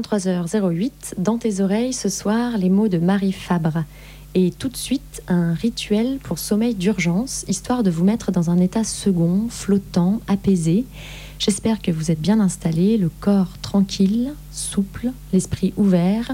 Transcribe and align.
23h08. 0.00 1.14
Dans 1.18 1.38
tes 1.38 1.60
oreilles, 1.60 1.92
ce 1.92 2.08
soir, 2.08 2.58
les 2.58 2.68
mots 2.68 2.88
de 2.88 2.98
Marie 2.98 3.32
Fabre. 3.32 3.84
Et 4.34 4.50
tout 4.50 4.68
de 4.68 4.76
suite, 4.76 5.22
un 5.28 5.54
rituel 5.54 6.18
pour 6.20 6.40
sommeil 6.40 6.74
d'urgence, 6.74 7.44
histoire 7.46 7.84
de 7.84 7.90
vous 7.90 8.04
mettre 8.04 8.32
dans 8.32 8.50
un 8.50 8.58
état 8.58 8.82
second, 8.82 9.46
flottant, 9.48 10.20
apaisé. 10.26 10.84
J'espère 11.38 11.80
que 11.80 11.92
vous 11.92 12.10
êtes 12.10 12.20
bien 12.20 12.40
installé, 12.40 12.96
le 12.96 13.08
corps 13.20 13.56
tranquille, 13.62 14.34
souple, 14.50 15.12
l'esprit 15.32 15.72
ouvert. 15.76 16.32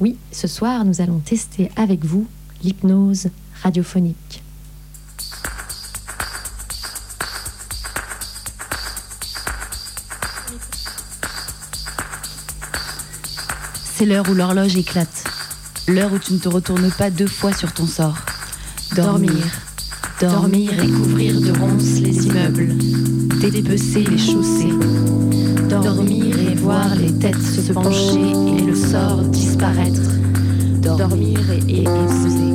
Oui, 0.00 0.16
ce 0.30 0.46
soir, 0.46 0.84
nous 0.84 1.00
allons 1.00 1.18
tester 1.18 1.70
avec 1.74 2.04
vous 2.04 2.26
l'hypnose 2.62 3.28
radiophonique. 3.62 4.41
C'est 14.02 14.08
l'heure 14.08 14.28
où 14.28 14.34
l'horloge 14.34 14.76
éclate. 14.76 15.22
L'heure 15.86 16.12
où 16.12 16.18
tu 16.18 16.32
ne 16.32 16.38
te 16.40 16.48
retournes 16.48 16.90
pas 16.90 17.08
deux 17.08 17.28
fois 17.28 17.52
sur 17.52 17.72
ton 17.72 17.86
sort. 17.86 18.16
Dormir. 18.96 19.30
Dormir 20.20 20.72
et 20.72 20.88
couvrir 20.88 21.40
de 21.40 21.56
ronces 21.56 22.00
les 22.00 22.26
immeubles. 22.26 22.74
Dépecer 23.40 24.02
les 24.02 24.18
chaussées. 24.18 24.74
Dormir 25.68 26.36
et 26.36 26.56
voir 26.56 26.96
les 26.96 27.16
têtes 27.16 27.40
se 27.40 27.72
pencher 27.72 28.32
et 28.58 28.62
le 28.62 28.74
sort 28.74 29.22
disparaître. 29.22 30.10
Dormir 30.80 31.38
et 31.52 31.82
épouser. 31.82 32.54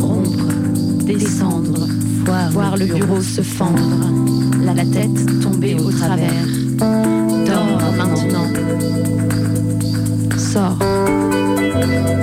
Rompre. 0.00 0.48
Descendre. 1.04 1.86
Voir, 2.50 2.76
le 2.76 2.86
bureau 2.86 3.22
se 3.22 3.42
fendre. 3.42 4.10
La, 4.60 4.74
la 4.74 4.84
tête 4.84 5.40
tomber 5.40 5.76
au 5.76 5.92
travers. 5.92 6.48
Dors 7.46 7.92
maintenant. 7.96 8.79
Sors. 10.52 10.76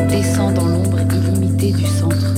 Descends 0.09 0.51
dans 0.51 0.67
l'ombre 0.67 0.99
illimitée 0.99 1.71
du 1.71 1.85
centre. 1.85 2.33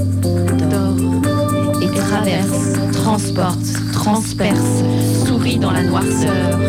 Dors 0.70 1.82
et 1.82 1.88
traverse, 1.96 2.92
transporte, 2.92 3.74
transperce, 3.92 4.84
souris 5.26 5.58
dans 5.58 5.72
la 5.72 5.82
noirceur, 5.82 6.60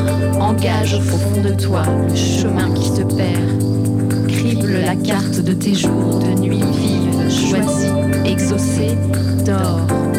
engage 0.41 0.95
au 0.95 1.01
fond 1.01 1.43
de 1.43 1.51
toi 1.51 1.83
le 2.09 2.15
chemin 2.15 2.73
qui 2.73 2.89
se 2.89 3.03
perd. 3.03 4.27
Crible 4.27 4.81
la 4.87 4.97
carte 4.97 5.41
de 5.41 5.53
tes 5.53 5.75
jours 5.75 6.21
de 6.21 6.41
nuit 6.41 6.65
vive, 6.79 7.31
choisis, 7.31 7.93
exaucé, 8.25 8.97
dors. 9.45 10.10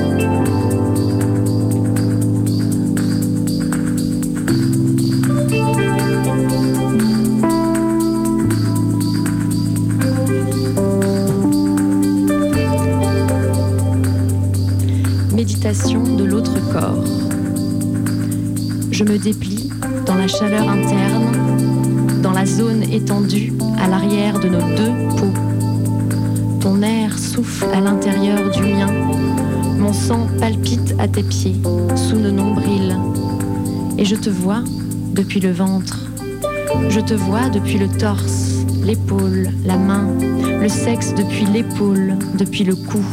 Déplie 19.23 19.69
dans 20.05 20.15
la 20.15 20.27
chaleur 20.27 20.67
interne, 20.67 22.21
dans 22.21 22.31
la 22.31 22.45
zone 22.45 22.83
étendue 22.91 23.53
à 23.79 23.87
l'arrière 23.87 24.39
de 24.39 24.49
nos 24.49 24.61
deux 24.75 25.15
peaux. 25.17 25.33
Ton 26.59 26.81
air 26.81 27.17
souffle 27.17 27.67
à 27.73 27.81
l'intérieur 27.81 28.49
du 28.51 28.61
mien. 28.61 28.87
Mon 29.77 29.93
sang 29.93 30.27
palpite 30.39 30.95
à 30.99 31.07
tes 31.07 31.23
pieds, 31.23 31.55
sous 31.95 32.15
nos 32.15 32.31
nombrils. 32.31 32.97
Et 33.97 34.05
je 34.05 34.15
te 34.15 34.29
vois 34.29 34.63
depuis 35.13 35.39
le 35.39 35.51
ventre. 35.51 36.09
Je 36.89 36.99
te 36.99 37.13
vois 37.13 37.49
depuis 37.49 37.77
le 37.77 37.88
torse, 37.88 38.65
l'épaule, 38.83 39.49
la 39.65 39.77
main, 39.77 40.07
le 40.61 40.69
sexe 40.69 41.13
depuis 41.13 41.45
l'épaule, 41.45 42.15
depuis 42.38 42.63
le 42.63 42.75
cou. 42.75 43.03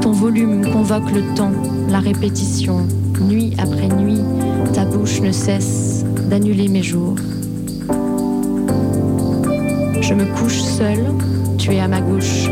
Ton 0.00 0.12
volume 0.12 0.70
convoque 0.72 1.10
le 1.12 1.22
temps, 1.34 1.52
la 1.88 2.00
répétition. 2.00 2.86
Nuit 3.20 3.54
après 3.58 3.88
nuit, 3.88 4.11
ne 5.20 5.32
cesse 5.32 6.04
d'annuler 6.30 6.68
mes 6.68 6.82
jours. 6.82 7.16
Je 10.00 10.14
me 10.14 10.24
couche 10.36 10.60
seule, 10.60 11.06
tu 11.58 11.72
es 11.72 11.80
à 11.80 11.88
ma 11.88 12.00
gauche. 12.00 12.48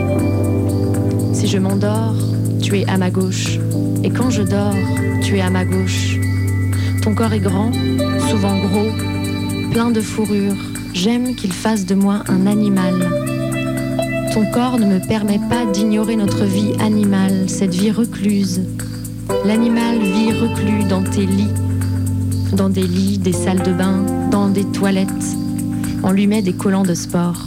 Si 1.33 1.47
je 1.47 1.59
m'endors, 1.59 2.17
tu 2.61 2.79
es 2.79 2.89
à 2.89 2.99
ma 2.99 3.11
gauche. 3.11 3.59
Et 4.05 4.11
quand 4.11 4.31
je 4.31 4.43
dors, 4.43 4.75
tu 5.23 5.39
es 5.39 5.41
à 5.41 5.51
ma 5.51 5.65
gauche. 5.65 6.19
Ton 7.03 7.15
corps 7.15 7.33
est 7.33 7.41
grand, 7.41 7.73
souvent 8.29 8.59
gros, 8.59 8.91
plein 9.73 9.91
de 9.91 10.01
fourrure. 10.01 10.57
J'aime 10.93 11.35
qu'il 11.35 11.53
fasse 11.53 11.87
de 11.87 11.95
moi 11.95 12.25
un 12.29 12.47
animal. 12.47 12.95
Ton 14.35 14.45
corps 14.53 14.79
ne 14.79 14.87
me 14.87 15.07
permet 15.07 15.41
pas 15.49 15.65
d'ignorer 15.73 16.17
notre 16.17 16.45
vie 16.45 16.73
animale, 16.79 17.49
cette 17.49 17.75
vie 17.75 17.91
recluse. 17.91 18.63
L'animal 19.45 19.99
vit 19.99 20.33
reclus 20.33 20.85
dans 20.89 21.03
tes 21.03 21.27
lits, 21.27 21.55
dans 22.53 22.69
des 22.69 22.83
lits, 22.83 23.19
des 23.19 23.33
salles 23.33 23.63
de 23.63 23.73
bain, 23.73 24.05
dans 24.31 24.49
des 24.49 24.65
toilettes. 24.65 25.37
On 26.03 26.13
lui 26.13 26.27
met 26.27 26.43
des 26.43 26.53
collants 26.53 26.83
de 26.83 26.95
sport. 26.95 27.47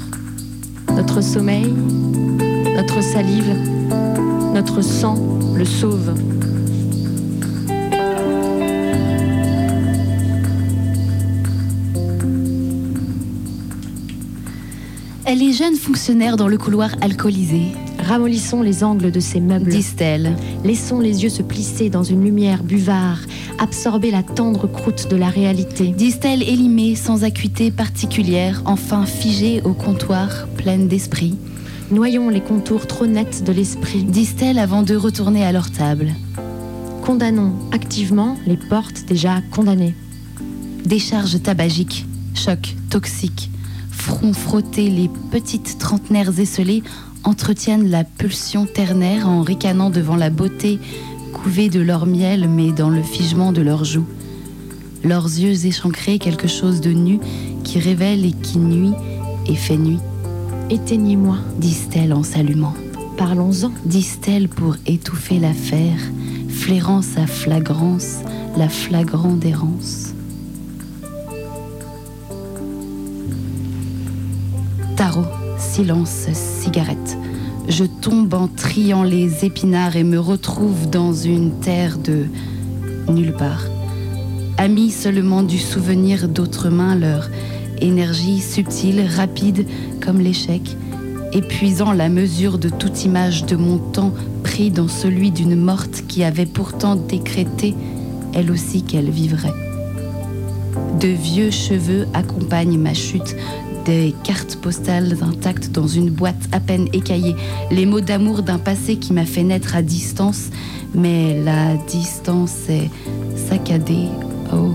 Notre 0.95 1.21
sommeil, 1.21 1.73
notre 2.75 3.01
salive, 3.01 3.55
notre 4.53 4.81
sang 4.81 5.17
le 5.55 5.65
sauve. 5.65 6.13
Elle 15.25 15.41
est 15.41 15.53
jeune 15.53 15.75
fonctionnaire 15.75 16.37
dans 16.37 16.47
le 16.47 16.57
couloir 16.57 16.91
alcoolisé. 17.01 17.71
Ramollissons 18.03 18.61
les 18.61 18.83
angles 18.83 19.11
de 19.11 19.19
ces 19.19 19.39
meubles. 19.39 19.69
Disent-elle. 19.69 20.35
Laissons 20.63 20.99
les 20.99 21.23
yeux 21.23 21.29
se 21.29 21.41
plisser 21.41 21.89
dans 21.89 22.03
une 22.03 22.23
lumière 22.23 22.63
buvard, 22.63 23.19
absorber 23.59 24.11
la 24.11 24.23
tendre 24.23 24.67
croûte 24.67 25.07
de 25.09 25.15
la 25.15 25.29
réalité. 25.29 25.87
Disent-elle 25.87 26.43
élimée, 26.43 26.95
sans 26.95 27.23
acuité 27.23 27.71
particulière, 27.71 28.61
enfin 28.65 29.05
figée 29.05 29.61
au 29.63 29.73
comptoir, 29.73 30.47
pleine 30.57 30.87
d'esprit. 30.87 31.37
Noyons 31.91 32.29
les 32.29 32.41
contours 32.41 32.87
trop 32.87 33.07
nets 33.07 33.43
de 33.43 33.53
l'esprit. 33.53 34.03
Disent-elles 34.03 34.59
avant 34.59 34.83
de 34.83 34.95
retourner 34.95 35.45
à 35.45 35.51
leur 35.51 35.71
table. 35.71 36.09
Condamnons 37.03 37.53
activement 37.71 38.37
les 38.45 38.57
portes 38.57 39.05
déjà 39.07 39.41
condamnées. 39.51 39.95
Décharge 40.85 41.41
tabagique, 41.41 42.05
choc 42.33 42.75
toxique, 42.89 43.49
front 43.91 44.33
frotté, 44.33 44.89
les 44.89 45.09
petites 45.31 45.77
trentenaires 45.77 46.37
esselées 46.39 46.83
entretiennent 47.23 47.89
la 47.89 48.03
pulsion 48.03 48.65
ternaire 48.65 49.27
en 49.27 49.41
ricanant 49.41 49.89
devant 49.89 50.15
la 50.15 50.29
beauté 50.29 50.79
couvée 51.33 51.69
de 51.69 51.79
leur 51.79 52.05
miel 52.05 52.47
mais 52.49 52.71
dans 52.71 52.89
le 52.89 53.01
figement 53.01 53.51
de 53.51 53.61
leurs 53.61 53.85
joues. 53.85 54.07
Leurs 55.03 55.25
yeux 55.25 55.65
échancrés 55.65 56.19
quelque 56.19 56.47
chose 56.47 56.79
de 56.79 56.91
nu 56.91 57.19
qui 57.63 57.79
révèle 57.79 58.25
et 58.25 58.31
qui 58.31 58.57
nuit 58.57 58.93
et 59.47 59.55
fait 59.55 59.77
nuit, 59.77 59.99
Éteignez-moi, 60.69 61.37
disent-elles 61.57 62.13
en 62.13 62.23
s'allumant. 62.23 62.73
parlons-en. 63.17 63.71
disent-elles 63.85 64.47
pour 64.47 64.75
étouffer 64.87 65.37
l'affaire, 65.37 65.99
flairant 66.49 67.01
sa 67.01 67.27
flagrance, 67.27 68.19
la 68.57 68.69
flagrante 68.69 69.45
errance. 69.45 70.13
Tarot, 74.95 75.25
silence, 75.57 76.27
cigarette. 76.33 77.02
Je 77.75 77.85
tombe 77.85 78.35
en 78.35 78.47
triant 78.47 79.01
les 79.01 79.45
épinards 79.45 79.95
et 79.95 80.03
me 80.03 80.19
retrouve 80.19 80.91
dans 80.91 81.11
une 81.11 81.59
terre 81.59 81.97
de 81.97 82.27
nulle 83.09 83.33
part. 83.33 83.63
Amis 84.59 84.91
seulement 84.91 85.41
du 85.41 85.57
souvenir 85.57 86.27
d'autres 86.27 86.69
mains, 86.69 86.95
leur 86.95 87.31
énergie 87.81 88.41
subtile, 88.41 89.03
rapide 89.17 89.65
comme 90.03 90.19
l'échec, 90.19 90.77
épuisant 91.31 91.93
la 91.93 92.09
mesure 92.09 92.59
de 92.59 92.69
toute 92.69 93.05
image 93.05 93.43
de 93.47 93.55
mon 93.55 93.79
temps 93.79 94.13
pris 94.43 94.69
dans 94.69 94.87
celui 94.87 95.31
d'une 95.31 95.55
morte 95.55 96.03
qui 96.07 96.23
avait 96.23 96.45
pourtant 96.45 96.95
décrété, 96.95 97.73
elle 98.35 98.51
aussi, 98.51 98.83
qu'elle 98.83 99.09
vivrait. 99.09 99.55
De 100.99 101.07
vieux 101.07 101.49
cheveux 101.49 102.05
accompagnent 102.13 102.77
ma 102.77 102.93
chute, 102.93 103.35
des 103.85 104.13
cartes 104.23 104.55
postales 104.57 105.17
intactes 105.21 105.71
dans 105.71 105.87
une 105.87 106.09
boîte 106.09 106.49
à 106.51 106.59
peine 106.59 106.87
écaillée, 106.93 107.35
les 107.71 107.85
mots 107.85 108.01
d'amour 108.01 108.43
d'un 108.43 108.57
passé 108.57 108.97
qui 108.97 109.13
m'a 109.13 109.25
fait 109.25 109.43
naître 109.43 109.75
à 109.75 109.81
distance, 109.81 110.49
mais 110.93 111.41
la 111.43 111.75
distance 111.87 112.69
est 112.69 112.89
saccadée, 113.35 114.07
oh, 114.53 114.73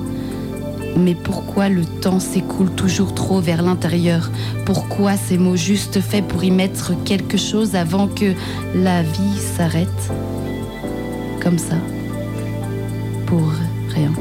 Mais 0.96 1.14
pourquoi 1.14 1.68
le 1.68 1.84
temps 1.84 2.20
s'écoule 2.20 2.70
toujours 2.70 3.14
trop 3.14 3.40
vers 3.40 3.62
l'intérieur? 3.62 4.30
Pourquoi 4.64 5.16
ces 5.16 5.38
mots 5.38 5.56
juste 5.56 6.00
faits 6.00 6.26
pour 6.26 6.42
y 6.42 6.50
mettre 6.50 6.92
quelque 7.04 7.36
chose 7.36 7.74
avant 7.74 8.08
que 8.08 8.34
la 8.74 9.02
vie 9.02 9.38
s'arrête? 9.56 10.12
Comme 11.40 11.58
ça. 11.58 11.76
Pour 13.26 13.52
rien. 13.94 14.12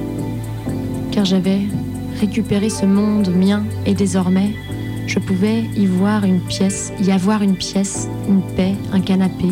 Car 1.12 1.26
j'avais 1.26 1.62
récupéré 2.20 2.70
ce 2.70 2.86
monde 2.86 3.30
mien 3.30 3.64
et 3.86 3.94
désormais, 3.94 4.54
je 5.08 5.20
pouvais 5.20 5.64
y 5.76 5.86
voir 5.86 6.26
une 6.26 6.42
pièce, 6.42 6.92
y 7.02 7.12
avoir 7.12 7.42
une 7.42 7.56
pièce, 7.56 8.08
une 8.30 8.42
paix, 8.56 8.76
un 8.92 9.02
canapé, 9.02 9.48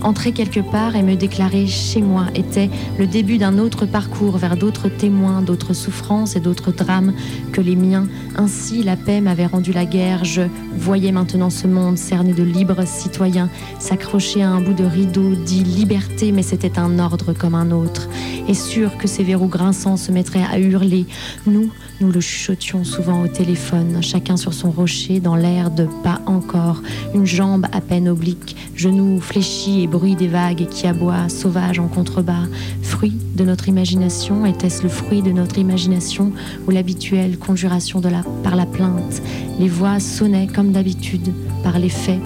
Entrer 0.00 0.30
quelque 0.30 0.60
part 0.60 0.94
et 0.94 1.02
me 1.02 1.16
déclarer 1.16 1.66
chez 1.66 2.00
moi 2.00 2.26
était 2.36 2.70
le 2.98 3.06
début 3.06 3.36
d'un 3.36 3.58
autre 3.58 3.84
parcours 3.84 4.38
vers 4.38 4.56
d'autres 4.56 4.88
témoins, 4.88 5.42
d'autres 5.42 5.72
souffrances 5.72 6.36
et 6.36 6.40
d'autres 6.40 6.70
drames 6.70 7.12
que 7.52 7.60
les 7.60 7.74
miens. 7.74 8.06
Ainsi, 8.36 8.84
la 8.84 8.94
paix 8.96 9.20
m'avait 9.20 9.46
rendu 9.46 9.72
la 9.72 9.84
guerre. 9.84 10.24
Je 10.24 10.42
voyais 10.76 11.10
maintenant 11.10 11.50
ce 11.50 11.66
monde 11.66 11.98
cerné 11.98 12.32
de 12.32 12.44
libres 12.44 12.86
citoyens 12.86 13.50
s'accrocher 13.80 14.42
à 14.42 14.50
un 14.50 14.60
bout 14.60 14.72
de 14.72 14.84
rideau 14.84 15.34
dit 15.34 15.64
liberté, 15.64 16.30
mais 16.30 16.44
c'était 16.44 16.78
un 16.78 17.00
ordre 17.00 17.32
comme 17.32 17.56
un 17.56 17.72
autre. 17.72 18.08
Et 18.46 18.54
sûr 18.54 18.98
que 18.98 19.08
ces 19.08 19.24
verrous 19.24 19.48
grinçants 19.48 19.96
se 19.96 20.12
mettraient 20.12 20.46
à 20.48 20.60
hurler. 20.60 21.06
Nous, 21.46 21.70
nous 22.00 22.12
le 22.12 22.20
chuchotions 22.20 22.84
souvent 22.84 23.22
au 23.22 23.28
téléphone, 23.28 24.02
chacun 24.02 24.36
sur 24.36 24.54
son 24.54 24.70
rocher, 24.70 25.20
dans 25.20 25.34
l'air 25.34 25.70
de 25.70 25.86
pas 26.04 26.20
encore, 26.26 26.82
une 27.14 27.26
jambe 27.26 27.66
à 27.72 27.80
peine 27.80 28.08
oblique, 28.08 28.56
genoux 28.74 29.20
fléchis 29.20 29.82
et 29.82 29.86
bruit 29.86 30.14
des 30.14 30.28
vagues 30.28 30.66
qui 30.68 30.86
aboient, 30.86 31.28
sauvages 31.28 31.78
en 31.78 31.88
contrebas. 31.88 32.46
Fruit 32.82 33.16
de 33.34 33.44
notre 33.44 33.68
imagination, 33.68 34.46
était-ce 34.46 34.82
le 34.82 34.88
fruit 34.88 35.22
de 35.22 35.32
notre 35.32 35.58
imagination 35.58 36.32
ou 36.66 36.70
l'habituelle 36.70 37.38
conjuration 37.38 38.00
de 38.00 38.08
la, 38.08 38.22
par 38.42 38.54
la 38.54 38.66
plainte? 38.66 39.22
Les 39.58 39.68
voix 39.68 39.98
sonnaient 39.98 40.46
comme 40.46 40.72
d'habitude, 40.72 41.32
par 41.62 41.78
les 41.78 41.88
faits. 41.88 42.20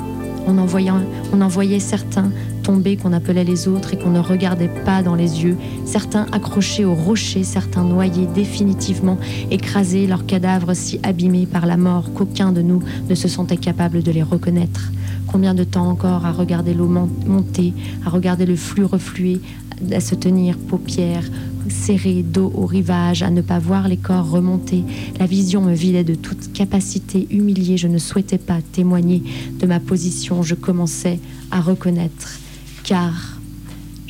On 0.47 0.59
on 0.59 1.41
en 1.41 1.49
voyait 1.49 1.79
certains 1.79 2.31
tombés 2.63 2.97
qu'on 2.97 3.13
appelait 3.13 3.45
les 3.45 3.69
autres 3.69 3.95
et 3.95 3.99
qu'on 3.99 4.11
ne 4.11 4.21
regardait 4.21 4.71
pas 4.85 5.03
dans 5.03 5.15
les 5.15 5.43
yeux, 5.43 5.57
certains 5.85 6.27
accrochés 6.33 6.85
au 6.85 6.95
rocher, 6.95 7.45
certains 7.45 7.85
noyés 7.85 8.27
définitivement, 8.35 9.19
écrasés, 9.51 10.07
leurs 10.07 10.27
cadavres 10.27 10.75
si 10.75 11.01
abîmés 11.03 11.47
par 11.47 11.67
la 11.67 11.77
mort 11.77 12.13
qu'aucun 12.15 12.53
de 12.53 12.63
nous 12.63 12.83
ne 13.09 13.15
se 13.15 13.29
sentait 13.29 13.57
capable 13.57 14.03
de 14.03 14.13
les 14.13 14.23
reconnaître. 14.23 14.93
Combien 15.27 15.55
de 15.55 15.65
temps 15.65 15.89
encore 15.89 16.27
à 16.27 16.33
regarder 16.33 16.75
l'eau 16.75 16.89
monter, 16.89 17.73
à 18.05 18.11
regarder 18.11 18.47
le 18.47 18.57
flux 18.57 18.85
refluer, 18.85 19.41
à 19.91 20.01
se 20.01 20.15
tenir 20.15 20.59
paupières 20.59 21.25
serrées 21.69 22.23
dos 22.23 22.53
au 22.55 22.67
rivage, 22.67 23.23
à 23.23 23.31
ne 23.31 23.41
pas 23.41 23.59
voir 23.59 23.89
les 23.89 23.97
corps 23.97 24.31
remonter? 24.31 24.85
La 25.19 25.27
vision 25.27 25.63
me 25.63 25.75
vidait 25.75 26.05
de 26.05 26.15
toute 26.15 26.53
capacité. 26.53 27.27
Humiliée, 27.31 27.77
je 27.77 27.89
ne 27.89 27.99
souhaitais 27.99 28.39
pas 28.39 28.59
témoigner 28.73 29.23
de 29.59 29.67
ma 29.67 29.81
position. 29.81 30.43
Je 30.43 30.55
commençais 30.55 31.19
à 31.51 31.61
reconnaître 31.61 32.39
car 32.85 33.39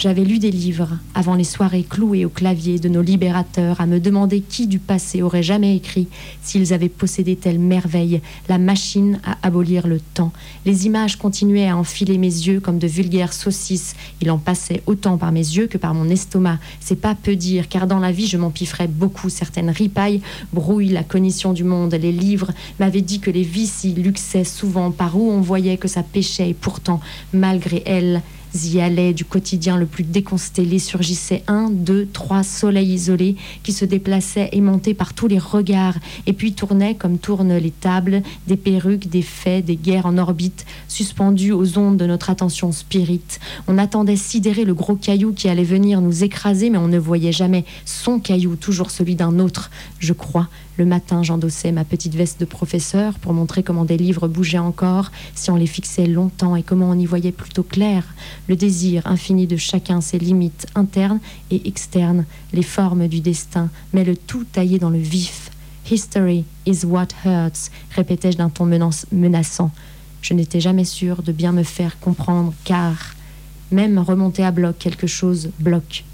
j'avais 0.03 0.25
lu 0.25 0.41
des 0.41 0.51
livres 0.51 0.99
avant 1.15 1.37
les 1.37 1.45
soirées 1.45 1.87
clouées 1.89 2.25
au 2.25 2.29
clavier 2.29 2.81
de 2.81 2.89
nos 2.89 3.03
libérateurs 3.03 3.81
à 3.81 3.87
me 3.87 4.01
demander 4.01 4.41
qui 4.41 4.67
du 4.67 4.81
passé 4.81 5.23
aurait 5.23 5.45
jamais 5.45 5.77
écrit 5.77 6.09
s'ils 6.43 6.73
avaient 6.73 6.89
possédé 6.89 7.37
telle 7.37 7.61
merveille, 7.61 8.21
la 8.49 8.59
machine 8.59 9.21
à 9.23 9.37
abolir 9.47 9.87
le 9.87 10.01
temps. 10.01 10.33
Les 10.67 10.87
images 10.87 11.17
continuaient 11.17 11.69
à 11.69 11.77
enfiler 11.77 12.19
mes 12.19 12.27
yeux 12.27 12.59
comme 12.59 12.79
de 12.79 12.89
vulgaires 12.89 13.33
saucisses. 13.33 13.95
Il 14.21 14.31
en 14.31 14.39
passait 14.39 14.83
autant 14.87 15.19
par 15.19 15.31
mes 15.31 15.39
yeux 15.39 15.69
que 15.69 15.79
par 15.79 15.95
mon 15.95 16.09
estomac. 16.09 16.59
C'est 16.81 17.01
pas 17.01 17.15
peu 17.15 17.37
dire, 17.37 17.69
car 17.69 17.87
dans 17.87 18.01
la 18.01 18.11
vie 18.11 18.27
je 18.27 18.39
m'empiffrais 18.39 18.89
beaucoup. 18.89 19.29
Certaines 19.29 19.71
ripailles 19.71 20.23
brouillent 20.53 20.89
la 20.89 21.05
cognition 21.05 21.53
du 21.53 21.63
monde. 21.63 21.95
Les 21.95 22.13
livres 22.13 22.51
m'avaient 22.81 23.03
dit 23.03 23.21
que 23.21 23.31
les 23.31 23.45
vices 23.45 23.85
y 23.85 23.93
luxaient 23.93 24.43
souvent, 24.43 24.91
par 24.91 25.17
où 25.17 25.31
on 25.31 25.41
voyait 25.41 25.77
que 25.77 25.87
ça 25.87 26.03
pêchait, 26.03 26.51
et 26.51 26.55
pourtant, 26.55 26.99
malgré 27.33 27.85
elles, 27.87 28.21
y 28.55 28.81
allaient 28.81 29.13
du 29.13 29.25
quotidien 29.25 29.77
le 29.77 29.87
plus 29.87 30.05
déconstellé 30.05 30.79
surgissaient 30.79 31.43
un, 31.47 31.71
deux, 31.71 32.07
trois 32.13 32.43
soleils 32.43 32.93
isolés 32.93 33.37
qui 33.63 33.73
se 33.73 33.85
déplaçaient 33.85 34.51
aimantés 34.53 34.95
par 34.95 35.15
tous 35.15 35.27
les 35.27 35.39
regards 35.39 35.97
et 36.27 36.33
puis 36.33 36.53
tournaient 36.53 36.95
comme 36.95 37.19
tournent 37.19 37.57
les 37.57 37.71
tables, 37.71 38.23
des 38.47 38.57
perruques, 38.57 39.09
des 39.09 39.23
faits, 39.23 39.65
des 39.65 39.77
guerres 39.77 40.07
en 40.07 40.19
orbite, 40.19 40.67
suspendues 40.89 41.53
aux 41.53 41.79
ondes 41.79 41.97
de 41.97 42.07
notre 42.07 42.31
attention 42.31 42.73
spirite. 42.73 43.41
On 43.69 43.79
attendait 43.79 44.17
sidérer 44.17 44.65
le 44.65 44.75
gros 44.75 44.97
caillou 44.97 45.33
qui 45.33 45.49
allait 45.49 45.63
venir 45.63 46.01
nous 46.01 46.25
écraser, 46.25 46.71
mais 46.71 46.79
on 46.79 46.89
ne 46.89 46.99
voyait 46.99 47.33
jamais 47.33 47.65
son 47.85 48.19
caillou, 48.19 48.57
toujours 48.57 48.91
celui 48.91 49.15
d'un 49.15 49.39
autre, 49.39 49.71
je 49.99 50.13
crois, 50.13 50.49
le 50.79 50.87
matin, 50.87 51.23
j'endossais 51.23 51.71
ma 51.71 51.85
petite 51.85 52.15
veste 52.15 52.41
de 52.41 52.47
professeur 52.47 53.19
pour 53.19 53.35
montrer 53.35 53.63
comment 53.63 53.85
des 53.85 53.99
livres 53.99 54.27
bougeaient 54.27 54.59
encore 54.59 55.13
si 55.35 55.51
on 55.51 55.57
les 55.57 55.67
fixait 55.67 56.07
longtemps 56.07 56.57
et 56.57 56.63
comment 56.63 56.89
on 56.89 56.99
y 56.99 57.05
voyait 57.05 57.33
plutôt 57.33 57.63
clair. 57.63 58.05
Le 58.49 58.57
désir 58.57 59.07
infini 59.07 59.47
de 59.47 59.59
chacun, 59.59 60.01
ses 60.01 60.19
limites 60.19 60.67
internes 60.75 61.21
et 61.51 61.69
externes, 61.69 62.25
les 62.55 62.63
formes 62.63 63.07
du 63.07 63.21
destin, 63.21 63.69
mais 63.93 64.05
le 64.05 64.17
tout 64.17 64.45
taillé 64.45 64.79
dans 64.79 64.91
le 64.91 64.99
vif. 64.99 65.51
History 65.91 66.45
is 66.65 66.87
what 66.87 67.09
hurts, 67.25 67.71
répétais-je 67.95 68.39
d'un 68.39 68.49
ton 68.49 68.65
menaçant. 68.65 69.71
Je 70.23 70.33
n'étais 70.33 70.61
jamais 70.61 70.85
sûr 70.85 71.23
de 71.23 71.33
bien 71.33 71.53
me 71.53 71.65
faire 71.65 71.99
comprendre 72.01 72.55
car 72.65 73.15
même 73.73 73.99
remonter 73.99 74.45
à 74.45 74.53
bloc 74.53 74.79
quelque 74.79 75.07
chose 75.07 75.51
bloque. 75.59 76.05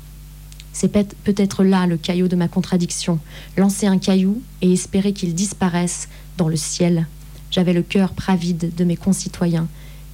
C'est 0.72 0.92
peut-être 0.92 1.64
là 1.64 1.86
le 1.86 1.96
caillou 1.96 2.28
de 2.28 2.36
ma 2.36 2.48
contradiction. 2.48 3.18
Lancer 3.56 3.86
un 3.86 3.98
caillou 3.98 4.40
et 4.62 4.72
espérer 4.72 5.12
qu'il 5.12 5.34
disparaisse 5.34 6.08
dans 6.36 6.48
le 6.48 6.56
ciel. 6.56 7.06
J'avais 7.50 7.72
le 7.72 7.82
cœur 7.82 8.12
pravide 8.12 8.72
de 8.76 8.84
mes 8.84 8.96
concitoyens, 8.96 9.68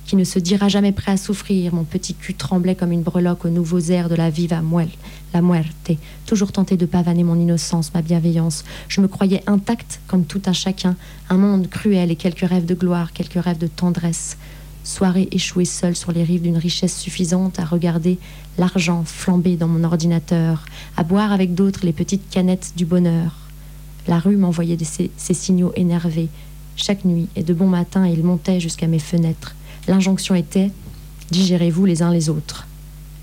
qui 0.07 0.17
ne 0.17 0.25
se 0.25 0.39
dira 0.39 0.69
jamais 0.69 0.93
prêt 0.93 1.13
à 1.13 1.17
souffrir. 1.17 1.75
Mon 1.75 1.85
petit 1.85 2.15
cul 2.15 2.35
tremblait 2.35 2.75
comme 2.75 2.93
une 2.93 3.03
breloque 3.03 3.45
aux 3.45 3.51
nouveaux 3.51 3.81
airs 3.81 4.09
de 4.09 4.15
la 4.15 4.31
viva 4.31 4.63
muel, 4.63 4.89
la 5.33 5.43
muerte. 5.43 5.93
Toujours 6.27 6.53
tenté 6.53 6.77
de 6.77 6.87
pavaner 6.87 7.25
mon 7.25 7.39
innocence, 7.39 7.93
ma 7.93 8.03
bienveillance. 8.03 8.65
Je 8.89 9.01
me 9.01 9.09
croyais 9.09 9.43
intacte 9.47 10.01
comme 10.07 10.25
tout 10.25 10.43
un 10.47 10.53
chacun, 10.53 10.97
un 11.29 11.37
monde 11.37 11.69
cruel 11.69 12.11
et 12.11 12.17
quelques 12.17 12.49
rêves 12.49 12.67
de 12.67 12.75
gloire, 12.75 13.13
quelques 13.13 13.43
rêves 13.43 13.59
de 13.59 13.67
tendresse. 13.67 14.37
Soirée 14.85 15.29
échouée 15.33 15.65
seule 15.65 15.97
sur 15.97 16.13
les 16.13 16.23
rives 16.23 16.43
d'une 16.43 16.59
richesse 16.59 16.99
suffisante 16.99 17.59
à 17.59 17.65
regarder 17.65 18.19
l'argent 18.59 19.03
flamber 19.05 19.57
dans 19.57 19.67
mon 19.67 19.83
ordinateur, 19.83 20.67
à 20.99 21.03
boire 21.03 21.33
avec 21.33 21.55
d'autres 21.55 21.87
les 21.87 21.95
petites 21.95 22.29
canettes 22.29 22.75
du 22.77 22.85
bonheur. 22.85 23.33
La 24.07 24.19
rue 24.19 24.37
m'envoyait 24.37 24.77
ces, 24.85 25.11
signaux 25.17 25.73
énervés. 25.75 26.29
Chaque 26.77 27.07
nuit 27.07 27.29
et 27.35 27.43
de 27.43 27.55
bon 27.55 27.67
matin, 27.67 28.07
il 28.07 28.23
montait 28.23 28.61
jusqu'à 28.61 28.87
mes 28.87 28.99
fenêtres. 28.99 29.55
L'injonction 29.89 30.35
était 30.35 30.71
digérez-vous 31.31 31.87
les 31.87 32.03
uns 32.03 32.13
les 32.13 32.29
autres. 32.29 32.67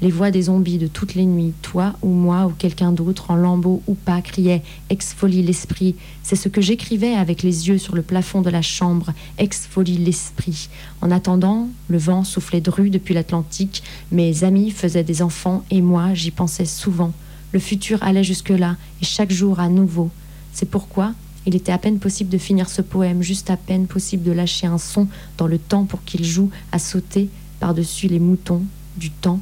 Les 0.01 0.09
voix 0.09 0.31
des 0.31 0.43
zombies 0.43 0.79
de 0.79 0.87
toutes 0.87 1.13
les 1.13 1.27
nuits, 1.27 1.53
toi 1.61 1.93
ou 2.01 2.07
moi 2.07 2.47
ou 2.47 2.49
quelqu'un 2.57 2.91
d'autre, 2.91 3.29
en 3.29 3.35
lambeaux 3.35 3.83
ou 3.85 3.93
pas, 3.93 4.19
criaient 4.21 4.63
Exfolie 4.89 5.43
l'esprit. 5.43 5.95
C'est 6.23 6.35
ce 6.35 6.49
que 6.49 6.59
j'écrivais 6.59 7.13
avec 7.13 7.43
les 7.43 7.67
yeux 7.67 7.77
sur 7.77 7.93
le 7.93 8.01
plafond 8.01 8.41
de 8.41 8.49
la 8.49 8.63
chambre. 8.63 9.13
Exfolie 9.37 9.99
l'esprit. 9.99 10.69
En 11.01 11.11
attendant, 11.11 11.69
le 11.87 11.99
vent 11.99 12.23
soufflait 12.23 12.61
dru 12.61 12.89
depuis 12.89 13.13
l'Atlantique. 13.13 13.83
Mes 14.11 14.43
amis 14.43 14.71
faisaient 14.71 15.03
des 15.03 15.21
enfants 15.21 15.63
et 15.69 15.81
moi, 15.81 16.15
j'y 16.15 16.31
pensais 16.31 16.65
souvent. 16.65 17.13
Le 17.51 17.59
futur 17.59 18.01
allait 18.01 18.23
jusque-là 18.23 18.77
et 19.03 19.05
chaque 19.05 19.31
jour 19.31 19.59
à 19.59 19.69
nouveau. 19.69 20.09
C'est 20.51 20.69
pourquoi 20.69 21.13
il 21.45 21.55
était 21.55 21.71
à 21.71 21.77
peine 21.77 21.99
possible 21.99 22.31
de 22.31 22.39
finir 22.39 22.69
ce 22.69 22.81
poème, 22.81 23.21
juste 23.21 23.51
à 23.51 23.57
peine 23.57 23.85
possible 23.85 24.23
de 24.23 24.31
lâcher 24.31 24.65
un 24.65 24.79
son 24.79 25.07
dans 25.37 25.47
le 25.47 25.59
temps 25.59 25.85
pour 25.85 26.03
qu'il 26.03 26.25
joue 26.25 26.49
à 26.71 26.79
sauter 26.79 27.29
par-dessus 27.59 28.07
les 28.07 28.19
moutons 28.19 28.63
du 28.97 29.11
temps 29.11 29.39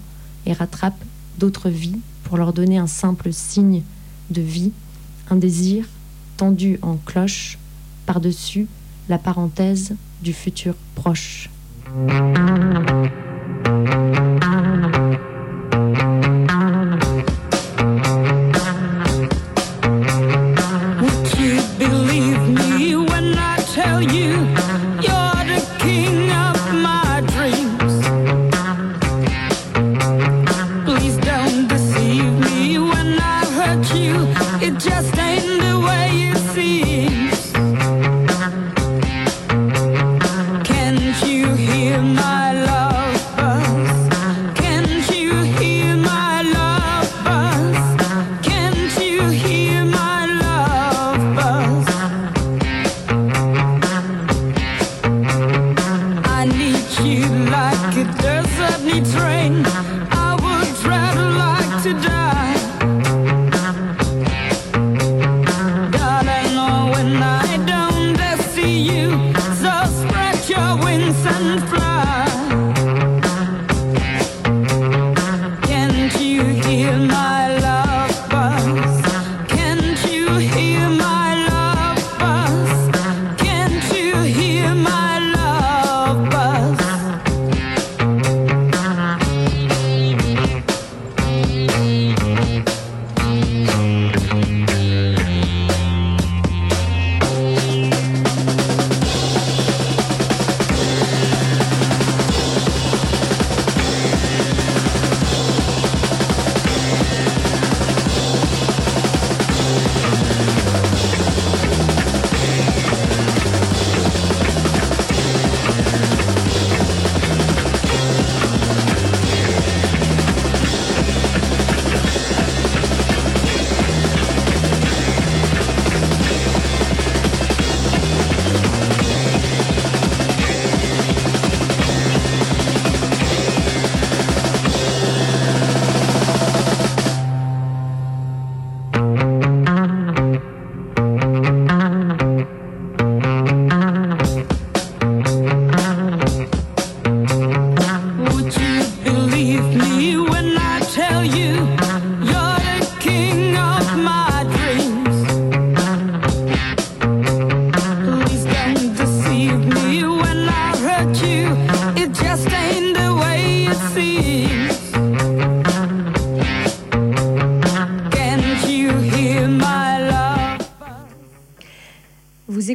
et 0.50 0.54
rattrape 0.54 1.00
d'autres 1.38 1.70
vies 1.70 2.00
pour 2.24 2.38
leur 2.38 2.54
donner 2.54 2.78
un 2.78 2.88
simple 2.88 3.32
signe 3.32 3.84
de 4.32 4.42
vie, 4.42 4.72
un 5.30 5.36
désir 5.36 5.86
tendu 6.38 6.80
en 6.82 6.98
cloche 6.98 7.58
par-dessus 8.06 8.68
la 9.08 9.20
parenthèse 9.20 9.96
du 10.22 10.34
futur 10.34 10.74
proche. 10.96 11.50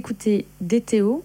Vous 0.05 0.11
écoutez 0.11 0.47
DTO, 0.61 1.25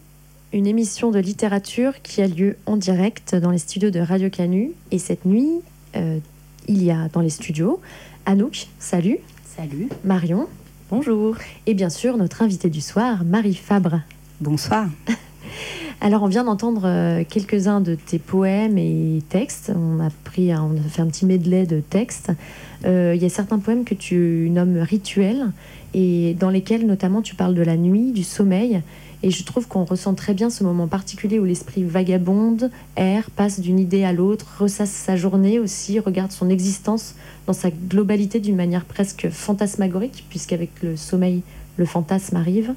une 0.54 0.66
émission 0.66 1.12
de 1.12 1.20
littérature 1.20 2.02
qui 2.02 2.22
a 2.22 2.28
lieu 2.28 2.56
en 2.66 2.78
direct 2.78 3.36
dans 3.36 3.52
les 3.52 3.58
studios 3.58 3.90
de 3.90 4.00
Radio 4.00 4.30
Canu. 4.30 4.72
Et 4.92 5.00
cette 5.00 5.26
nuit, 5.26 5.60
euh, 5.98 6.20
il 6.70 6.82
y 6.82 6.90
a 6.90 7.10
dans 7.10 7.20
les 7.20 7.30
studios 7.30 7.82
Anouk, 8.26 8.68
salut. 8.80 9.18
Salut. 9.44 9.90
Marion, 10.06 10.48
bonjour. 10.90 11.36
Et 11.66 11.74
bien 11.74 11.90
sûr, 11.90 12.16
notre 12.16 12.42
invitée 12.42 12.70
du 12.70 12.80
soir, 12.80 13.26
Marie 13.26 13.54
Fabre. 13.54 14.00
Bonsoir. 14.40 14.88
Alors, 16.02 16.24
on 16.24 16.28
vient 16.28 16.46
d'entendre 16.46 16.84
euh, 16.86 17.24
quelques-uns 17.28 17.82
de 17.82 17.96
tes 17.96 18.18
poèmes 18.18 18.78
et 18.78 19.22
textes. 19.28 19.74
On 19.76 20.00
a, 20.00 20.10
pris, 20.24 20.54
on 20.54 20.78
a 20.78 20.90
fait 20.90 21.02
un 21.02 21.08
petit 21.08 21.26
medley 21.26 21.66
de 21.66 21.82
textes. 21.82 22.32
Euh, 22.86 23.12
il 23.14 23.22
y 23.22 23.26
a 23.26 23.30
certains 23.30 23.60
poèmes 23.60 23.84
que 23.84 23.96
tu 23.96 24.48
nommes 24.50 24.78
rituels 24.78 25.52
et 25.94 26.36
dans 26.40 26.50
lesquels, 26.50 26.86
notamment, 26.86 27.22
tu 27.22 27.36
parles 27.36 27.56
de 27.56 27.62
la 27.62 27.78
nuit, 27.78 28.12
du 28.12 28.24
sommeil. 28.24 28.82
Et 29.22 29.32
je 29.32 29.44
trouve 29.44 29.68
qu'on 29.68 29.84
ressent 29.84 30.14
très 30.14 30.34
bien 30.34 30.50
ce 30.50 30.64
moment 30.64 30.88
particulier 30.88 31.40
où 31.40 31.46
l'esprit 31.46 31.84
vagabonde, 31.84 32.72
erre, 32.96 33.30
passe 33.32 33.60
d'une 33.60 33.80
idée 33.80 34.06
à 34.06 34.14
l'autre, 34.14 34.46
ressasse 34.60 34.92
sa 34.92 35.18
journée 35.18 35.60
aussi, 35.60 36.00
regarde 36.00 36.32
son 36.32 36.50
existence 36.50 37.16
dans 37.46 37.54
sa 37.54 37.70
globalité 37.70 38.40
d'une 38.40 38.56
manière 38.56 38.86
presque 38.86 39.30
fantasmagorique, 39.30 40.26
puisqu'avec 40.30 40.70
le 40.82 40.96
sommeil, 40.96 41.42
le 41.76 41.86
fantasme 41.86 42.38
arrive. 42.38 42.74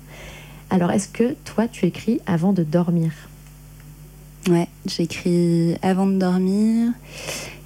Alors, 0.71 0.91
est-ce 0.91 1.09
que 1.09 1.35
toi, 1.45 1.69
tu 1.69 1.87
écris 1.87 2.21
avant 2.27 2.53
de 2.53 2.65
dormir? 2.65 3.13
Ouais, 4.51 4.67
j'écris 4.87 5.77
avant 5.83 6.07
de 6.07 6.19
dormir 6.19 6.93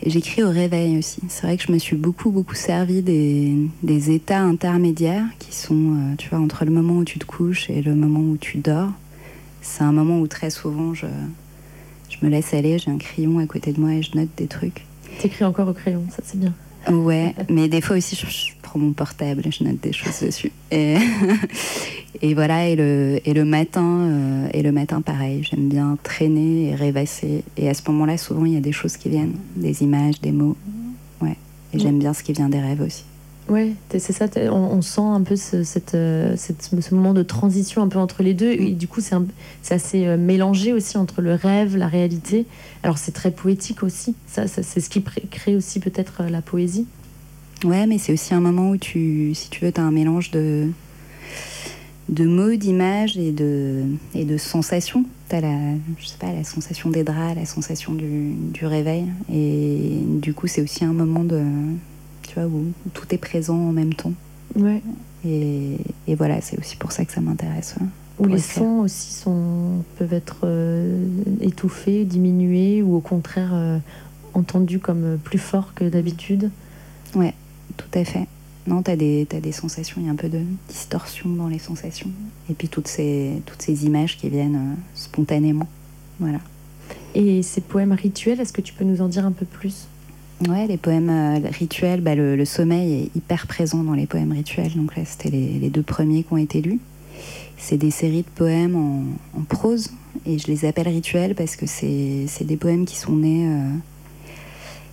et 0.03 0.11
j'écris 0.11 0.43
au 0.43 0.51
réveil 0.51 0.99
aussi. 0.99 1.21
C'est 1.29 1.47
vrai 1.47 1.57
que 1.57 1.63
je 1.63 1.73
me 1.73 1.79
suis 1.79 1.97
beaucoup, 1.97 2.31
beaucoup 2.31 2.55
servi 2.55 3.01
des, 3.01 3.55
des 3.83 4.11
états 4.11 4.43
intermédiaires 4.43 5.25
qui 5.39 5.55
sont, 5.55 5.75
euh, 5.95 6.15
tu 6.19 6.29
vois, 6.29 6.39
entre 6.39 6.67
le 6.67 6.71
moment 6.71 6.99
où 6.99 7.05
tu 7.05 7.19
te 7.19 7.25
couches 7.25 7.71
et 7.71 7.81
le 7.81 7.95
moment 7.95 8.21
où 8.21 8.37
tu 8.37 8.59
dors. 8.59 8.91
C'est 9.63 9.85
un 9.85 9.93
moment 9.93 10.21
où 10.21 10.27
très 10.27 10.51
souvent 10.51 10.93
je, 10.93 11.07
je 12.11 12.19
me 12.25 12.31
laisse 12.31 12.53
aller, 12.53 12.79
j'ai 12.79 12.91
un 12.91 12.99
crayon 12.99 13.39
à 13.39 13.47
côté 13.47 13.73
de 13.73 13.81
moi 13.81 13.95
et 13.95 14.03
je 14.03 14.15
note 14.15 14.29
des 14.37 14.47
trucs. 14.47 14.85
T'écris 15.19 15.45
encore 15.45 15.69
au 15.69 15.73
crayon, 15.73 16.05
ça 16.11 16.23
c'est 16.25 16.39
bien. 16.39 16.53
Ouais, 16.93 17.35
mais 17.49 17.69
des 17.69 17.81
fois 17.81 17.97
aussi, 17.97 18.15
je, 18.15 18.53
mon 18.79 18.93
portable 18.93 19.43
je 19.51 19.65
note 19.65 19.81
des 19.81 19.93
choses 19.93 20.21
dessus. 20.21 20.53
Et, 22.23 22.33
voilà, 22.33 22.67
et 22.67 22.77
le, 22.77 23.21
et 23.27 23.35
le 23.35 23.45
matin, 23.45 23.85
euh, 23.85 24.49
et 24.55 24.63
le 24.63 24.73
matin 24.73 25.03
pareil, 25.03 25.43
j'aime 25.43 25.69
bien 25.69 25.99
traîner 26.03 26.71
et 26.71 26.75
rêvasser. 26.75 27.45
Et 27.59 27.69
à 27.69 27.75
ce 27.75 27.83
moment-là, 27.89 28.17
souvent, 28.17 28.47
il 28.47 28.55
y 28.55 28.57
a 28.57 28.61
des 28.61 28.73
choses 28.73 28.97
qui 28.97 29.11
viennent, 29.11 29.35
des 29.55 29.83
images, 29.83 30.21
des 30.23 30.33
mots. 30.33 30.57
Ouais, 31.21 31.37
et 31.75 31.79
j'aime 31.79 31.99
bien 31.99 32.15
ce 32.15 32.23
qui 32.23 32.33
vient 32.33 32.49
des 32.49 32.61
rêves 32.61 32.81
aussi. 32.81 33.05
Ouais, 33.49 33.75
c'est 33.91 34.13
ça. 34.13 34.27
On, 34.51 34.83
sent 34.83 35.03
un 35.03 35.21
peu 35.21 35.37
cette, 35.37 35.93
ce 35.93 36.95
moment 36.95 37.15
de 37.15 37.23
transition 37.23 37.83
un 37.83 37.89
peu 37.89 37.99
entre 37.99 38.23
les 38.23 38.35
deux. 38.35 38.51
Et 38.51 38.73
du 38.73 38.89
coup, 38.89 39.01
c'est 39.01 39.75
assez 39.75 40.07
euh, 40.07 40.17
mélangé 40.17 40.73
aussi 40.73 40.97
entre 40.99 41.21
le 41.21 41.35
rêve, 41.35 41.77
la 41.77 41.87
réalité. 41.87 42.47
Alors, 42.83 42.99
c'est 42.99 43.13
très 43.13 43.31
poétique 43.31 43.83
aussi. 43.83 44.17
Ça 44.27 44.49
c'est 44.49 44.81
ce 44.81 44.89
qui 44.89 45.03
crée 45.03 45.55
aussi 45.55 45.79
peut-être 45.79 46.25
la 46.29 46.43
poésie. 46.43 46.87
Ouais, 47.65 47.87
mais 47.87 47.99
c'est 47.99 48.13
aussi 48.13 48.35
un 48.35 48.41
moment 48.41 48.71
où 48.71 48.77
tu, 48.77 49.35
si 49.35 49.49
tu 49.51 49.65
veux, 49.65 49.73
tu 49.73 49.81
as 49.81 49.85
un 49.85 49.91
mélange 49.91 50.31
de, 50.31 50.69
de 52.09 52.25
mots, 52.27 52.55
d'images 52.55 53.17
et 53.17 53.33
de, 53.33 53.85
et 54.15 54.25
de 54.25 54.37
sensations. 54.37 55.05
Tu 55.29 55.37
as 55.37 55.41
la, 55.41 55.57
je 55.99 56.07
sais 56.07 56.19
pas, 56.19 56.33
la 56.33 56.45
sensation 56.45 56.91
des 56.91 57.03
draps, 57.03 57.37
la 57.37 57.47
sensation 57.47 57.95
du, 57.95 58.33
du 58.53 58.67
réveil. 58.67 59.07
Et 59.33 59.99
du 60.21 60.35
coup, 60.35 60.47
c'est 60.47 60.61
aussi 60.61 60.85
un 60.85 60.93
moment 60.93 61.25
de 61.25 61.43
tu 62.23 62.35
vois, 62.35 62.47
où, 62.47 62.73
tout 62.93 63.07
est 63.11 63.19
présent 63.19 63.57
en 63.57 63.73
même 63.73 63.95
temps. 63.95 64.13
Ouais. 64.55 64.83
Et, 65.25 65.79
et 66.07 66.15
voilà, 66.15 66.41
c'est 66.41 66.59
aussi 66.59 66.77
pour 66.77 66.93
ça 66.93 67.05
que 67.05 67.13
ça 67.13 67.21
m'intéresse. 67.21 67.75
Ouais, 67.81 67.87
où 68.19 68.27
les 68.27 68.39
sons 68.39 68.81
aussi 68.81 69.13
sont, 69.13 69.83
peuvent 69.99 70.15
être 70.15 70.41
euh, 70.45 71.07
étouffés, 71.41 72.05
diminués, 72.05 72.83
ou 72.83 72.97
au 72.97 73.01
contraire 73.01 73.51
euh, 73.53 73.79
entendus 74.35 74.79
comme 74.79 75.19
plus 75.23 75.39
forts 75.39 75.75
que 75.75 75.85
d'habitude. 75.85 76.51
Ouais, 77.15 77.35
tout 77.77 77.99
à 77.99 78.05
fait. 78.05 78.27
Non, 78.67 78.83
tu 78.83 78.91
as, 78.91 78.95
as, 78.95 78.97
des 79.41 79.53
sensations, 79.53 80.01
il 80.01 80.07
y 80.07 80.09
a 80.09 80.13
un 80.13 80.17
peu 80.17 80.29
de 80.29 80.41
distorsion 80.69 81.29
dans 81.29 81.47
les 81.47 81.61
sensations. 81.61 82.11
Et 82.51 82.55
puis 82.55 82.69
toutes 82.69 82.89
ces, 82.89 83.43
toutes 83.47 83.63
ces 83.63 83.87
images 83.87 84.17
qui 84.17 84.29
viennent 84.29 84.57
euh, 84.57 84.75
spontanément. 84.95 85.69
Voilà. 86.19 86.41
Et 87.15 87.43
ces 87.43 87.61
poèmes 87.61 87.93
rituels, 87.93 88.41
est-ce 88.41 88.53
que 88.53 88.61
tu 88.61 88.75
peux 88.75 88.85
nous 88.85 89.03
en 89.03 89.09
dire 89.09 89.25
un 89.25 89.33
peu 89.33 89.47
plus? 89.47 89.87
Ouais, 90.49 90.67
les 90.67 90.77
poèmes 90.77 91.09
euh, 91.09 91.49
rituels, 91.51 92.01
bah, 92.01 92.15
le, 92.15 92.37
le, 92.37 92.45
sommeil 92.45 92.93
est 92.93 93.17
hyper 93.17 93.47
présent 93.47 93.83
dans 93.83 93.95
les 93.95 94.07
poèmes 94.07 94.33
rituels. 94.33 94.75
Donc 94.75 94.97
là, 94.97 95.05
c'était 95.05 95.31
les, 95.31 95.59
les, 95.59 95.71
deux 95.71 95.83
premiers 95.83 96.25
qui 96.25 96.33
ont 96.33 96.37
été 96.37 96.61
lus. 96.61 96.81
C'est 97.57 97.79
des 97.79 97.91
séries 97.91 98.23
de 98.23 98.29
poèmes 98.35 98.77
en, 98.77 99.05
en, 99.39 99.43
prose 99.43 99.91
et 100.27 100.39
je 100.39 100.49
les 100.49 100.67
appelle 100.67 100.89
rituels 100.89 101.35
parce 101.35 101.57
que 101.57 101.65
c'est 101.67 102.27
des 102.45 102.57
poèmes 102.57 102.85
qui 102.85 102.97
sont 102.97 103.17
nés. 103.17 103.49
Euh, 103.49 103.71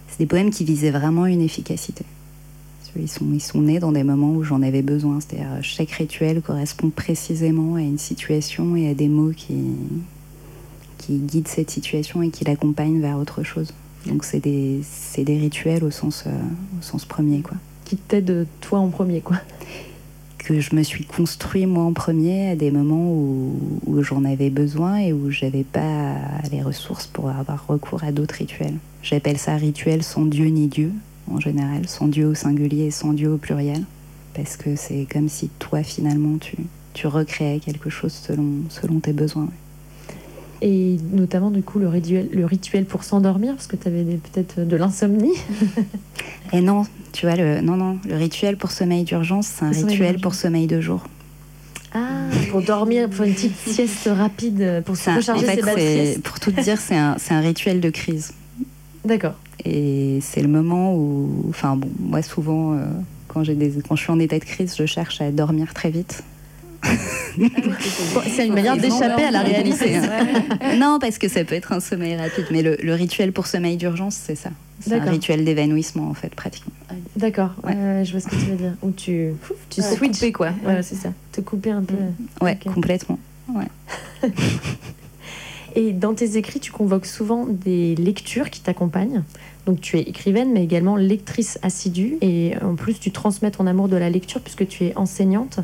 c'est 0.08 0.20
des 0.20 0.28
poèmes 0.28 0.50
qui 0.50 0.64
visaient 0.64 0.92
vraiment 0.92 1.26
une 1.26 1.42
efficacité. 1.42 2.06
Ils 2.96 3.10
sont, 3.10 3.26
ils 3.34 3.42
sont 3.42 3.62
nés 3.62 3.80
dans 3.80 3.92
des 3.92 4.04
moments 4.04 4.34
où 4.34 4.44
j'en 4.44 4.62
avais 4.62 4.82
besoin. 4.82 5.20
C'est-à-dire 5.20 5.48
chaque 5.62 5.92
rituel 5.92 6.42
correspond 6.42 6.90
précisément 6.90 7.76
à 7.76 7.82
une 7.82 7.98
situation 7.98 8.76
et 8.76 8.90
à 8.90 8.94
des 8.94 9.08
mots 9.08 9.32
qui, 9.36 9.56
qui 10.98 11.18
guident 11.18 11.48
cette 11.48 11.72
situation 11.72 12.22
et 12.22 12.30
qui 12.30 12.46
l'accompagnent 12.46 13.02
vers 13.02 13.18
autre 13.18 13.44
chose. 13.44 13.74
Donc 14.08 14.24
c'est 14.24 14.40
des, 14.40 14.82
des 15.18 15.38
rituels 15.38 15.84
au 15.84 15.92
sens, 15.92 16.26
euh, 16.28 16.32
au 16.80 16.82
sens 16.82 17.06
premier. 17.06 17.42
Quoi. 17.42 17.58
Qui 17.86 17.98
t'aident 17.98 18.48
toi 18.62 18.80
en 18.80 18.90
premier 18.90 19.22
quoi 19.22 19.38
Que 20.38 20.60
je 20.60 20.76
me 20.76 20.84
suis 20.84 21.06
construit 21.06 21.66
moi 21.66 21.84
en 21.84 21.94
premier 21.94 22.50
à 22.50 22.56
des 22.56 22.72
moments 22.72 23.12
où, 23.12 23.56
où 23.86 24.04
j'en 24.04 24.26
avais 24.26 24.50
besoin 24.50 24.98
et 24.98 25.14
où 25.14 25.32
j'avais 25.32 25.64
pas 25.64 26.16
les 26.52 26.62
ressources 26.62 27.08
pour 27.08 27.30
avoir 27.30 27.66
recours 27.68 28.04
à 28.04 28.12
d'autres 28.12 28.36
rituels. 28.36 28.76
J'appelle 29.02 29.38
ça 29.38 29.56
rituel 29.56 30.04
sans 30.04 30.26
Dieu 30.26 30.48
ni 30.48 30.68
Dieu 30.68 30.92
en 31.34 31.40
général, 31.40 31.88
sans 31.88 32.08
Dieu 32.08 32.28
au 32.28 32.36
singulier 32.36 32.86
et 32.86 32.92
sans 32.92 33.14
Dieu 33.14 33.32
au 33.32 33.38
pluriel. 33.38 33.84
Parce 34.34 34.58
que 34.58 34.76
c'est 34.76 35.08
comme 35.12 35.30
si 35.30 35.50
toi 35.60 35.84
finalement 35.84 36.38
tu, 36.38 36.58
tu 36.94 37.08
recréais 37.08 37.60
quelque 37.60 37.90
chose 37.90 38.14
selon, 38.14 38.50
selon 38.70 39.00
tes 39.00 39.14
besoins. 39.14 39.50
Et 40.62 40.96
notamment, 41.12 41.52
du 41.52 41.62
coup, 41.62 41.78
le 41.78 41.90
rituel, 41.90 42.30
le 42.32 42.46
rituel 42.46 42.86
pour 42.86 43.04
s'endormir, 43.04 43.54
parce 43.54 43.68
que 43.68 43.76
tu 43.76 43.86
avais 43.90 44.04
peut-être 44.04 44.66
de 44.66 44.76
l'insomnie. 44.78 45.34
Et 46.54 46.62
non, 46.62 46.86
tu 47.12 47.26
vois, 47.26 47.36
le, 47.36 47.60
non, 47.60 47.76
non, 47.76 47.98
le 48.08 48.16
rituel 48.16 48.56
pour 48.56 48.72
sommeil 48.72 49.04
d'urgence, 49.04 49.48
c'est 49.48 49.66
un 49.66 49.72
le 49.72 49.78
rituel 49.78 50.22
pour 50.22 50.34
sommeil 50.34 50.68
de 50.68 50.80
jour. 50.80 51.02
Ah, 51.94 52.30
pour 52.50 52.62
dormir, 52.62 53.10
pour 53.10 53.26
une 53.26 53.34
petite 53.34 53.58
sieste 53.68 54.10
rapide, 54.10 54.84
pour 54.86 54.96
se 54.96 55.10
recharger 55.10 55.46
en 55.46 55.50
fait, 55.50 55.56
ses 55.56 55.62
batteries. 55.62 56.20
Pour 56.24 56.40
tout 56.40 56.52
te 56.52 56.62
dire, 56.62 56.80
c'est 56.80 56.96
un, 56.96 57.18
un 57.30 57.40
rituel 57.42 57.82
de 57.82 57.90
crise. 57.90 58.34
D'accord. 59.04 59.36
Et 59.66 60.20
c'est 60.22 60.42
le 60.42 60.48
moment 60.48 60.96
où, 60.96 61.46
enfin 61.50 61.76
bon, 61.76 61.90
moi 62.00 62.22
souvent, 62.22 62.74
euh, 62.74 62.86
quand, 63.28 63.44
j'ai 63.44 63.56
des, 63.56 63.74
quand 63.88 63.96
je 63.96 64.04
suis 64.04 64.12
en 64.12 64.20
état 64.20 64.40
de 64.40 64.44
crise, 64.44 64.76
je 64.78 64.86
cherche 64.86 65.22
à 65.22 65.32
dormir 65.32 65.74
très 65.74 65.90
vite. 65.90 66.24
c'est 68.28 68.46
une 68.46 68.54
manière 68.54 68.76
d'échapper 68.76 69.24
à 69.24 69.32
la 69.32 69.42
réalité. 69.42 70.00
non, 70.78 71.00
parce 71.00 71.18
que 71.18 71.30
ça 71.30 71.46
peut 71.46 71.56
être 71.56 71.72
un 71.72 71.80
sommeil 71.80 72.18
rapide, 72.18 72.46
mais 72.52 72.62
le, 72.62 72.76
le 72.84 72.94
rituel 72.94 73.32
pour 73.32 73.48
sommeil 73.48 73.78
d'urgence, 73.78 74.20
c'est 74.22 74.36
ça. 74.36 74.50
C'est 74.82 75.00
un 75.00 75.10
rituel 75.10 75.46
d'évanouissement, 75.46 76.10
en 76.10 76.14
fait, 76.14 76.36
pratiquement. 76.36 76.74
D'accord, 77.16 77.52
ouais. 77.64 77.74
euh, 77.76 78.04
je 78.04 78.12
vois 78.12 78.20
ce 78.20 78.28
que 78.28 78.36
tu 78.36 78.46
veux 78.48 78.56
dire. 78.56 78.74
Où 78.82 78.92
tu, 78.92 79.32
tu 79.70 79.82
ouais, 79.82 79.96
switches, 79.96 80.18
couper, 80.18 80.32
quoi. 80.34 80.50
Ouais, 80.66 80.84
c'est 80.84 80.96
ça. 80.96 81.14
Te 81.32 81.42
couper 81.42 81.72
un 81.72 81.84
peu. 81.84 81.96
Ouais, 82.42 82.58
okay. 82.60 82.70
complètement. 82.70 83.18
Ouais. 83.48 84.30
Et 85.76 85.92
dans 85.92 86.14
tes 86.14 86.38
écrits, 86.38 86.60
tu 86.60 86.72
convoques 86.72 87.06
souvent 87.06 87.46
des 87.48 87.96
lectures 87.96 88.50
qui 88.50 88.62
t'accompagnent. 88.62 89.24
Donc 89.66 89.80
tu 89.80 89.98
es 89.98 90.02
écrivaine, 90.02 90.52
mais 90.52 90.64
également 90.64 90.96
lectrice 90.96 91.58
assidue. 91.62 92.18
Et 92.22 92.54
en 92.62 92.76
plus, 92.76 93.00
tu 93.00 93.12
transmets 93.12 93.52
ton 93.52 93.66
amour 93.66 93.88
de 93.88 93.96
la 93.96 94.10
lecture 94.10 94.42
puisque 94.42 94.68
tu 94.68 94.86
es 94.86 94.98
enseignante. 94.98 95.60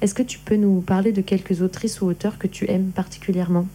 Est-ce 0.00 0.14
que 0.14 0.22
tu 0.22 0.38
peux 0.38 0.56
nous 0.56 0.80
parler 0.80 1.12
de 1.12 1.20
quelques 1.20 1.60
autrices 1.62 2.00
ou 2.00 2.06
auteurs 2.06 2.38
que 2.38 2.46
tu 2.46 2.70
aimes 2.70 2.90
particulièrement? 2.94 3.66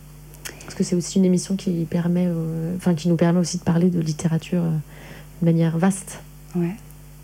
Parce 0.61 0.75
que 0.75 0.83
c'est 0.83 0.95
aussi 0.95 1.19
une 1.19 1.25
émission 1.25 1.55
qui, 1.55 1.85
permet, 1.89 2.25
euh, 2.27 2.75
enfin, 2.77 2.95
qui 2.95 3.09
nous 3.09 3.15
permet 3.15 3.39
aussi 3.39 3.59
de 3.59 3.63
parler 3.63 3.89
de 3.89 3.99
littérature 3.99 4.61
euh, 4.61 4.71
de 5.41 5.45
manière 5.45 5.77
vaste. 5.77 6.19
Ouais. 6.55 6.75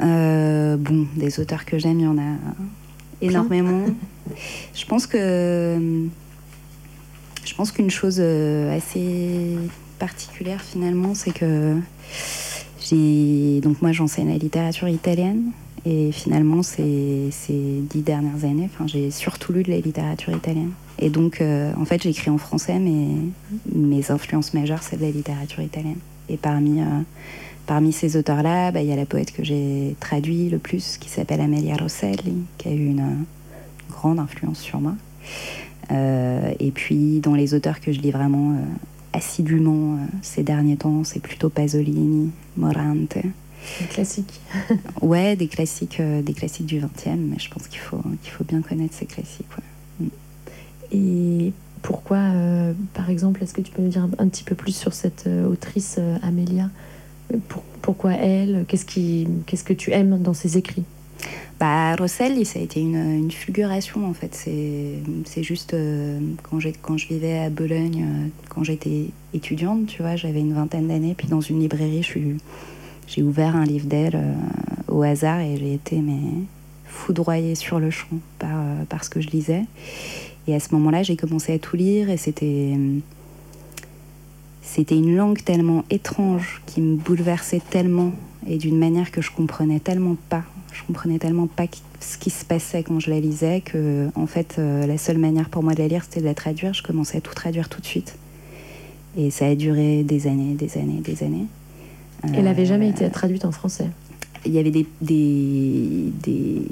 Euh, 0.03 0.77
bon, 0.77 1.07
des 1.15 1.39
auteurs 1.39 1.65
que 1.65 1.79
j'aime, 1.79 1.99
il 1.99 2.03
y 2.03 2.07
en 2.07 2.17
a 2.17 2.35
énormément. 3.21 3.85
Je 4.75 4.85
pense 4.85 5.07
que 5.07 6.07
je 7.43 7.55
pense 7.55 7.71
qu'une 7.71 7.89
chose 7.89 8.19
assez 8.19 9.57
particulière 9.99 10.61
finalement, 10.61 11.15
c'est 11.15 11.31
que 11.31 11.75
donc 13.61 13.81
moi 13.81 13.91
j'enseigne 13.91 14.29
la 14.29 14.37
littérature 14.37 14.89
italienne 14.89 15.51
et 15.85 16.11
finalement 16.11 16.61
ces, 16.61 17.29
ces 17.31 17.81
dix 17.89 18.01
dernières 18.01 18.45
années, 18.45 18.69
j'ai 18.85 19.09
surtout 19.11 19.53
lu 19.53 19.63
de 19.63 19.71
la 19.71 19.79
littérature 19.79 20.33
italienne. 20.33 20.71
Et 20.99 21.09
donc 21.09 21.41
euh, 21.41 21.71
en 21.79 21.85
fait 21.85 22.03
j'écris 22.03 22.29
en 22.29 22.37
français, 22.37 22.77
mais 22.79 23.07
mes 23.73 24.11
influences 24.11 24.53
majeures 24.53 24.83
c'est 24.83 24.97
de 24.97 25.01
la 25.01 25.11
littérature 25.11 25.61
italienne. 25.61 25.99
Et 26.29 26.37
parmi 26.37 26.81
euh, 26.81 27.01
parmi 27.65 27.93
ces 27.93 28.17
auteurs-là, 28.17 28.69
il 28.69 28.73
bah, 28.73 28.81
y 28.81 28.91
a 28.91 28.95
la 28.95 29.05
poète 29.05 29.31
que 29.31 29.43
j'ai 29.43 29.95
traduit 29.99 30.49
le 30.49 30.59
plus, 30.59 30.97
qui 30.97 31.09
s'appelle 31.09 31.41
Amelia 31.41 31.75
Rosselli, 31.77 32.35
qui 32.57 32.67
a 32.67 32.71
eu 32.71 32.85
une, 32.87 32.99
une 32.99 33.25
grande 33.89 34.19
influence 34.19 34.59
sur 34.59 34.81
moi. 34.81 34.93
et 35.89 36.71
puis 36.71 37.19
dans 37.19 37.35
les 37.35 37.53
auteurs 37.53 37.79
que 37.79 37.91
je 37.91 37.99
lis 37.99 38.11
vraiment 38.11 38.55
assidûment 39.13 39.99
ces 40.21 40.43
derniers 40.43 40.77
temps, 40.77 41.03
c'est 41.03 41.19
plutôt 41.19 41.49
Pasolini, 41.49 42.31
Morante. 42.57 43.17
Des 43.79 43.85
classiques. 43.87 44.41
ouais, 45.01 45.35
des 45.35 45.47
classiques, 45.47 46.01
des 46.01 46.33
classiques 46.33 46.65
du 46.65 46.79
20e, 46.79 47.17
mais 47.17 47.37
je 47.37 47.49
pense 47.49 47.67
qu'il 47.67 47.79
faut, 47.79 48.01
qu'il 48.23 48.31
faut 48.31 48.43
bien 48.43 48.61
connaître 48.61 48.95
ces 48.95 49.05
classiques. 49.05 49.45
Et 50.91 51.53
pourquoi, 51.81 52.17
euh, 52.17 52.73
par 52.93 53.09
exemple, 53.09 53.43
est-ce 53.43 53.53
que 53.53 53.61
tu 53.61 53.71
peux 53.71 53.81
nous 53.81 53.89
dire 53.89 54.07
un, 54.17 54.27
petit 54.27 54.43
peu 54.43 54.55
plus 54.55 54.75
sur 54.75 54.93
cette 54.93 55.25
euh, 55.27 55.47
autrice 55.47 55.95
euh, 55.99 56.17
Amélia? 56.21 56.69
Pourquoi 57.81 58.13
elle? 58.13 58.65
Qu'est-ce 58.67 58.85
qu'est-ce 58.85 59.63
que 59.63 59.73
tu 59.73 59.91
aimes 59.91 60.21
dans 60.21 60.33
ses 60.33 60.57
écrits? 60.57 60.83
Bah, 61.59 61.95
Rosselli, 61.95 62.45
ça 62.45 62.59
a 62.59 62.61
été 62.61 62.79
une, 62.79 63.29
fulguration 63.31 64.07
en 64.07 64.13
fait. 64.13 64.33
C'est 64.33 65.43
juste 65.43 65.75
quand, 66.43 66.59
quand 66.81 66.97
je 66.97 67.07
vivais 67.07 67.39
à 67.39 67.49
Bologne, 67.49 68.31
quand 68.49 68.63
j'étais 68.63 69.07
étudiante, 69.33 69.87
tu 69.87 70.01
vois, 70.01 70.15
j'avais 70.15 70.39
une 70.39 70.53
vingtaine 70.53 70.87
d'années, 70.87 71.13
puis 71.15 71.27
dans 71.27 71.41
une 71.41 71.59
librairie, 71.59 72.07
j'ai 73.07 73.23
ouvert 73.23 73.55
un 73.55 73.65
livre 73.65 73.85
d'elle 73.85 74.19
au 74.87 75.03
hasard 75.03 75.39
et 75.39 75.57
j'ai 75.57 75.73
été 75.73 75.97
mais, 75.97 76.43
foudroyée 76.85 77.55
sur 77.55 77.79
le 77.79 77.89
champ 77.91 78.19
par, 78.39 78.63
par 78.89 79.03
ce 79.03 79.09
que 79.09 79.21
je 79.21 79.29
lisais. 79.29 79.65
Et 80.47 80.55
à 80.55 80.59
ce 80.59 80.73
moment-là, 80.75 81.03
j'ai 81.03 81.15
commencé 81.15 81.53
à 81.53 81.59
tout 81.59 81.75
lire 81.75 82.09
et 82.09 82.17
c'était. 82.17 82.77
C'était 84.63 84.95
une 84.95 85.15
langue 85.17 85.43
tellement 85.43 85.83
étrange 85.89 86.61
qui 86.65 86.79
me 86.81 86.95
bouleversait 86.95 87.61
tellement 87.71 88.13
et 88.47 88.57
d'une 88.57 88.77
manière 88.77 89.11
que 89.11 89.21
je 89.21 89.29
comprenais 89.29 89.79
tellement 89.79 90.15
pas. 90.29 90.43
Je 90.71 90.83
comprenais 90.83 91.19
tellement 91.19 91.47
pas 91.47 91.65
ce 91.99 92.17
qui 92.17 92.29
se 92.29 92.45
passait 92.45 92.83
quand 92.83 92.99
je 92.99 93.09
la 93.09 93.19
lisais 93.19 93.61
que, 93.61 94.09
en 94.15 94.27
fait, 94.27 94.55
euh, 94.57 94.85
la 94.87 94.97
seule 94.97 95.17
manière 95.17 95.49
pour 95.49 95.63
moi 95.63 95.73
de 95.73 95.79
la 95.79 95.87
lire, 95.87 96.03
c'était 96.03 96.21
de 96.21 96.25
la 96.25 96.33
traduire. 96.33 96.73
Je 96.73 96.83
commençais 96.83 97.17
à 97.17 97.21
tout 97.21 97.33
traduire 97.33 97.69
tout 97.69 97.81
de 97.81 97.85
suite. 97.85 98.15
Et 99.17 99.29
ça 99.29 99.47
a 99.47 99.55
duré 99.55 100.03
des 100.03 100.27
années, 100.27 100.53
des 100.53 100.77
années, 100.77 101.01
des 101.01 101.23
années. 101.23 101.47
Elle 102.23 102.43
n'avait 102.43 102.65
jamais 102.65 102.89
été 102.89 103.09
traduite 103.09 103.45
en 103.45 103.51
français 103.51 103.87
il 104.45 104.53
y 104.53 104.59
avait 104.59 104.71
des, 104.71 104.85
des, 105.01 106.11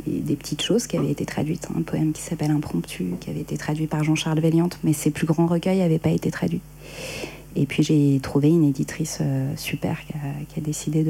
des, 0.07 0.35
petites 0.35 0.61
choses 0.61 0.87
qui 0.87 0.97
avaient 0.97 1.11
été 1.11 1.25
traduites. 1.25 1.67
Un 1.77 1.81
poème 1.81 2.13
qui 2.13 2.21
s'appelle 2.21 2.51
Impromptu, 2.51 3.05
qui 3.19 3.29
avait 3.29 3.41
été 3.41 3.57
traduit 3.57 3.87
par 3.87 4.03
Jean-Charles 4.03 4.39
Véliante, 4.39 4.79
mais 4.83 4.93
ses 4.93 5.11
plus 5.11 5.27
grands 5.27 5.47
recueils 5.47 5.79
n'avaient 5.79 5.99
pas 5.99 6.09
été 6.09 6.31
traduits. 6.31 6.61
Et 7.55 7.65
puis 7.65 7.83
j'ai 7.83 8.19
trouvé 8.21 8.49
une 8.49 8.63
éditrice 8.63 9.19
euh, 9.21 9.53
super 9.55 9.97
qui 10.05 10.13
a, 10.59 10.61
décidé 10.61 11.05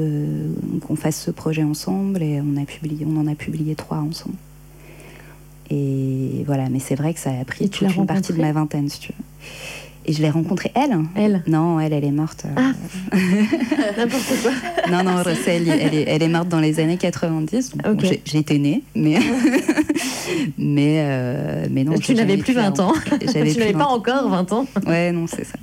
qu'on 0.86 0.96
fasse 0.96 1.20
ce 1.20 1.30
projet 1.30 1.62
ensemble 1.62 2.22
et 2.22 2.40
on, 2.40 2.60
a 2.60 2.64
publié, 2.64 3.06
on 3.06 3.18
en 3.18 3.26
a 3.26 3.34
publié 3.34 3.74
trois 3.74 3.98
ensemble. 3.98 4.36
Et 5.70 6.42
voilà, 6.46 6.68
mais 6.68 6.80
c'est 6.80 6.96
vrai 6.96 7.14
que 7.14 7.20
ça 7.20 7.30
a 7.30 7.44
pris 7.44 7.68
toute 7.68 7.94
une 7.94 8.06
partie 8.06 8.32
de 8.32 8.40
ma 8.40 8.52
vingtaine, 8.52 8.88
si 8.88 8.98
tu 9.00 9.12
veux. 9.12 9.24
Et 10.06 10.12
je 10.12 10.22
l'ai 10.22 10.30
rencontrée, 10.30 10.72
elle. 10.74 10.96
Elle 11.14 11.42
Non, 11.46 11.78
elle, 11.78 11.92
elle 11.92 12.04
est 12.04 12.10
morte. 12.10 12.46
Euh, 12.46 12.54
ah 12.56 12.72
N'importe 13.96 14.32
quoi. 14.42 14.52
non, 14.90 15.04
non, 15.04 15.22
Russell, 15.22 15.68
elle 15.68 15.94
est, 15.94 16.04
elle 16.08 16.22
est 16.22 16.28
morte 16.28 16.48
dans 16.48 16.60
les 16.60 16.80
années 16.80 16.96
90. 16.96 17.74
J'étais 18.24 18.58
née, 18.58 18.82
mais. 18.94 19.18
mais, 20.58 21.02
euh, 21.04 21.66
mais 21.70 21.84
non. 21.84 21.98
Tu 21.98 22.14
n'avais 22.14 22.38
plus 22.38 22.54
20 22.54 22.80
ans. 22.80 22.92
tu 23.20 23.26
n'avais 23.26 23.72
pas 23.72 23.86
encore 23.86 24.28
20 24.28 24.52
ans. 24.52 24.66
Ouais, 24.86 25.12
non, 25.12 25.26
c'est 25.26 25.44
ça. 25.44 25.58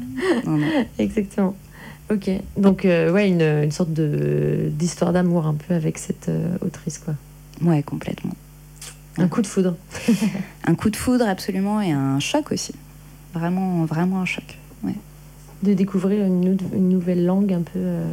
Exactement. 0.99 1.55
Ok. 2.11 2.29
Donc, 2.57 2.85
euh, 2.85 3.11
ouais, 3.11 3.27
une, 3.27 3.41
une 3.41 3.71
sorte 3.71 3.89
d'histoire 3.91 5.13
d'amour 5.13 5.47
un 5.47 5.55
peu 5.55 5.73
avec 5.73 5.97
cette 5.97 6.29
autrice, 6.61 6.99
quoi. 6.99 7.15
Ouais, 7.63 7.81
complètement. 7.81 8.33
Un 9.17 9.27
coup 9.27 9.41
de 9.41 9.47
foudre. 9.47 9.75
un 10.65 10.75
coup 10.75 10.91
de 10.91 10.95
foudre, 10.95 11.27
absolument, 11.27 11.81
et 11.81 11.91
un 11.91 12.19
choc 12.19 12.51
aussi 12.51 12.73
vraiment, 13.37 13.85
vraiment 13.85 14.19
un 14.21 14.25
choc. 14.25 14.57
De 15.63 15.73
découvrir 15.73 16.23
une, 16.23 16.55
nouvelle 16.75 17.25
langue 17.25 17.51
un 17.51 17.63
peu. 17.63 17.79
Euh, 17.79 18.05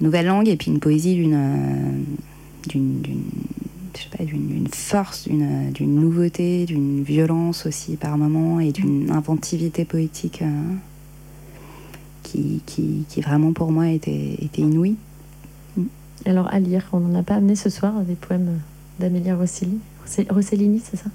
une 0.00 0.06
nouvelle 0.06 0.26
langue 0.26 0.48
et 0.48 0.56
puis 0.56 0.70
une 0.70 0.78
poésie 0.78 1.16
d'une. 1.16 1.34
Euh, 1.34 1.90
d'une 2.68 3.02
d'une 4.20 4.68
force, 4.68 5.26
d'une 5.26 5.94
nouveauté, 5.94 6.66
d'une 6.66 7.02
violence 7.02 7.66
aussi 7.66 7.96
par 7.96 8.18
moments 8.18 8.60
et 8.60 8.70
d'une 8.70 9.10
inventivité 9.10 9.84
poétique 9.84 10.42
euh, 10.42 10.74
qui, 12.22 12.60
qui, 12.66 13.04
qui, 13.08 13.20
vraiment 13.22 13.52
pour 13.52 13.72
moi 13.72 13.88
était, 13.88 14.36
était 14.42 14.62
inouïe. 14.62 14.96
Alors 16.26 16.52
à 16.52 16.58
lire, 16.60 16.86
on 16.92 17.00
n'en 17.00 17.18
a 17.18 17.22
pas 17.22 17.36
amené 17.36 17.56
ce 17.56 17.70
soir 17.70 17.94
des 18.02 18.14
poèmes 18.14 18.58
d'Amélia 19.00 19.36
Rossellini, 19.36 19.80
Rossellini 20.28 20.82
c'est 20.84 20.96
ça? 20.96 21.10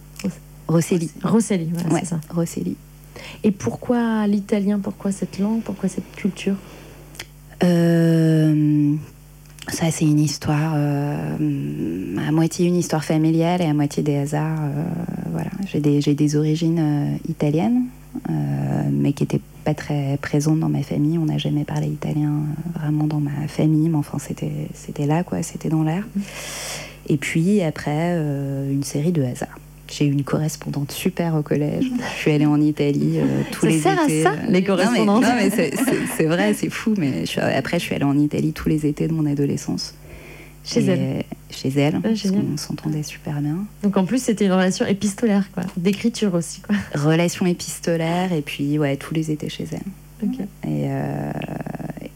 Rosselli. 0.67 1.11
Rosselli, 1.23 1.69
voilà, 1.73 1.99
c'est 1.99 2.05
ça. 2.05 2.21
Rosselli. 2.29 2.77
Et 3.43 3.51
pourquoi 3.51 4.27
l'italien 4.27 4.79
Pourquoi 4.79 5.11
cette 5.11 5.39
langue 5.39 5.61
Pourquoi 5.61 5.89
cette 5.89 6.11
culture? 6.15 6.55
Euh, 7.63 8.95
Ça, 9.67 9.91
c'est 9.91 10.05
une 10.05 10.19
histoire, 10.19 10.73
euh, 10.75 12.17
à 12.27 12.31
moitié 12.31 12.67
une 12.67 12.75
histoire 12.75 13.03
familiale 13.03 13.61
et 13.61 13.65
à 13.65 13.73
moitié 13.73 14.03
des 14.03 14.17
hasards. 14.17 14.59
Euh, 14.61 14.83
voilà. 15.31 15.51
J'ai 15.71 15.79
des, 15.79 15.99
des, 15.99 16.35
origines 16.35 17.19
italiennes, 17.29 17.83
mais 18.91 19.13
qui 19.13 19.23
n'étaient 19.23 19.41
pas 19.63 19.73
très 19.73 20.17
présentes 20.21 20.59
dans 20.59 20.69
ma 20.69 20.81
famille. 20.81 21.17
On 21.17 21.25
n'a 21.25 21.37
jamais 21.37 21.63
parlé 21.63 21.87
italien 21.87 22.31
vraiment 22.73 23.05
dans 23.05 23.19
ma 23.19 23.47
famille, 23.47 23.87
mais 23.89 23.97
enfin, 23.97 24.17
c'était 24.19 25.05
là, 25.05 25.23
quoi. 25.23 25.43
C'était 25.43 25.69
dans 25.69 25.83
l'air. 25.83 26.05
Et 27.07 27.17
puis, 27.17 27.61
après, 27.61 28.17
une 28.69 28.83
série 28.83 29.11
de 29.11 29.23
hasards. 29.23 29.57
J'ai 29.91 30.05
eu 30.05 30.11
une 30.11 30.23
correspondante 30.23 30.91
super 30.91 31.35
au 31.35 31.41
collège. 31.41 31.85
Je 32.15 32.19
suis 32.19 32.31
allée 32.31 32.45
en 32.45 32.61
Italie 32.61 33.17
euh, 33.17 33.41
tous 33.51 33.65
les 33.65 33.79
sert 33.79 34.01
étés. 34.03 34.25
À 34.25 34.31
ça, 34.31 34.35
les 34.47 34.63
correspondantes. 34.63 35.23
Non 35.23 35.33
mais, 35.35 35.49
c'est 35.49 36.25
vrai, 36.25 36.53
c'est 36.53 36.69
fou. 36.69 36.93
Mais 36.97 37.25
après, 37.37 37.77
je 37.77 37.85
suis 37.85 37.95
allée 37.95 38.05
en 38.05 38.17
Italie 38.17 38.53
tous 38.53 38.69
les 38.69 38.85
étés 38.85 39.07
de 39.07 39.13
mon 39.13 39.25
adolescence. 39.25 39.93
Chez 40.63 40.85
elle. 40.85 41.23
Chez 41.49 41.69
elle, 41.75 41.99
ah, 42.03 42.07
on 42.53 42.55
s'entendait 42.55 43.03
super 43.03 43.41
bien. 43.41 43.57
Donc 43.83 43.97
en 43.97 44.05
plus, 44.05 44.23
c'était 44.23 44.45
une 44.45 44.53
relation 44.53 44.85
épistolaire, 44.85 45.49
quoi, 45.53 45.63
d'écriture 45.75 46.33
aussi, 46.33 46.61
quoi. 46.61 46.75
Relation 46.95 47.45
épistolaire 47.45 48.31
et 48.31 48.41
puis 48.41 48.79
ouais, 48.79 48.95
tous 48.95 49.13
les 49.13 49.31
étés 49.31 49.49
chez 49.49 49.65
elle. 49.71 50.29
Et, 50.63 50.85
euh, 50.85 51.31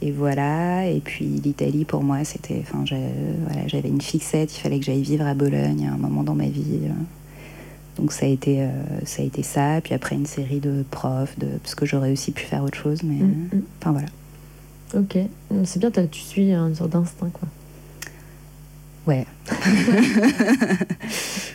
et 0.02 0.12
voilà. 0.12 0.88
Et 0.88 1.02
puis 1.02 1.26
l'Italie, 1.26 1.84
pour 1.84 2.04
moi, 2.04 2.24
c'était, 2.24 2.62
enfin, 2.62 2.86
j'avais 2.86 3.90
une 3.90 4.02
fixette. 4.02 4.56
Il 4.56 4.62
fallait 4.62 4.80
que 4.80 4.86
j'aille 4.86 5.02
vivre 5.02 5.26
à 5.26 5.34
Bologne 5.34 5.90
à 5.92 5.94
un 5.94 5.98
moment 5.98 6.24
dans 6.24 6.36
ma 6.36 6.48
vie. 6.48 6.80
Donc 7.98 8.12
ça 8.12 8.26
a 8.26 8.30
été 8.30 8.62
euh, 8.62 8.70
ça 9.06 9.22
a 9.22 9.26
été 9.26 9.42
ça, 9.44 9.80
puis 9.82 9.94
après 9.94 10.16
une 10.16 10.26
série 10.26 10.60
de 10.60 10.84
profs, 10.92 11.38
de 11.40 11.48
parce 11.64 11.76
que 11.76 11.86
j'aurais 11.86 12.12
aussi 12.12 12.32
pu 12.32 12.44
faire 12.44 12.64
autre 12.64 12.78
chose, 12.78 13.04
mais 13.04 13.16
mm, 13.16 13.50
mm. 13.54 13.62
enfin 13.82 13.92
voilà. 13.92 14.08
Ok, 14.94 15.18
c'est 15.64 15.80
bien, 15.80 15.92
tu 15.92 16.20
suis 16.20 16.54
une 16.54 16.76
sorte 16.76 16.92
d'instinct 16.92 17.30
quoi. 17.32 17.48
Ouais. 19.08 19.26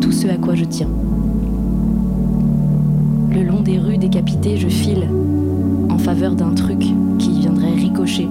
tout 0.00 0.12
ce 0.12 0.28
à 0.28 0.36
quoi 0.36 0.54
je 0.54 0.64
tiens. 0.64 0.88
Le 3.32 3.42
long 3.42 3.60
des 3.60 3.78
rues 3.78 3.98
décapitées, 3.98 4.56
je 4.56 4.68
file 4.68 5.08
en 5.90 5.98
faveur 5.98 6.34
d'un 6.34 6.54
truc 6.54 6.86
qui 7.18 7.40
viendrait 7.40 7.72
ricocher, 7.72 8.28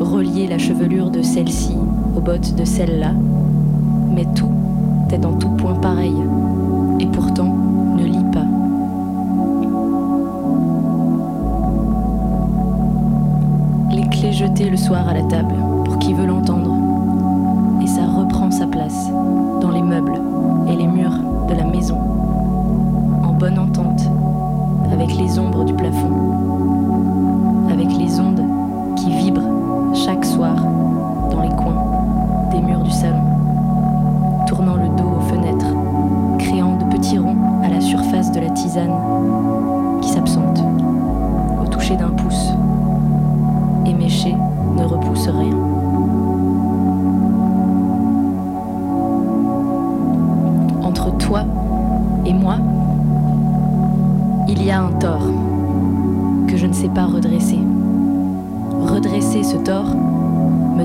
relier 0.00 0.46
la 0.48 0.58
chevelure 0.58 1.10
de 1.10 1.22
celle-ci 1.22 1.74
aux 2.16 2.20
bottes 2.20 2.54
de 2.54 2.64
celle-là. 2.64 3.12
Mais 4.14 4.26
tout 4.34 4.50
est 5.12 5.18
dans 5.18 5.34
tout 5.34 5.50
point 5.50 5.74
pareil, 5.74 6.14
et 6.98 7.06
pourtant 7.06 7.54
ne 7.96 8.04
lit 8.04 8.24
pas. 8.32 8.46
Les 13.94 14.08
clés 14.08 14.32
jetées 14.32 14.70
le 14.70 14.76
soir 14.76 15.08
à 15.08 15.14
la 15.14 15.22
table, 15.24 15.54
pour 15.84 15.98
qui 15.98 16.14
veut 16.14 16.26
l'entendre, 16.26 16.59
les 25.20 25.38
ombres 25.38 25.64
du 25.64 25.74
plafond, 25.74 27.68
avec 27.70 27.88
les 27.98 28.18
ondes 28.18 28.39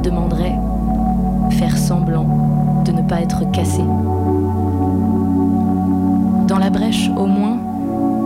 demanderait 0.06 0.56
faire 1.52 1.76
semblant 1.78 2.84
de 2.86 2.92
ne 2.92 3.02
pas 3.02 3.22
être 3.22 3.50
cassé. 3.52 3.82
Dans 6.48 6.60
la 6.60 6.70
brèche, 6.70 7.10
au 7.18 7.26
moins, 7.26 7.58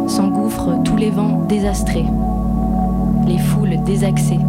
s'engouffrent 0.08 0.84
tous 0.84 0.98
les 0.98 1.10
vents 1.10 1.40
désastrés, 1.48 2.06
les 3.26 3.38
foules 3.38 3.82
désaxées, 3.86 4.40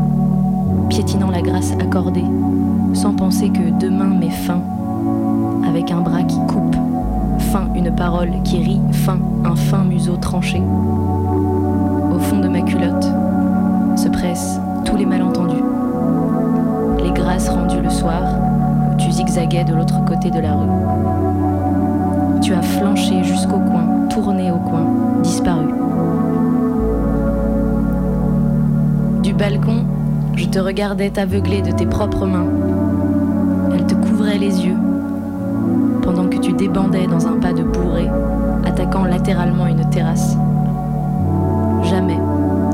piétinant 0.88 1.30
la 1.30 1.40
grâce 1.40 1.72
accordée, 1.80 2.24
sans 2.94 3.14
penser 3.14 3.50
que 3.50 3.70
demain 3.78 4.12
met 4.18 4.30
fin, 4.30 4.60
avec 5.68 5.92
un 5.92 6.00
bras 6.00 6.24
qui 6.24 6.38
coupe, 6.48 6.74
fin 7.52 7.68
une 7.76 7.94
parole 7.94 8.32
qui 8.42 8.58
rit, 8.58 8.80
fin 8.90 9.18
un 9.44 9.54
fin 9.54 9.84
museau 9.84 10.16
tranché. 10.16 10.60
Au 12.12 12.18
fond 12.18 12.40
de 12.40 12.48
ma 12.48 12.62
culotte 12.62 13.08
se 13.94 14.08
pressent 14.08 14.60
tous 14.84 14.96
les 14.96 15.06
malentendus, 15.06 15.59
les 17.30 17.36
grâces 17.36 17.48
rendues 17.48 17.80
le 17.80 17.90
soir, 17.90 18.22
tu 18.98 19.10
zigzaguais 19.10 19.64
de 19.64 19.74
l'autre 19.74 20.04
côté 20.04 20.30
de 20.30 20.40
la 20.40 20.52
rue. 20.52 20.66
Tu 22.42 22.52
as 22.52 22.62
flanché 22.62 23.22
jusqu'au 23.22 23.58
coin, 23.58 24.08
tourné 24.08 24.50
au 24.50 24.56
coin, 24.56 24.86
disparu. 25.22 25.66
Du 29.22 29.32
balcon, 29.32 29.84
je 30.34 30.46
te 30.46 30.58
regardais 30.58 31.10
t'aveugler 31.10 31.62
de 31.62 31.70
tes 31.70 31.86
propres 31.86 32.26
mains. 32.26 32.48
Elles 33.72 33.86
te 33.86 33.94
couvraient 33.94 34.38
les 34.38 34.66
yeux, 34.66 34.78
pendant 36.02 36.26
que 36.28 36.38
tu 36.38 36.52
débandais 36.52 37.06
dans 37.06 37.28
un 37.28 37.38
pas 37.38 37.52
de 37.52 37.62
bourré, 37.62 38.10
attaquant 38.64 39.04
latéralement 39.04 39.66
une 39.66 39.88
terrasse. 39.90 40.36
Jamais 41.84 42.18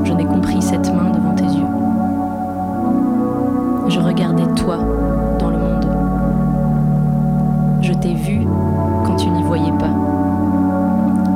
je 0.03 0.13
n'ai 0.13 0.25
compris 0.25 0.61
cette 0.61 0.93
main 0.93 1.11
yeux. 1.11 1.16
Je 3.97 4.01
regardais 4.03 4.45
toi 4.53 4.77
dans 5.39 5.49
le 5.49 5.57
monde. 5.57 5.87
Je 7.81 7.91
t'ai 7.93 8.13
vu 8.13 8.45
quand 9.03 9.15
tu 9.15 9.27
n'y 9.27 9.41
voyais 9.41 9.71
pas. 9.79 9.89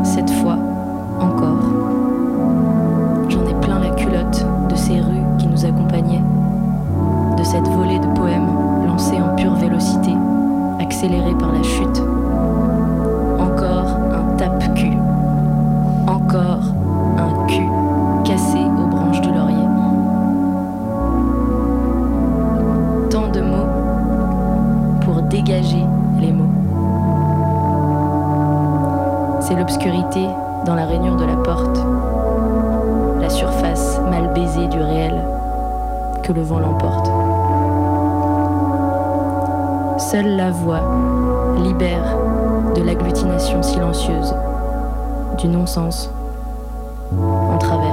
Cette 0.03 0.29
fois, 0.29 0.59
encore. 1.19 1.57
J'en 3.29 3.47
ai 3.47 3.55
plein 3.61 3.79
la 3.79 3.89
culotte 3.95 4.45
de 4.69 4.75
ces 4.75 4.99
rues 4.99 5.25
qui 5.39 5.47
nous 5.47 5.65
accompagnaient, 5.65 6.21
de 7.35 7.43
cette 7.43 7.67
volée 7.67 7.97
de 7.97 8.13
poèmes 8.13 8.49
lancés 8.85 9.19
en 9.19 9.35
pure 9.35 9.55
vélocité, 9.55 10.13
accélérés 10.79 11.35
par 11.39 11.51
la 11.51 11.63
chute. 11.63 12.10
Dans 30.65 30.75
la 30.75 30.85
rainure 30.85 31.15
de 31.15 31.23
la 31.23 31.35
porte, 31.37 31.79
la 33.21 33.29
surface 33.29 33.99
mal 34.09 34.33
baisée 34.33 34.67
du 34.67 34.77
réel 34.77 35.13
que 36.23 36.33
le 36.33 36.41
vent 36.41 36.59
l'emporte. 36.59 37.07
Seule 39.97 40.35
la 40.35 40.51
voix 40.51 40.81
libère 41.63 42.17
de 42.75 42.83
l'agglutination 42.83 43.63
silencieuse, 43.63 44.35
du 45.37 45.47
non-sens 45.47 46.11
en 47.17 47.57
travers. 47.57 47.90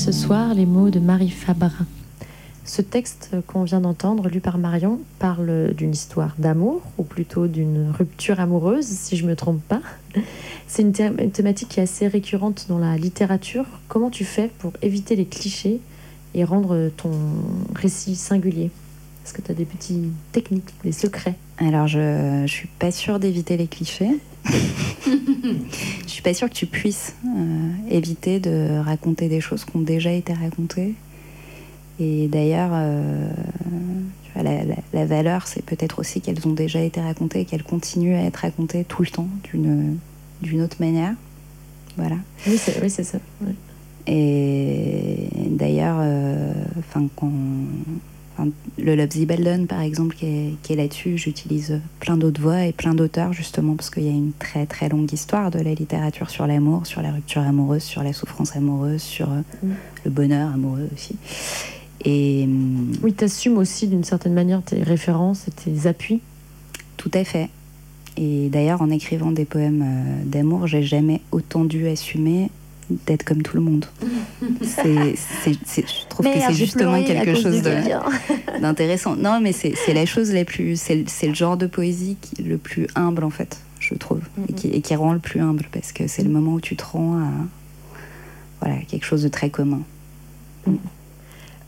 Ce 0.00 0.12
soir 0.12 0.54
les 0.54 0.64
mots 0.64 0.88
de 0.88 0.98
Marie 0.98 1.28
Fabrin. 1.28 1.86
Ce 2.64 2.80
texte 2.80 3.36
qu'on 3.46 3.64
vient 3.64 3.82
d'entendre, 3.82 4.30
lu 4.30 4.40
par 4.40 4.56
Marion, 4.56 4.98
parle 5.18 5.74
d'une 5.74 5.92
histoire 5.92 6.34
d'amour, 6.38 6.80
ou 6.96 7.02
plutôt 7.02 7.46
d'une 7.46 7.90
rupture 7.90 8.40
amoureuse, 8.40 8.86
si 8.86 9.18
je 9.18 9.24
ne 9.24 9.28
me 9.28 9.36
trompe 9.36 9.60
pas. 9.60 9.82
C'est 10.66 10.80
une, 10.80 10.92
thématique 10.92 11.68
qui 11.68 11.80
est 11.80 11.82
assez 11.82 12.08
récurrente 12.08 12.64
dans 12.70 12.78
la 12.78 12.96
littérature. 12.96 13.66
Comment 13.88 14.08
tu 14.08 14.24
fais 14.24 14.50
pour 14.60 14.72
éviter 14.80 15.16
les 15.16 15.26
clichés 15.26 15.80
et 16.32 16.44
rendre 16.44 16.90
ton 16.96 17.12
récit 17.74 18.16
singulier? 18.16 18.70
Est-ce 19.30 19.38
que 19.40 19.46
tu 19.46 19.52
as 19.52 19.54
des 19.54 19.64
petites 19.64 20.12
techniques, 20.32 20.70
des 20.82 20.90
secrets 20.90 21.36
Alors, 21.58 21.86
je 21.86 22.42
ne 22.42 22.46
suis 22.48 22.66
pas 22.66 22.90
sûre 22.90 23.20
d'éviter 23.20 23.56
les 23.56 23.68
clichés. 23.68 24.10
je 24.44 26.08
suis 26.08 26.22
pas 26.22 26.34
sûre 26.34 26.48
que 26.48 26.54
tu 26.54 26.66
puisses 26.66 27.14
euh, 27.24 27.70
éviter 27.90 28.40
de 28.40 28.80
raconter 28.80 29.28
des 29.28 29.40
choses 29.40 29.64
qui 29.64 29.76
ont 29.76 29.82
déjà 29.82 30.10
été 30.10 30.32
racontées. 30.32 30.94
Et 32.00 32.26
d'ailleurs, 32.26 32.70
euh, 32.72 33.30
la, 34.34 35.06
valeur, 35.06 35.46
c'est 35.46 35.64
peut-être 35.64 36.00
aussi 36.00 36.20
qu'elles 36.20 36.48
ont 36.48 36.52
déjà 36.52 36.80
été 36.80 37.00
racontées, 37.00 37.44
qu'elles 37.44 37.62
continuent 37.62 38.16
à 38.16 38.24
être 38.24 38.38
racontées 38.38 38.82
tout 38.82 39.02
le 39.02 39.10
temps 39.10 39.28
d'une 39.52 40.60
autre 40.60 40.78
manière. 40.80 41.14
Voilà. 41.96 42.16
Oui, 42.48 42.58
c'est 42.58 43.04
ça. 43.04 43.18
Et 44.08 45.28
d'ailleurs, 45.50 45.98
euh, 46.00 46.52
quand 47.14 47.30
le 48.78 48.94
Love 48.94 49.10
Zibelden, 49.10 49.66
par 49.66 49.80
exemple, 49.80 50.16
qui 50.16 50.26
est, 50.26 50.54
qui 50.62 50.72
est 50.72 50.76
là-dessus, 50.76 51.18
j'utilise 51.18 51.80
plein 51.98 52.16
d'autres 52.16 52.40
voix 52.40 52.64
et 52.64 52.72
plein 52.72 52.94
d'auteurs, 52.94 53.32
justement, 53.32 53.74
parce 53.74 53.90
qu'il 53.90 54.04
y 54.04 54.08
a 54.08 54.12
une 54.12 54.32
très 54.38 54.66
très 54.66 54.88
longue 54.88 55.12
histoire 55.12 55.50
de 55.50 55.58
la 55.58 55.74
littérature 55.74 56.30
sur 56.30 56.46
l'amour, 56.46 56.86
sur 56.86 57.02
la 57.02 57.12
rupture 57.12 57.42
amoureuse, 57.42 57.82
sur 57.82 58.02
la 58.02 58.12
souffrance 58.12 58.56
amoureuse, 58.56 59.02
sur 59.02 59.30
euh, 59.30 59.40
mm. 59.62 59.70
le 60.04 60.10
bonheur 60.10 60.52
amoureux 60.52 60.88
aussi. 60.94 61.16
Et, 62.04 62.44
hum, 62.44 62.92
oui, 63.02 63.12
tu 63.14 63.24
assumes 63.24 63.58
aussi 63.58 63.86
d'une 63.86 64.04
certaine 64.04 64.34
manière 64.34 64.62
tes 64.62 64.82
références 64.82 65.48
et 65.48 65.50
tes 65.50 65.86
appuis. 65.86 66.20
Tout 66.96 67.10
à 67.14 67.24
fait. 67.24 67.48
Et 68.16 68.48
d'ailleurs, 68.48 68.82
en 68.82 68.90
écrivant 68.90 69.30
des 69.30 69.44
poèmes 69.44 69.82
euh, 69.82 70.24
d'amour, 70.24 70.66
j'ai 70.66 70.82
jamais 70.82 71.20
autant 71.32 71.64
dû 71.64 71.88
assumer 71.88 72.50
d'être 73.06 73.24
comme 73.24 73.42
tout 73.42 73.56
le 73.56 73.62
monde. 73.62 73.86
c'est, 74.62 75.14
je 75.14 76.08
trouve 76.08 76.26
que 76.26 76.40
c'est 76.40 76.54
justement 76.54 77.02
quelque 77.02 77.34
chose 77.34 77.62
d'intéressant. 78.60 79.16
Non, 79.16 79.40
mais 79.40 79.52
c'est, 79.52 79.74
la 79.92 80.06
chose 80.06 80.32
la 80.32 80.44
plus. 80.44 80.80
C'est, 80.80 81.26
le 81.26 81.34
genre 81.34 81.56
de 81.56 81.66
poésie 81.66 82.16
qui, 82.20 82.42
le 82.42 82.58
plus 82.58 82.86
humble, 82.94 83.24
en 83.24 83.30
fait, 83.30 83.60
je 83.78 83.94
trouve. 83.94 84.22
et, 84.48 84.52
qui, 84.52 84.68
et, 84.68 84.80
qui, 84.80 84.94
rend 84.94 85.12
le 85.12 85.18
plus 85.18 85.40
humble, 85.40 85.66
parce 85.72 85.92
que 85.92 86.06
c'est 86.06 86.22
le 86.22 86.30
moment 86.30 86.54
où 86.54 86.60
tu 86.60 86.76
te 86.76 86.84
rends 86.84 87.18
à 87.18 87.30
voilà, 88.60 88.76
quelque 88.82 89.04
chose 89.04 89.22
de 89.22 89.28
très 89.28 89.50
commun. 89.50 89.80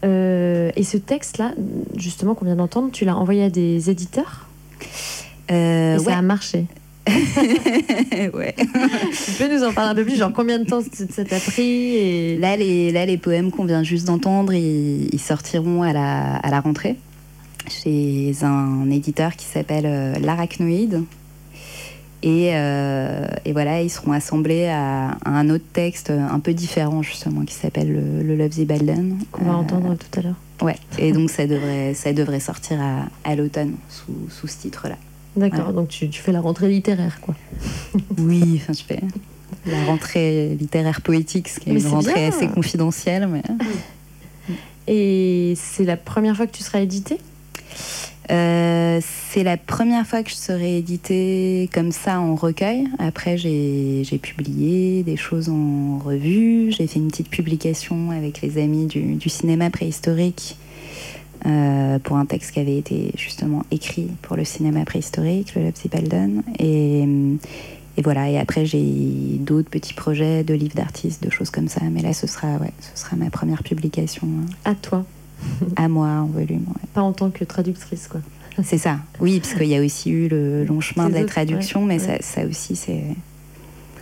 Euh, 0.04 0.70
et 0.76 0.84
ce 0.84 0.96
texte-là, 0.96 1.52
justement, 1.96 2.34
qu'on 2.34 2.44
vient 2.44 2.56
d'entendre, 2.56 2.90
tu 2.92 3.04
l'as 3.04 3.16
envoyé 3.16 3.44
à 3.44 3.50
des 3.50 3.90
éditeurs? 3.90 4.48
Euh, 5.50 5.96
et 5.96 5.98
ça 5.98 6.18
a 6.18 6.22
marché. 6.22 6.66
ouais. 8.34 8.54
tu 8.56 9.32
peux 9.38 9.52
nous 9.52 9.64
en 9.64 9.72
parler 9.72 9.90
un 9.90 9.94
peu 9.94 10.04
plus 10.04 10.16
Genre, 10.16 10.32
combien 10.32 10.58
de 10.58 10.64
temps 10.64 10.80
ça 11.10 11.24
t'a 11.24 11.40
pris 11.40 11.96
et... 11.96 12.38
là, 12.38 12.56
les, 12.56 12.92
là, 12.92 13.06
les 13.06 13.16
poèmes 13.16 13.50
qu'on 13.50 13.64
vient 13.64 13.82
juste 13.82 14.06
d'entendre, 14.06 14.52
ils, 14.52 15.18
sortiront 15.18 15.82
à 15.82 15.92
la, 15.92 16.36
à 16.36 16.50
la 16.50 16.60
rentrée 16.60 16.96
chez 17.68 18.32
un 18.42 18.90
éditeur 18.90 19.36
qui 19.36 19.46
s'appelle 19.46 19.86
euh, 19.86 20.14
L'Arachnoïde. 20.20 21.02
Euh, 22.24 23.26
et, 23.44 23.52
voilà, 23.52 23.82
ils 23.82 23.90
seront 23.90 24.12
assemblés 24.12 24.66
à, 24.66 25.16
un 25.24 25.50
autre 25.50 25.64
texte 25.72 26.10
un 26.10 26.38
peu 26.38 26.54
différent, 26.54 27.02
justement, 27.02 27.44
qui 27.44 27.54
s'appelle 27.54 27.92
le, 27.92 28.36
Love 28.36 28.50
the 28.50 28.66
Balden. 28.66 29.18
Qu'on 29.32 29.44
va 29.44 29.54
entendre 29.54 29.96
tout 29.96 30.18
à 30.18 30.22
l'heure. 30.22 30.36
Ouais, 30.60 30.76
et 30.98 31.12
donc 31.12 31.30
ça 31.30 31.46
devrait, 31.46 31.94
ça 31.94 32.12
devrait 32.12 32.38
sortir 32.38 32.78
à, 33.24 33.34
l'automne 33.34 33.74
sous, 33.88 34.30
sous, 34.30 34.46
ce 34.46 34.58
titre-là. 34.58 34.96
D'accord, 35.36 35.72
donc 35.72 35.88
tu, 35.88 36.10
fais 36.12 36.32
la 36.32 36.40
rentrée 36.40 36.68
littéraire, 36.68 37.20
quoi. 37.20 37.34
oui, 38.18 38.60
enfin, 38.62 38.72
je 38.72 38.82
fais 38.82 39.00
la 39.66 39.84
rentrée 39.84 40.56
littéraire 40.58 41.00
poétique, 41.00 41.48
ce 41.48 41.60
qui 41.60 41.70
est 41.70 41.74
une 41.74 41.86
rentrée 41.86 42.26
assez 42.26 42.48
confidentielle. 42.48 43.28
Mais... 43.28 43.42
Et 44.86 45.54
c'est 45.56 45.84
la 45.84 45.96
première 45.96 46.36
fois 46.36 46.46
que 46.46 46.56
tu 46.56 46.62
seras 46.62 46.80
édité 46.80 47.18
euh, 48.30 49.00
c'est 49.02 49.42
la 49.42 49.56
première 49.56 50.06
fois 50.06 50.22
que 50.22 50.30
je 50.30 50.36
serai 50.36 50.78
éditée 50.78 51.68
comme 51.72 51.92
ça 51.92 52.20
en 52.20 52.34
recueil. 52.34 52.88
Après, 52.98 53.36
j'ai 53.36 54.18
publié 54.20 55.02
des 55.02 55.16
choses 55.16 55.48
en 55.48 55.98
revue. 55.98 56.70
J'ai 56.70 56.86
fait 56.86 56.98
une 56.98 57.08
petite 57.08 57.28
publication 57.28 58.10
avec 58.10 58.40
les 58.40 58.62
amis 58.62 58.86
du, 58.86 59.28
cinéma 59.28 59.70
préhistorique 59.70 60.56
euh, 61.46 61.98
pour 61.98 62.16
un 62.16 62.26
texte 62.26 62.52
qui 62.52 62.60
avait 62.60 62.76
été 62.76 63.12
justement 63.16 63.64
écrit 63.70 64.08
pour 64.22 64.36
le 64.36 64.44
cinéma 64.44 64.84
préhistorique, 64.84 65.54
le 65.54 65.64
Lapsi 65.64 65.88
Balden. 65.88 66.42
Et, 66.58 67.02
et 67.96 68.02
voilà. 68.02 68.30
Et 68.30 68.38
après, 68.38 68.64
j'ai 68.64 68.82
d'autres 69.40 69.70
petits 69.70 69.94
projets 69.94 70.44
de 70.44 70.54
livres 70.54 70.76
d'artistes, 70.76 71.22
de 71.22 71.30
choses 71.30 71.50
comme 71.50 71.68
ça. 71.68 71.80
Mais 71.90 72.02
là, 72.02 72.12
ce 72.12 72.26
sera, 72.26 72.56
ouais, 72.58 72.72
ce 72.80 73.02
sera 73.02 73.16
ma 73.16 73.30
première 73.30 73.62
publication. 73.62 74.28
À 74.64 74.74
toi 74.74 75.04
à 75.76 75.88
moi 75.88 76.08
en 76.08 76.26
volume. 76.26 76.66
Pas 76.94 77.02
en 77.02 77.12
tant 77.12 77.30
que 77.30 77.44
traductrice, 77.44 78.08
quoi. 78.08 78.20
C'est 78.62 78.78
ça, 78.78 78.98
oui, 79.18 79.40
parce 79.40 79.54
qu'il 79.54 79.68
y 79.68 79.76
a 79.76 79.80
aussi 79.80 80.10
eu 80.10 80.28
le 80.28 80.64
long 80.64 80.80
chemin 80.82 81.08
de 81.08 81.14
la 81.14 81.24
traduction, 81.24 81.84
mais 81.84 81.98
Ça, 81.98 82.20
ça, 82.20 82.44
aussi, 82.44 82.76
c'est. 82.76 83.02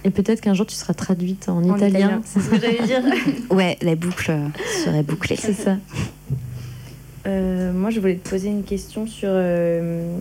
Et 0.02 0.10
peut-être 0.10 0.40
qu'un 0.40 0.54
jour 0.54 0.66
tu 0.66 0.74
seras 0.74 0.94
traduite 0.94 1.48
en, 1.48 1.62
italien, 1.62 2.22
c'est 2.24 2.40
ce 2.40 2.48
que 2.48 2.58
j'allais 2.58 2.82
dire. 2.86 3.02
ouais, 3.50 3.76
la 3.82 3.94
boucle 3.96 4.34
serait 4.84 5.02
bouclée. 5.02 5.36
C'est 5.36 5.52
ça. 5.52 5.76
Euh, 7.26 7.72
moi, 7.72 7.90
je 7.90 8.00
voulais 8.00 8.16
te 8.16 8.28
poser 8.28 8.48
une 8.48 8.64
question 8.64 9.06
sur, 9.06 9.28
euh, 9.30 10.16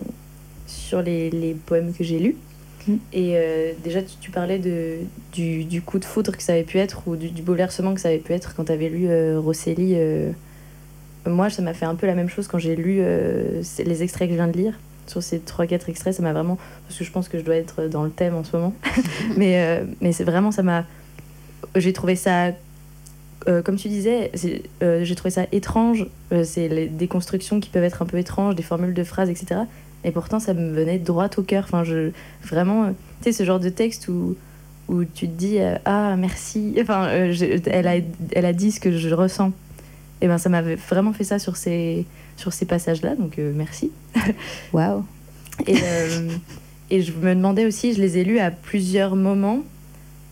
sur 0.66 1.02
les, 1.02 1.30
les, 1.30 1.54
poèmes 1.54 1.92
que 1.92 2.04
j'ai 2.04 2.18
lus. 2.18 2.36
Mm. 2.86 2.94
Et 3.12 3.32
euh, 3.34 3.72
déjà, 3.82 4.00
tu, 4.02 4.30
parlais 4.30 4.58
de, 4.58 4.98
du, 5.32 5.64
du, 5.64 5.82
coup 5.82 5.98
de 5.98 6.04
foudre 6.04 6.36
que 6.36 6.42
ça 6.42 6.52
avait 6.52 6.62
pu 6.62 6.78
être, 6.78 7.06
ou 7.06 7.16
du, 7.16 7.30
du 7.30 7.42
bouleversement 7.42 7.94
que 7.94 8.00
ça 8.00 8.08
avait 8.08 8.18
pu 8.18 8.32
être 8.32 8.54
quand 8.54 8.64
tu 8.64 8.72
avais 8.72 8.88
lu 8.88 9.08
Rosselli 9.38 9.96
moi, 11.26 11.50
ça 11.50 11.60
m'a 11.60 11.74
fait 11.74 11.84
un 11.84 11.96
peu 11.96 12.06
la 12.06 12.14
même 12.14 12.30
chose 12.30 12.48
quand 12.48 12.58
j'ai 12.58 12.74
lu 12.74 13.02
les 13.02 14.02
extraits 14.02 14.26
que 14.26 14.32
je 14.32 14.38
viens 14.38 14.48
de 14.48 14.56
lire. 14.56 14.72
Sur 15.06 15.22
ces 15.22 15.38
3-4 15.38 15.90
extraits, 15.90 16.14
ça 16.14 16.22
m'a 16.22 16.32
vraiment. 16.32 16.56
Parce 16.86 16.98
que 16.98 17.04
je 17.04 17.10
pense 17.10 17.28
que 17.28 17.38
je 17.38 17.44
dois 17.44 17.56
être 17.56 17.88
dans 17.88 18.04
le 18.04 18.10
thème 18.10 18.34
en 18.34 18.42
ce 18.42 18.56
moment. 18.56 18.72
mais 19.36 19.84
mais 20.00 20.12
c'est 20.12 20.24
vraiment, 20.24 20.50
ça 20.50 20.62
m'a. 20.62 20.86
J'ai 21.76 21.92
trouvé 21.92 22.16
ça. 22.16 22.52
Euh, 23.48 23.62
comme 23.62 23.76
tu 23.76 23.88
disais, 23.88 24.30
j'ai 24.34 25.14
trouvé 25.14 25.30
ça 25.30 25.46
étrange. 25.52 26.06
c'est 26.44 26.68
les 26.68 26.88
déconstructions 26.88 27.60
qui 27.60 27.70
peuvent 27.70 27.84
être 27.84 28.02
un 28.02 28.06
peu 28.06 28.18
étranges, 28.18 28.54
des 28.54 28.62
formules 28.62 28.94
de 28.94 29.04
phrases, 29.04 29.30
etc. 29.30 29.62
Et 30.04 30.10
pourtant, 30.10 30.40
ça 30.40 30.54
me 30.54 30.72
venait 30.72 30.98
droit 30.98 31.28
au 31.36 31.42
cœur. 31.42 31.64
Enfin, 31.64 31.84
je, 31.84 32.10
vraiment, 32.44 32.88
tu 32.88 32.94
sais, 33.24 33.32
ce 33.32 33.44
genre 33.44 33.60
de 33.60 33.68
texte 33.68 34.08
où, 34.08 34.36
où 34.88 35.04
tu 35.04 35.26
te 35.28 35.32
dis 35.32 35.58
Ah, 35.84 36.16
merci. 36.16 36.74
Enfin, 36.80 37.08
elle, 37.08 37.86
a, 37.86 37.96
elle 38.32 38.46
a 38.46 38.52
dit 38.52 38.72
ce 38.72 38.80
que 38.80 38.96
je 38.96 39.14
ressens 39.14 39.52
et 40.20 40.28
ben 40.28 40.38
ça 40.38 40.48
m'avait 40.48 40.76
vraiment 40.76 41.12
fait 41.12 41.24
ça 41.24 41.38
sur 41.38 41.56
ces, 41.56 42.04
sur 42.36 42.52
ces 42.52 42.66
passages-là, 42.66 43.16
donc 43.16 43.38
euh, 43.38 43.52
merci. 43.54 43.90
Waouh 44.72 45.04
et, 45.66 45.76
euh, 45.82 46.28
et 46.90 47.02
je 47.02 47.12
me 47.12 47.34
demandais 47.34 47.66
aussi, 47.66 47.92
je 47.94 48.00
les 48.00 48.18
ai 48.18 48.24
lus 48.24 48.38
à 48.38 48.50
plusieurs 48.50 49.16
moments 49.16 49.60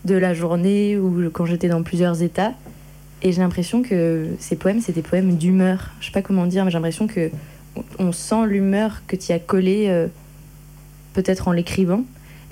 de 0.05 0.15
la 0.15 0.35
journée 0.35 0.97
ou 0.97 1.31
quand 1.31 1.45
j'étais 1.45 1.69
dans 1.69 1.83
plusieurs 1.83 2.23
états. 2.23 2.53
Et 3.23 3.33
j'ai 3.33 3.41
l'impression 3.41 3.83
que 3.83 4.29
ces 4.39 4.57
poèmes, 4.57 4.81
c'est 4.81 4.93
des 4.93 5.03
poèmes 5.03 5.37
d'humeur. 5.37 5.91
Je 6.01 6.07
sais 6.07 6.13
pas 6.13 6.23
comment 6.23 6.47
dire, 6.47 6.65
mais 6.65 6.71
j'ai 6.71 6.77
l'impression 6.77 7.07
que 7.07 7.31
on 7.99 8.13
sent 8.13 8.47
l'humeur 8.47 9.03
que 9.07 9.17
tu 9.17 9.33
as 9.33 9.39
collée 9.39 9.87
euh, 9.89 10.07
peut-être 11.15 11.49
en 11.49 11.53
l'écrivant. 11.53 12.03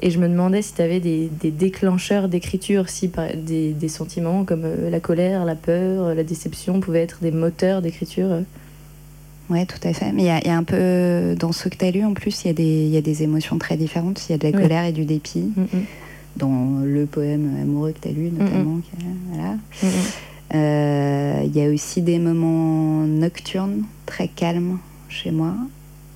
Et 0.03 0.11
je 0.11 0.19
me 0.19 0.29
demandais 0.29 0.61
si 0.61 0.75
tu 0.75 0.83
avais 0.83 1.01
des, 1.01 1.31
déclencheurs 1.43 2.29
d'écriture, 2.29 2.89
si 2.89 3.11
des, 3.35 3.73
des, 3.73 3.89
sentiments 3.89 4.45
comme 4.45 4.65
euh, 4.65 4.91
la 4.91 5.01
colère, 5.01 5.45
la 5.45 5.55
peur, 5.55 6.15
la 6.15 6.23
déception 6.23 6.81
pouvaient 6.81 7.03
être 7.03 7.19
des 7.23 7.31
moteurs 7.31 7.81
d'écriture. 7.81 8.43
Oui, 9.49 9.65
tout 9.67 9.89
à 9.89 9.93
fait. 9.93 10.13
Mais 10.13 10.25
il 10.25 10.47
y, 10.47 10.51
a 10.51 10.57
un 10.57 10.65
peu, 10.65 11.37
dans 11.39 11.53
ce 11.53 11.69
que 11.69 11.77
tu 11.77 11.85
as 11.85 11.91
lu, 11.91 12.05
en 12.05 12.15
plus, 12.15 12.45
il 12.45 12.61
y, 12.61 12.89
y, 12.89 12.97
a 12.97 13.01
des 13.01 13.23
émotions 13.23 13.59
très 13.59 13.77
différentes. 13.77 14.29
Il 14.29 14.33
y 14.33 14.35
a 14.35 14.39
de 14.39 14.45
la 14.45 14.53
colère 14.53 14.85
et 14.85 14.93
du 14.93 15.05
dépit. 15.05 15.53
Mm, 15.57 15.63
mm. 15.63 15.85
Dans 16.37 16.81
le 16.85 17.07
poème 17.07 17.57
amoureux 17.63 17.93
que 17.93 18.01
tu 18.01 18.09
as 18.09 18.13
lu, 18.13 18.31
mm, 18.31 18.39
notamment. 18.39 18.81
voilà. 19.33 19.55
Euh, 19.85 19.89
il 20.53 21.53
y 21.55 21.61
a 21.61 21.69
aussi 21.69 22.03
des 22.03 22.19
moments 22.19 23.07
nocturnes, 23.07 23.85
très 24.07 24.29
calmes 24.29 24.79
chez 25.09 25.31
moi. 25.31 25.55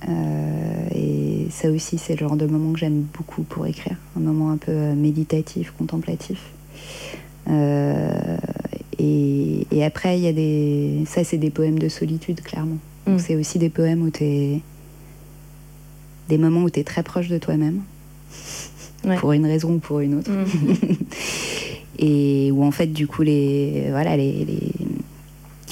Euh, 0.09 0.87
et 0.95 1.47
ça 1.51 1.69
aussi, 1.69 1.97
c'est 1.97 2.13
le 2.13 2.27
genre 2.27 2.35
de 2.35 2.45
moment 2.45 2.73
que 2.73 2.79
j'aime 2.79 3.05
beaucoup 3.13 3.43
pour 3.43 3.65
écrire. 3.67 3.95
Un 4.17 4.21
moment 4.21 4.51
un 4.51 4.57
peu 4.57 4.71
euh, 4.71 4.95
méditatif, 4.95 5.71
contemplatif. 5.77 6.39
Euh, 7.49 8.37
et, 8.99 9.83
après, 9.83 10.17
il 10.17 10.23
y 10.23 10.27
a 10.27 10.33
des. 10.33 11.03
Ça, 11.07 11.23
c'est 11.23 11.37
des 11.37 11.49
poèmes 11.49 11.79
de 11.79 11.89
solitude, 11.89 12.41
clairement. 12.41 12.77
Mm. 13.07 13.17
C'est 13.17 13.35
aussi 13.35 13.59
des 13.59 13.69
poèmes 13.69 14.01
où 14.03 14.09
tu 14.09 14.23
es. 14.23 14.61
Des 16.29 16.37
moments 16.37 16.63
où 16.63 16.69
tu 16.69 16.79
es 16.79 16.83
très 16.83 17.03
proche 17.03 17.27
de 17.27 17.37
toi-même. 17.37 17.81
Pour 19.17 19.31
une 19.31 19.45
raison 19.45 19.73
ou 19.73 19.79
pour 19.79 19.99
une 19.99 20.19
autre. 20.19 20.31
Mm. 20.31 20.45
et 21.99 22.51
où 22.51 22.63
en 22.63 22.71
fait 22.71 22.87
du 22.87 23.07
coup 23.07 23.21
les 23.21 23.87
voilà 23.91 24.15
les, 24.15 24.45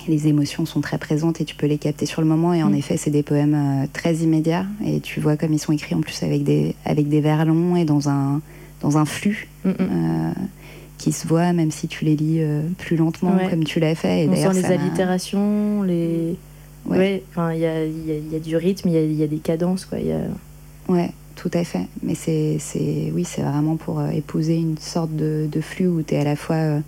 les, 0.08 0.28
émotions 0.28 0.66
sont 0.66 0.82
très 0.82 0.98
présentes 0.98 1.40
et 1.40 1.46
tu 1.46 1.56
peux 1.56 1.68
les 1.68 1.78
capter 1.78 2.08
sur 2.08 2.22
le 2.22 2.28
moment. 2.28 2.54
Et 2.54 2.64
en 2.64 2.72
mm. 2.72 2.76
effet 2.76 2.98
c'est 2.98 3.12
des 3.12 3.24
poèmes 3.24 3.56
euh, 3.56 3.88
très 3.94 4.16
immédiats. 4.16 4.66
Et 4.86 5.00
tu 5.00 5.20
vois 5.20 5.38
comme 5.38 5.54
ils 5.54 5.60
sont 5.60 5.72
écrits 5.72 5.96
en 5.96 6.02
plus 6.02 6.24
avec 6.24 6.44
des 6.44 6.76
avec 6.86 7.10
des 7.10 7.22
vers 7.22 7.46
longs 7.46 7.76
et 7.76 7.86
dans 7.86 8.10
un 8.10 8.42
dans 8.82 8.98
un 8.98 9.06
flux 9.06 9.48
mm, 9.66 9.70
mm. 9.70 9.76
Euh, 9.80 10.32
qui 10.98 11.12
se 11.12 11.28
voit 11.28 11.54
même 11.54 11.72
si 11.72 11.88
tu 11.88 12.06
les 12.06 12.16
lis 12.16 12.40
euh, 12.42 12.64
plus 12.78 12.98
lentement 12.98 13.38
comme 13.50 13.64
tu 13.64 13.80
l'as 13.80 13.96
fait. 13.96 14.26
Et 14.26 14.30
on 14.30 14.36
sent 14.36 14.62
les 14.62 14.66
allitérations 14.66 15.84
les 15.84 16.36
ouais. 16.86 17.24
Il 17.38 17.60
y 17.60 17.66
a, 17.66 17.86
y 17.86 18.36
a, 18.36 18.40
du 18.40 18.58
rythme 18.58 18.90
il 18.90 19.12
y, 19.12 19.16
y 19.16 19.24
a, 19.24 19.28
des 19.28 19.38
cadences 19.38 19.86
quoi. 19.86 20.00
Y 20.00 20.12
a... 20.12 20.22
ouais 20.90 21.12
tout 21.40 21.52
à 21.54 21.64
fait. 21.64 21.88
Mais 22.04 22.16
c'est, 22.16 22.60
oui, 23.14 23.24
c'est 23.24 23.42
vraiment 23.42 23.78
pour 23.78 24.00
euh, 24.00 24.10
épouser 24.10 24.58
une 24.58 24.78
sorte 24.78 25.16
de, 25.16 25.48
flux 25.62 25.88
où 25.88 26.04
tu 26.04 26.16
es 26.16 26.18
à 26.20 26.26
la 26.26 26.36
fois 26.36 26.58
euh, 26.58 26.80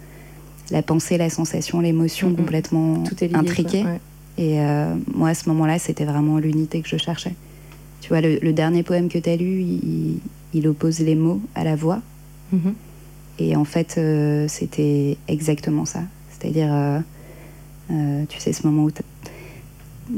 la 0.72 0.82
pensée, 0.82 1.18
la 1.18 1.30
sensation, 1.30 1.80
l'émotion 1.80 2.36
complètement 2.36 3.02
intriquée. 3.34 3.86
Et 4.38 4.60
euh, 4.60 4.94
moi, 5.14 5.30
à 5.30 5.34
ce 5.36 5.48
moment-là, 5.50 5.80
c'était 5.80 6.04
vraiment 6.04 6.38
l'unité 6.38 6.82
que 6.82 6.90
je 6.90 6.98
cherchais. 6.98 7.34
Tu 8.02 8.10
vois, 8.10 8.20
le, 8.20 8.52
dernier 8.52 8.84
poème 8.84 9.08
que 9.08 9.20
tu 9.20 9.30
as 9.30 9.38
lu, 9.38 9.64
il, 10.54 10.68
oppose 10.68 11.00
les 11.00 11.16
mots 11.16 11.42
à 11.56 11.64
la 11.64 11.78
voix. 11.78 12.02
Mm-hmm. 12.54 12.74
Et 13.40 13.56
en 13.56 13.64
fait, 13.64 14.00
c'était 14.50 15.18
exactement 15.30 15.86
ça. 15.86 16.02
C'est-à-dire, 16.30 17.02
tu 17.90 18.40
sais, 18.40 18.52
ce 18.52 18.68
moment 18.68 18.84
où 18.84 18.92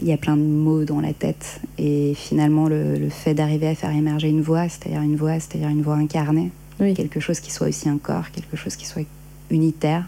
il 0.01 0.07
y 0.07 0.13
a 0.13 0.17
plein 0.17 0.35
de 0.35 0.41
mots 0.41 0.83
dans 0.83 0.99
la 0.99 1.13
tête. 1.13 1.61
Et 1.77 2.13
finalement, 2.15 2.67
le, 2.67 3.09
fait 3.09 3.33
d'arriver 3.33 3.67
à 3.67 3.75
faire 3.75 3.91
émerger 3.91 4.29
une 4.29 4.41
voix, 4.41 4.67
c'est-à-dire 4.69 5.01
une 5.01 5.15
voix, 5.15 5.39
c'est-à-dire 5.39 5.69
une 5.69 5.81
voix 5.81 5.95
incarnée, 5.95 6.51
quelque 6.95 7.19
chose 7.19 7.39
qui 7.39 7.51
soit 7.51 7.67
aussi 7.67 7.87
un 7.89 7.97
corps, 7.97 8.31
quelque 8.31 8.57
chose 8.57 8.75
qui 8.75 8.85
soit 8.85 9.05
unitaire, 9.51 10.05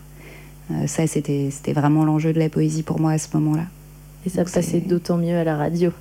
euh, 0.71 0.88
ça, 0.88 1.06
c'était 1.08 1.74
vraiment 1.74 2.06
l'enjeu 2.06 2.34
de 2.34 2.39
la 2.39 2.50
poésie 2.50 2.84
pour 2.84 3.00
moi 3.00 3.12
à 3.12 3.17
ce 3.17 3.28
moment-là. 3.38 3.65
Et 4.26 4.30
ça 4.30 4.43
passait 4.43 4.80
d'autant 4.80 5.17
mieux 5.17 5.38
à 5.38 5.43
la 5.43 5.56
radio, 5.56 5.91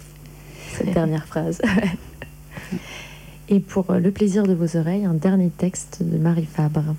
cette 0.73 0.93
dernière 0.93 1.27
phrase. 1.27 1.61
Et 3.51 3.61
pour 3.61 3.93
le 3.93 4.11
plaisir 4.11 4.45
de 4.45 4.55
vos 4.55 4.79
oreilles, 4.79 5.05
un 5.05 5.13
dernier 5.13 5.51
texte 5.51 6.03
de 6.03 6.17
Marie 6.17 6.47
Fabre. 6.51 6.95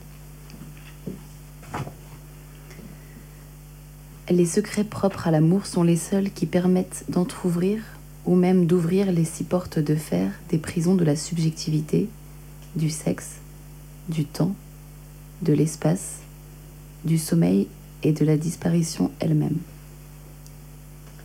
Les 4.30 4.48
secrets 4.48 4.84
propres 4.84 5.28
à 5.28 5.32
l'amour 5.32 5.68
sont 5.68 5.84
les 5.84 5.98
seuls 5.98 6.32
qui 6.32 6.48
permettent 6.48 7.06
d'entr'ouvrir 7.10 7.84
ou 8.26 8.34
même 8.34 8.66
d'ouvrir 8.66 9.12
les 9.12 9.24
six 9.24 9.44
portes 9.44 9.78
de 9.78 9.94
fer 9.94 10.32
des 10.50 10.58
prisons 10.58 10.96
de 10.96 11.04
la 11.04 11.16
subjectivité, 11.16 12.10
du 12.76 12.90
sexe, 12.90 13.36
du 14.10 14.26
temps, 14.26 14.56
de 15.44 15.54
l'espace, 15.54 16.22
du 17.04 17.20
sommeil 17.20 17.68
et 18.02 18.14
de 18.14 18.26
la 18.26 18.36
disparition 18.36 19.12
elle-même. 19.20 19.60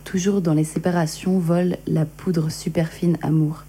Toujours 0.03 0.41
dans 0.41 0.53
les 0.53 0.63
séparations 0.63 1.39
vole 1.39 1.77
la 1.87 2.05
poudre 2.05 2.51
superfine 2.51 3.17
amour. 3.23 3.63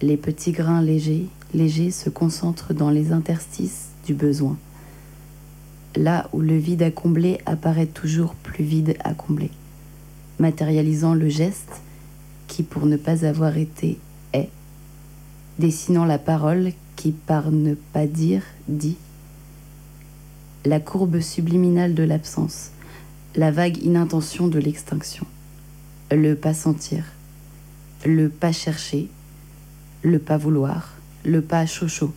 Les 0.00 0.16
petits 0.16 0.52
grains 0.52 0.80
légers, 0.80 1.26
légers 1.52 1.90
se 1.90 2.08
concentrent 2.08 2.72
dans 2.72 2.90
les 2.90 3.12
interstices 3.12 3.88
du 4.06 4.14
besoin 4.14 4.56
là 5.96 6.28
où 6.32 6.40
le 6.40 6.56
vide 6.56 6.82
à 6.82 6.90
combler 6.90 7.38
apparaît 7.46 7.86
toujours 7.86 8.34
plus 8.34 8.64
vide 8.64 8.96
à 9.04 9.14
combler, 9.14 9.50
matérialisant 10.38 11.14
le 11.14 11.28
geste 11.28 11.80
qui, 12.48 12.62
pour 12.62 12.86
ne 12.86 12.96
pas 12.96 13.24
avoir 13.24 13.56
été, 13.56 13.98
est, 14.32 14.50
dessinant 15.58 16.04
la 16.04 16.18
parole 16.18 16.72
qui, 16.96 17.12
par 17.12 17.50
ne 17.50 17.74
pas 17.74 18.06
dire, 18.06 18.42
dit, 18.68 18.96
la 20.64 20.80
courbe 20.80 21.20
subliminale 21.20 21.94
de 21.94 22.02
l'absence, 22.02 22.70
la 23.36 23.50
vague 23.50 23.82
inintention 23.82 24.48
de 24.48 24.58
l'extinction, 24.58 25.26
le 26.10 26.34
pas 26.34 26.54
sentir, 26.54 27.04
le 28.06 28.28
pas 28.28 28.52
chercher, 28.52 29.08
le 30.02 30.18
pas 30.18 30.36
vouloir, 30.36 30.94
le 31.24 31.40
pas 31.42 31.66
chaud, 31.66 32.12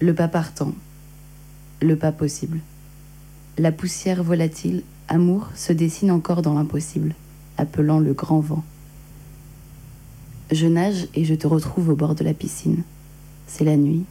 le 0.00 0.14
pas 0.14 0.28
partant, 0.28 0.74
le 1.82 1.96
pas 1.96 2.12
possible. 2.12 2.60
La 3.56 3.70
poussière 3.70 4.24
volatile, 4.24 4.82
amour, 5.06 5.48
se 5.54 5.72
dessine 5.72 6.10
encore 6.10 6.42
dans 6.42 6.54
l'impossible, 6.54 7.14
appelant 7.56 8.00
le 8.00 8.12
grand 8.12 8.40
vent. 8.40 8.64
Je 10.50 10.66
nage 10.66 11.06
et 11.14 11.24
je 11.24 11.36
te 11.36 11.46
retrouve 11.46 11.90
au 11.90 11.94
bord 11.94 12.16
de 12.16 12.24
la 12.24 12.34
piscine. 12.34 12.82
C'est 13.46 13.62
la 13.62 13.76
nuit. 13.76 14.02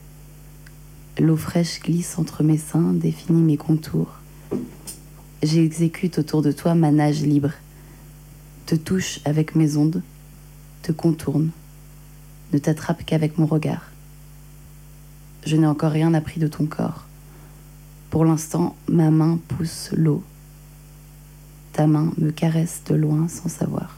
L'eau 1.20 1.36
fraîche 1.36 1.82
glisse 1.82 2.18
entre 2.18 2.42
mes 2.42 2.58
seins, 2.58 2.94
définit 2.94 3.42
mes 3.42 3.58
contours. 3.58 4.14
J'exécute 5.44 6.20
autour 6.20 6.42
de 6.42 6.54
toi 6.54 6.74
ma 6.74 6.92
nage 6.92 7.22
libre. 7.22 7.52
Te 8.66 8.76
touche 8.76 9.20
avec 9.26 9.56
mes 9.56 9.76
ondes, 9.76 10.02
te 10.84 10.94
contourne, 10.94 11.50
ne 12.54 12.60
t'attrape 12.60 13.04
qu'avec 13.04 13.38
mon 13.38 13.46
regard. 13.46 13.92
Je 15.46 15.58
n'ai 15.58 15.68
encore 15.68 15.92
rien 15.92 16.14
appris 16.14 16.40
de 16.40 16.48
ton 16.48 16.66
corps. 16.66 17.04
Pour 18.14 18.26
l'instant, 18.26 18.76
ma 18.88 19.10
main 19.10 19.40
pousse 19.48 19.90
l'eau. 19.92 20.22
Ta 21.72 21.88
main 21.88 22.12
me 22.20 22.30
caresse 22.30 22.84
de 22.86 22.94
loin 22.94 23.28
sans 23.28 23.50
savoir. 23.50 23.98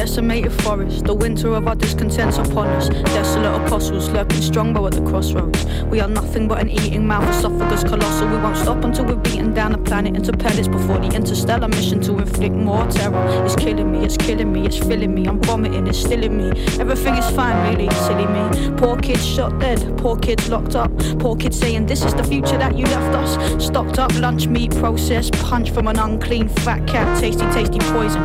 Decimated 0.00 0.52
forest. 0.62 1.04
The 1.04 1.14
winter 1.14 1.54
of 1.54 1.68
our 1.68 1.74
discontents 1.74 2.38
upon 2.38 2.68
us. 2.68 2.88
Desolate 2.88 3.54
apostles 3.62 4.08
lurking 4.10 4.40
strongbow 4.40 4.86
at 4.86 4.92
the 4.94 5.02
crossroads. 5.02 5.64
We 5.84 6.00
are 6.00 6.08
nothing 6.08 6.48
but 6.48 6.60
an 6.60 6.70
eating 6.70 7.06
mouth, 7.06 7.28
esophagus 7.36 7.84
colossal. 7.84 8.28
We 8.28 8.36
won't 8.38 8.56
stop 8.56 8.82
until 8.84 9.04
we've 9.04 9.22
beaten 9.22 9.52
down 9.52 9.72
the 9.72 9.78
planet 9.78 10.16
into 10.16 10.32
pellets 10.32 10.68
before 10.68 10.98
the 10.98 11.14
interstellar 11.14 11.68
mission 11.68 12.00
to 12.02 12.18
inflict 12.18 12.54
more 12.54 12.86
terror. 12.88 13.44
It's 13.44 13.56
killing 13.56 13.92
me, 13.92 14.04
it's 14.04 14.16
killing 14.16 14.52
me, 14.52 14.66
it's 14.66 14.78
filling 14.78 15.14
me. 15.14 15.26
I'm 15.26 15.40
vomiting, 15.42 15.86
it's 15.86 15.98
stilling 15.98 16.36
me. 16.36 16.48
Everything 16.80 17.14
is 17.14 17.28
fine, 17.36 17.56
really, 17.68 17.90
silly 18.06 18.26
me. 18.26 18.76
Poor 18.76 18.96
kids 18.96 19.24
shot 19.24 19.58
dead, 19.60 19.80
poor 19.98 20.16
kids 20.16 20.48
locked 20.48 20.76
up. 20.76 20.90
Poor 21.18 21.36
kids 21.36 21.58
saying 21.58 21.86
this 21.86 22.04
is 22.04 22.14
the 22.14 22.24
future 22.24 22.58
that 22.58 22.76
you 22.76 22.86
left 22.86 23.14
us. 23.14 23.64
Stocked 23.64 23.98
up 23.98 24.12
lunch 24.14 24.46
meat 24.46 24.70
processed, 24.76 25.32
punch 25.34 25.70
from 25.70 25.88
an 25.88 25.98
unclean 25.98 26.48
fat 26.48 26.86
cat. 26.86 27.06
Tasty, 27.20 27.44
tasty 27.52 27.78
poison, 27.92 28.22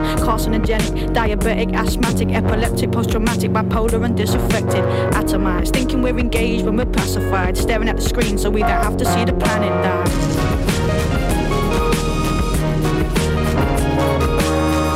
carcinogenic, 0.59 1.13
diabetic, 1.13 1.73
asthmatic, 1.73 2.29
epileptic, 2.31 2.91
post-traumatic, 2.91 3.51
bipolar 3.51 4.03
and 4.05 4.15
disaffected, 4.15 4.83
atomized, 5.13 5.73
thinking 5.73 6.01
we're 6.01 6.17
engaged 6.17 6.65
when 6.65 6.77
we're 6.77 6.85
pacified, 6.85 7.57
staring 7.57 7.89
at 7.89 7.95
the 7.95 8.01
screen 8.01 8.37
so 8.37 8.49
we 8.49 8.61
don't 8.61 8.69
have 8.69 8.97
to 8.97 9.05
see 9.05 9.25
the 9.25 9.33
planet 9.33 9.69
die. 9.83 10.09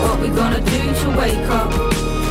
What 0.04 0.20
we 0.22 0.30
gonna 0.30 0.62
do 0.62 0.94
to 1.02 1.10
wake 1.18 1.50
up? 1.50 1.74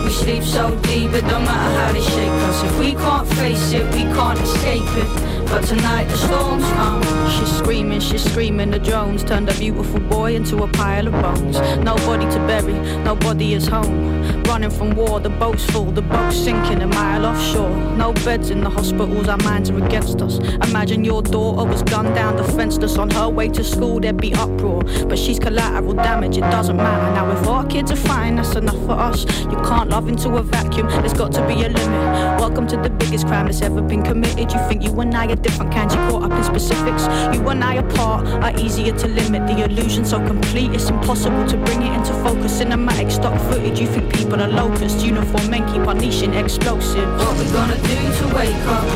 We 0.05 0.11
sleep 0.11 0.43
so 0.43 0.75
deep, 0.83 1.13
it 1.13 1.23
don't 1.23 1.45
matter 1.45 1.79
how 1.79 1.93
they 1.93 2.01
shake 2.01 2.29
us. 2.49 2.63
If 2.63 2.79
we 2.79 2.93
can't 2.93 3.29
face 3.29 3.73
it, 3.73 3.85
we 3.95 4.03
can't 4.15 4.41
escape 4.41 4.83
it. 4.97 5.38
But 5.51 5.65
tonight 5.65 6.05
the 6.09 6.17
storm's 6.19 6.65
come. 6.73 7.03
She's 7.31 7.57
screaming, 7.57 8.01
she's 8.01 8.23
screaming. 8.23 8.71
The 8.71 8.79
drones 8.79 9.25
turned 9.25 9.49
a 9.49 9.55
beautiful 9.55 10.01
boy 10.01 10.35
into 10.35 10.63
a 10.63 10.69
pile 10.69 11.07
of 11.07 11.15
bones. 11.15 11.59
Nobody 11.83 12.25
to 12.31 12.39
bury, 12.47 12.75
nobody 13.03 13.55
is 13.55 13.67
home. 13.67 14.43
Running 14.43 14.71
from 14.71 14.95
war, 14.95 15.21
the 15.21 15.31
boat's 15.31 15.65
full, 15.71 15.91
the 15.91 16.03
boat's 16.03 16.37
sinking 16.37 16.83
a 16.83 16.87
mile 16.87 17.25
offshore. 17.25 17.71
No 17.97 18.13
beds 18.13 18.51
in 18.51 18.63
the 18.63 18.71
hospitals, 18.71 19.29
our 19.29 19.39
minds 19.39 19.71
are 19.71 19.83
against 19.85 20.21
us. 20.21 20.39
Imagine 20.69 21.05
your 21.05 21.23
daughter 21.23 21.69
was 21.69 21.83
gunned 21.83 22.15
down, 22.15 22.37
defenseless 22.37 22.99
on 22.99 23.11
her 23.11 23.29
way 23.29 23.49
to 23.49 23.65
school, 23.65 24.01
there'd 24.01 24.17
be 24.19 24.35
uproar. 24.35 24.83
But 25.07 25.19
she's 25.19 25.39
collateral 25.39 25.95
damage, 25.95 26.37
it 26.37 26.43
doesn't 26.43 26.77
matter. 26.77 27.15
Now, 27.15 27.31
if 27.31 27.47
our 27.47 27.67
kids 27.67 27.91
are 27.91 27.97
fine, 27.97 28.37
that's 28.37 28.55
enough 28.55 28.83
for 28.87 28.93
us. 28.93 29.25
You 29.45 29.57
can't 29.65 29.91
love 29.91 30.09
into 30.09 30.37
a 30.37 30.43
vacuum, 30.43 30.89
there's 30.89 31.15
got 31.15 31.33
to 31.33 31.47
be 31.47 31.55
a 31.65 31.69
limit. 31.69 32.41
Welcome 32.41 32.67
to 32.69 32.77
the 32.77 32.91
biggest 32.91 33.27
crime 33.27 33.47
that's 33.47 33.63
ever 33.63 33.81
been 33.83 34.03
committed. 34.03 34.53
You 34.53 34.59
think 34.69 34.83
you 34.83 34.99
and 35.01 35.15
I 35.15 35.31
are 35.31 35.37
different 35.43 35.73
kinds, 35.73 35.95
you 35.95 36.01
caught 36.09 36.25
up 36.25 36.33
in 36.33 36.45
specifics. 36.45 37.05
You 37.35 37.49
and 37.49 37.63
I 37.63 37.75
apart 37.75 38.27
are 38.27 38.57
easier 38.59 38.97
to 38.97 39.09
limit. 39.09 39.47
The 39.47 39.65
illusion 39.65 40.05
so 40.05 40.25
complete, 40.27 40.73
it's 40.73 40.91
impossible 40.91 41.47
to 41.47 41.57
bring 41.59 41.83
it 41.83 41.93
into 41.93 42.13
focus. 42.25 42.61
Cinematic 42.61 43.11
stock 43.11 43.41
footage, 43.51 43.81
you 43.81 43.87
think 43.87 44.13
people 44.15 44.41
are 44.41 44.49
locusts. 44.49 45.03
Uniform 45.03 45.51
men 45.51 45.67
keep 45.73 45.87
unleashing 45.87 46.35
explosives. 46.35 46.97
What 46.97 47.39
we 47.39 47.45
gonna 47.53 47.77
do 47.77 47.99
to 48.19 48.35
wake 48.35 48.67
up? 48.67 48.87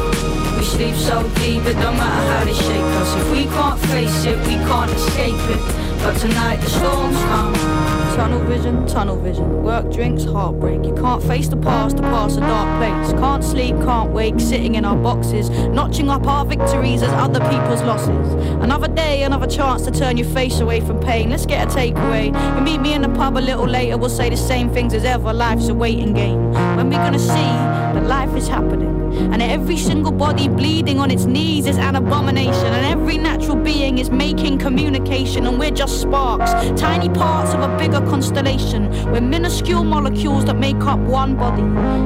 We 0.57 0.65
sleep 0.65 0.95
so 0.95 1.23
deep, 1.37 1.65
it 1.65 1.75
don't 1.75 1.97
matter 1.97 2.33
how 2.33 2.45
they 2.45 2.55
shake 2.55 2.93
us. 3.01 3.17
If 3.17 3.31
we 3.33 3.45
can't 3.45 3.81
face 3.87 4.25
it, 4.25 4.39
we 4.47 4.55
can't 4.55 4.91
escape 4.91 5.43
it. 5.51 5.61
But 6.03 6.19
tonight 6.19 6.57
the 6.57 6.71
storms 6.71 7.17
come. 7.31 7.92
Tunnel 8.17 8.41
vision, 8.41 8.87
tunnel 8.87 9.17
vision. 9.17 9.63
Work, 9.63 9.91
drinks, 9.91 10.25
heartbreak. 10.25 10.85
You 10.85 10.95
can't 10.95 11.23
face 11.23 11.49
the 11.49 11.57
past, 11.57 11.97
the 11.97 12.03
past 12.03 12.37
a 12.37 12.41
dark 12.41 12.69
place. 12.79 13.13
Can't 13.19 13.43
sleep, 13.43 13.75
can't 13.77 14.11
wake, 14.13 14.39
sitting 14.39 14.75
in 14.75 14.85
our 14.85 14.97
boxes, 14.97 15.49
notching 15.49 16.11
up 16.11 16.27
our 16.27 16.45
victories 16.45 17.03
as 17.03 17.11
other 17.15 17.41
people's 17.41 17.83
losses. 17.83 18.35
Another 18.63 18.89
day, 18.89 19.23
another 19.23 19.47
chance 19.47 19.83
to 19.87 19.91
turn 19.91 20.19
your 20.19 20.29
face 20.29 20.61
away 20.61 20.81
from 20.81 21.01
pain. 21.01 21.31
Let's 21.31 21.47
get 21.47 21.67
a 21.67 21.71
takeaway. 21.71 22.27
You 22.57 22.61
meet 22.63 22.83
me 22.83 22.93
in 22.93 23.01
the 23.01 23.09
pub 23.09 23.39
a 23.39 23.41
little 23.41 23.67
later, 23.67 23.97
we'll 23.97 24.11
say 24.11 24.29
the 24.29 24.37
same 24.37 24.71
things 24.71 24.93
as 24.93 25.05
ever. 25.05 25.33
Life's 25.33 25.69
a 25.69 25.75
waiting 25.75 26.13
game. 26.13 26.53
When 26.77 26.91
we 26.91 26.97
gonna 26.97 27.19
see 27.19 27.92
life 28.03 28.35
is 28.37 28.49
happening? 28.49 28.91
And 29.33 29.43
every 29.43 29.77
single 29.77 30.13
body 30.13 30.49
bleeding 30.49 30.99
on 30.99 31.11
its 31.11 31.25
knees 31.25 31.67
is 31.67 31.77
an 31.77 31.97
abomination. 31.97 32.67
And 32.67 32.87
every 32.87 33.19
natural 33.19 33.57
being 33.57 33.99
is 33.99 34.11
making 34.11 34.59
communication, 34.59 35.47
and 35.47 35.59
we're 35.59 35.71
just 35.71 36.01
sparks, 36.01 36.51
tiny 36.81 37.09
parts 37.09 37.53
of 37.55 37.61
a 37.61 37.77
bigger 37.77 38.01
constellation. 38.01 38.91
We're 39.11 39.21
minuscule 39.21 39.85
molecules 39.85 40.45
that 40.47 40.59
make 40.59 40.81
up 40.81 40.99
one 41.01 41.37
body. 41.37 41.63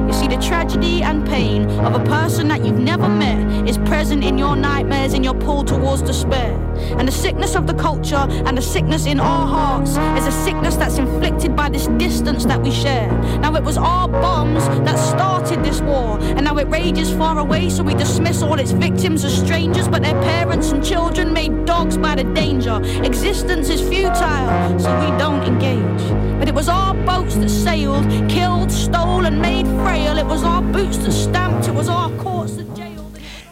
You 0.07 0.13
see, 0.13 0.27
the 0.27 0.41
tragedy 0.41 1.01
and 1.01 1.25
pain 1.25 1.69
of 1.81 1.93
a 1.95 2.03
person 2.05 2.47
that 2.49 2.65
you've 2.65 2.79
never 2.79 3.07
met 3.07 3.67
is 3.67 3.77
present 4.07 4.23
in 4.23 4.37
your 4.37 4.55
nightmares, 4.55 5.13
in 5.13 5.21
your 5.21 5.33
pull 5.33 5.65
towards 5.65 6.01
despair. 6.01 6.53
And 6.97 7.05
the 7.05 7.11
sickness 7.11 7.55
of 7.55 7.67
the 7.67 7.73
culture 7.73 8.25
and 8.45 8.57
the 8.57 8.61
sickness 8.61 9.05
in 9.05 9.19
our 9.19 9.45
hearts 9.45 9.97
is 10.17 10.25
a 10.25 10.31
sickness 10.31 10.77
that's 10.77 10.97
inflicted 10.97 11.57
by 11.57 11.67
this 11.67 11.87
distance 11.97 12.45
that 12.45 12.61
we 12.61 12.71
share. 12.71 13.11
Now, 13.39 13.53
it 13.55 13.63
was 13.63 13.77
our 13.77 14.07
bombs 14.07 14.65
that 14.85 14.97
started 14.97 15.61
this 15.61 15.81
war, 15.81 16.19
and 16.21 16.45
now 16.45 16.57
it 16.57 16.69
rages 16.69 17.11
far 17.11 17.37
away, 17.37 17.69
so 17.69 17.83
we 17.83 17.95
dismiss 17.95 18.41
all 18.41 18.57
its 18.57 18.71
victims 18.71 19.25
as 19.25 19.37
strangers, 19.37 19.89
but 19.89 20.03
their 20.03 20.21
parents 20.21 20.71
and 20.71 20.81
children 20.81 21.33
made 21.33 21.65
dogs 21.65 21.97
by 21.97 22.15
the 22.15 22.23
danger. 22.33 22.79
Existence 23.03 23.67
is 23.67 23.81
futile, 23.81 24.79
so 24.79 24.89
we 25.01 25.17
don't 25.17 25.43
engage. 25.43 26.39
But 26.39 26.47
it 26.47 26.55
was 26.55 26.69
our 26.69 26.93
boats 26.93 27.35
that 27.35 27.49
sailed, 27.49 28.07
killed, 28.29 28.71
stole, 28.71 29.25
and 29.25 29.41
made 29.41 29.67
frail. 29.83 30.17
It 30.17 30.25
was 30.25 30.45
our 30.45 30.61
boots 30.61 30.97
that 30.99 31.11
stamped, 31.11 31.67
it 31.67 31.75
was 31.75 31.89
our. 31.89 32.07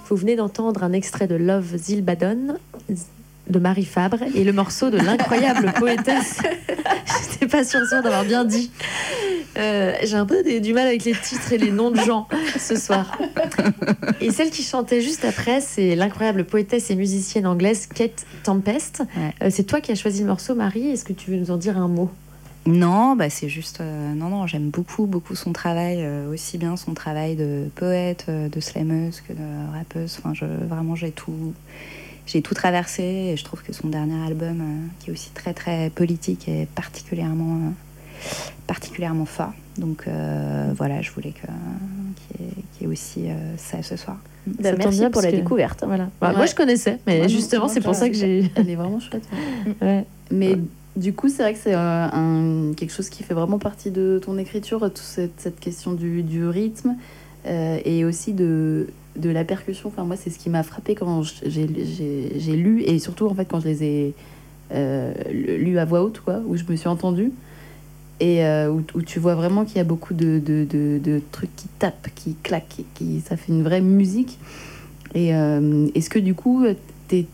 Vous 0.10 0.16
venez 0.16 0.36
d'entendre 0.36 0.84
un 0.84 0.94
extrait 0.94 1.28
de 1.28 1.36
Love 1.36 1.76
Zilbadon 1.78 2.58
de 3.50 3.60
Marie 3.60 3.86
Fabre 3.86 4.20
et 4.36 4.44
le 4.44 4.54
morceau 4.54 4.90
de 4.90 4.98
l'incroyable 4.98 5.72
poétesse. 5.80 6.40
Je 7.06 7.32
n'étais 7.34 7.48
pas 7.48 7.64
sûre, 7.64 7.86
sûre 7.88 8.02
d'avoir 8.04 8.24
bien 8.24 8.44
dit. 8.46 8.72
Euh, 9.58 9.94
J'ai 10.04 10.16
un 10.16 10.26
peu 10.26 10.44
des- 10.44 10.60
du 10.60 10.74
mal 10.74 10.88
avec 10.88 11.06
les 11.06 11.14
titres 11.14 11.54
et 11.54 11.58
les 11.58 11.72
noms 11.72 11.92
de 11.92 12.00
gens 12.00 12.28
ce 12.60 12.76
soir. 12.76 13.18
Et 14.22 14.32
celle 14.32 14.50
qui 14.50 14.64
chantait 14.64 15.02
juste 15.02 15.26
après, 15.26 15.62
c'est 15.62 15.96
l'incroyable 15.96 16.44
poétesse 16.46 16.90
et 16.92 16.96
musicienne 16.96 17.48
anglaise 17.48 17.88
Kate 17.88 18.26
Tempest. 18.44 19.04
Ouais. 19.16 19.34
Euh, 19.44 19.50
c'est 19.52 19.64
toi 19.64 19.80
qui 19.82 19.92
as 19.92 19.96
choisi 19.96 20.22
le 20.22 20.28
morceau, 20.28 20.56
Marie. 20.56 20.90
Est-ce 20.90 21.06
que 21.06 21.14
tu 21.14 21.32
veux 21.32 21.38
nous 21.38 21.52
en 21.52 21.58
dire 21.58 21.78
un 21.78 21.88
mot? 21.88 22.10
Non, 22.68 23.16
bah 23.16 23.30
c'est 23.30 23.48
juste. 23.50 23.80
euh, 23.82 24.14
non, 24.16 24.30
non, 24.30 24.48
j'aime 24.48 24.70
beaucoup, 24.70 25.06
beaucoup 25.06 25.36
son 25.36 25.54
travail, 25.54 25.98
euh, 26.00 26.32
aussi 26.34 26.58
bien 26.58 26.76
son 26.78 26.94
travail 26.96 27.36
de 27.36 27.70
poète, 27.76 28.26
euh, 28.28 28.50
de 28.50 28.60
slameuse 28.60 29.22
que 29.22 29.34
de 29.34 29.72
rappeuse. 29.78 30.18
Enfin, 30.20 30.34
je, 30.34 30.46
vraiment, 30.46 30.96
j'ai 30.96 31.12
tout, 31.12 31.54
j'ai 32.26 32.42
tout 32.42 32.56
traversé 32.56 33.04
et 33.04 33.38
je 33.38 33.44
trouve 33.44 33.62
que 33.62 33.72
son 33.72 33.88
dernier 33.90 34.20
album, 34.26 34.62
euh, 34.62 34.88
qui 35.00 35.10
est 35.10 35.14
aussi 35.14 35.30
très, 35.30 35.54
très 35.54 35.92
politique, 35.92 36.48
est 36.50 36.68
particulièrement, 36.74 37.56
euh, 37.68 37.70
particulièrement 38.66 39.26
fort. 39.26 39.54
Donc 39.78 40.06
euh, 40.08 40.72
voilà, 40.76 41.02
je 41.04 41.12
voulais 41.12 41.34
que, 41.34 41.46
qu'il 42.38 42.46
y, 42.46 42.50
ait- 42.50 42.54
qu'il 42.74 42.82
y 42.82 42.84
ait 42.86 42.92
aussi 42.92 43.26
euh, 43.28 43.58
ça 43.58 43.84
ce 43.84 43.96
soir. 43.96 44.18
Bah, 44.48 44.72
Ça 44.72 44.76
merci 44.78 45.00
bien 45.00 45.12
pour 45.12 45.22
la 45.22 45.30
que- 45.32 45.36
découverte. 45.36 45.84
Voilà. 45.86 46.10
Bah, 46.20 46.34
Moi, 46.36 46.46
je 46.48 46.56
connaissais, 46.56 46.98
mais 47.06 47.22
Ouais, 47.22 47.30
justement, 47.30 47.68
c'est 47.68 47.82
pour 47.82 47.94
ça 47.94 48.08
que 48.10 48.16
j'ai. 48.16 48.50
Elle 48.56 48.70
est 48.72 48.76
vraiment 48.76 49.00
chouette. 49.00 49.28
ouais. 49.32 49.76
Ouais. 49.88 50.06
Mais 50.32 50.58
du 50.96 51.14
coup, 51.14 51.28
c'est 51.28 51.44
vrai 51.44 51.54
que 51.54 51.60
c'est 51.60 51.76
euh, 51.76 52.74
quelque 52.74 52.94
chose 52.94 53.10
qui 53.10 53.24
fait 53.24 53.34
vraiment 53.34 53.60
partie 53.60 53.92
de 53.92 54.20
ton 54.24 54.38
écriture, 54.38 54.80
toute 54.80 54.98
cette, 54.98 55.60
question 55.60 55.94
du, 55.94 56.48
rythme 56.48 56.96
euh, 57.46 57.80
et 57.84 58.06
aussi 58.06 58.34
de, 58.34 58.88
de 59.18 59.30
la 59.30 59.44
percussion. 59.44 59.90
Enfin, 59.90 60.06
moi, 60.06 60.16
c'est 60.16 60.30
ce 60.30 60.40
qui 60.40 60.50
m'a 60.50 60.64
frappé 60.64 60.96
quand 60.96 61.22
j'ai 61.46 62.56
lu 62.56 62.84
et 62.84 63.00
surtout 63.00 63.28
en 63.28 63.34
fait 63.36 63.46
quand 63.46 63.60
je 63.60 63.68
les 63.68 63.84
ai 63.84 64.14
euh, 64.74 65.14
lus 65.32 65.78
à 65.80 65.86
voix 65.86 66.02
haute, 66.02 66.22
où 66.48 66.56
je 66.56 66.64
me 66.70 66.76
suis 66.76 66.88
entendue. 66.88 67.32
Et 68.22 68.46
euh, 68.46 68.72
où, 68.72 69.02
tu 69.02 69.20
vois 69.20 69.36
vraiment 69.36 69.66
qu'il 69.66 69.76
y 69.76 69.82
a 69.82 69.84
beaucoup 69.84 70.14
de, 70.14 70.40
de, 70.40 70.66
de- 70.66 71.22
trucs 71.34 71.54
qui 71.58 71.68
tapent, 71.80 72.08
qui 72.16 72.36
claquent, 72.42 72.84
qui, 72.94 73.20
ça 73.20 73.36
fait 73.36 73.52
une 73.52 73.64
vraie 73.64 73.82
musique. 73.82 74.40
Et 75.14 75.36
euh, 75.36 75.88
est-ce 75.94 76.10
que 76.10 76.20
du 76.20 76.34
coup, 76.34 76.66
t'es- 77.10 77.26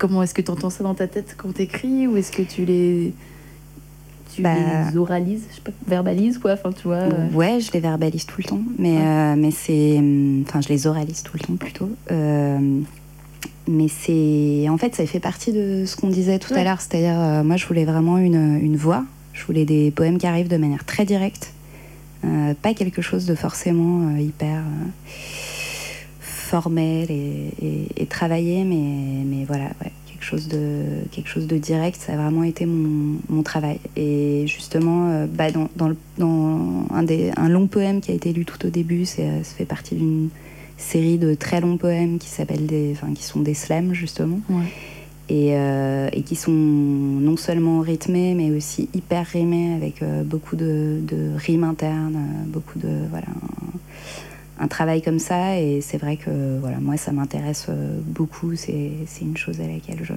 comment 0.00 0.22
est-ce 0.24 0.34
que 0.34 0.42
tu 0.42 0.50
entends 0.50 0.70
ça 0.70 0.82
dans 0.82 0.94
ta 0.94 1.06
tête 1.06 1.34
quand 1.36 1.52
t'écris 1.54 2.08
Ou 2.08 2.16
est-ce 2.16 2.32
que 2.32 2.42
tu 2.42 2.64
les, 2.64 3.12
tu 4.34 4.42
Bah. 4.42 4.54
les 4.90 4.96
oralises 4.96 5.44
Je 5.50 5.54
sais 5.56 5.60
pas, 5.62 5.70
verbalises 5.86 6.38
quoi 6.38 6.54
Enfin, 6.54 6.72
tu 6.72 6.84
vois. 6.88 6.96
euh, 6.96 7.28
Ouais, 7.32 7.60
je 7.60 7.70
les 7.72 7.78
verbalise 7.80 8.26
tout 8.26 8.36
le 8.38 8.44
temps, 8.44 8.62
mais, 8.78 8.96
Ouais. 8.96 9.02
euh, 9.04 9.34
mais 9.36 9.50
c'est. 9.52 9.98
hum, 9.98 10.42
Enfin, 10.48 10.60
je 10.60 10.68
les 10.68 10.86
oralise 10.88 11.22
tout 11.22 11.32
le 11.34 11.40
temps 11.46 11.56
plutôt. 11.56 11.90
Euh, 12.10 12.58
mais 13.68 13.86
c'est. 13.88 14.66
En 14.68 14.78
fait, 14.78 14.94
ça 14.96 15.06
fait 15.06 15.20
partie 15.20 15.52
de 15.52 15.84
ce 15.86 15.94
qu'on 15.96 16.08
disait 16.08 16.38
tout 16.40 16.52
Ouais. 16.54 16.60
à 16.60 16.64
l'heure, 16.64 16.80
c'est-à-dire, 16.80 17.44
moi, 17.44 17.56
je 17.56 17.66
voulais 17.66 17.84
vraiment 17.84 18.18
une, 18.18 18.58
une 18.60 18.76
voix. 18.76 19.04
Je 19.32 19.44
voulais 19.46 19.64
des 19.64 19.90
poèmes 19.92 20.18
qui 20.18 20.26
arrivent 20.26 20.48
de 20.48 20.56
manière 20.56 20.84
très 20.84 21.04
directe, 21.04 21.52
pas 22.62 22.74
quelque 22.74 23.00
chose 23.00 23.26
de 23.26 23.34
forcément 23.34 24.14
hyper 24.18 24.62
formel 26.50 27.06
et, 27.10 27.52
et- 27.66 28.02
et 28.02 28.06
travaillé, 28.06 28.64
mais, 28.64 29.24
mais 29.30 29.44
voilà, 29.44 29.66
ouais, 29.80 29.92
quelque 30.08 30.24
chose 30.30 30.48
de 30.48 30.82
quelque 31.12 31.28
chose 31.34 31.46
de 31.46 31.58
direct. 31.58 31.98
Ça 32.06 32.12
a 32.14 32.16
vraiment 32.16 32.42
été 32.52 32.66
mon, 32.66 33.18
mon 33.28 33.42
travail. 33.42 33.78
Et 33.96 34.44
justement, 34.46 35.00
euh, 35.10 35.26
bah, 35.38 35.50
dans, 35.52 35.68
dans, 35.76 35.88
le- 35.88 35.96
dans 36.18 36.86
un, 36.98 37.02
des, 37.04 37.30
un 37.36 37.48
long 37.48 37.66
poème 37.68 38.00
qui 38.00 38.10
a 38.10 38.14
été 38.14 38.32
lu 38.32 38.44
tout 38.44 38.66
au 38.66 38.70
début, 38.70 39.04
c'est, 39.04 39.22
euh, 39.28 39.42
ça 39.44 39.54
fait 39.56 39.64
partie 39.76 39.94
d'une 39.94 40.28
série 40.76 41.18
de 41.18 41.34
très 41.34 41.60
longs 41.60 41.76
poèmes 41.76 42.18
qui 42.18 42.28
s'appellent 42.28 42.66
des, 42.66 42.86
enfin, 42.96 43.12
qui 43.14 43.22
sont 43.24 43.40
des 43.40 43.54
slams 43.54 43.92
justement. 43.94 44.40
Ouais. 44.48 44.64
Et, 45.32 45.50
euh, 45.54 46.08
et 46.12 46.22
qui 46.22 46.34
sont 46.34 46.50
non 46.50 47.36
seulement 47.36 47.80
rythmés, 47.80 48.34
mais 48.34 48.50
aussi 48.50 48.88
hyper 48.94 49.24
rimés 49.26 49.74
avec 49.74 50.02
euh, 50.02 50.24
beaucoup 50.24 50.56
de, 50.56 50.98
de 51.06 51.30
rimes 51.36 51.62
internes, 51.62 52.18
beaucoup 52.48 52.78
de 52.80 52.88
voilà 53.10 53.28
un, 54.60 54.68
travail 54.68 55.02
comme 55.02 55.18
ça. 55.18 55.58
Et 55.58 55.80
c'est 55.80 55.98
vrai 55.98 56.16
que 56.16 56.58
voilà 56.58 56.78
moi 56.78 56.96
ça 56.96 57.12
m'intéresse 57.12 57.66
euh, 57.68 58.00
beaucoup. 58.04 58.54
C'est 58.56 58.92
c'est 59.06 59.22
une 59.24 59.36
chose 59.36 59.60
à 59.60 59.66
laquelle 59.66 60.04
je, 60.04 60.12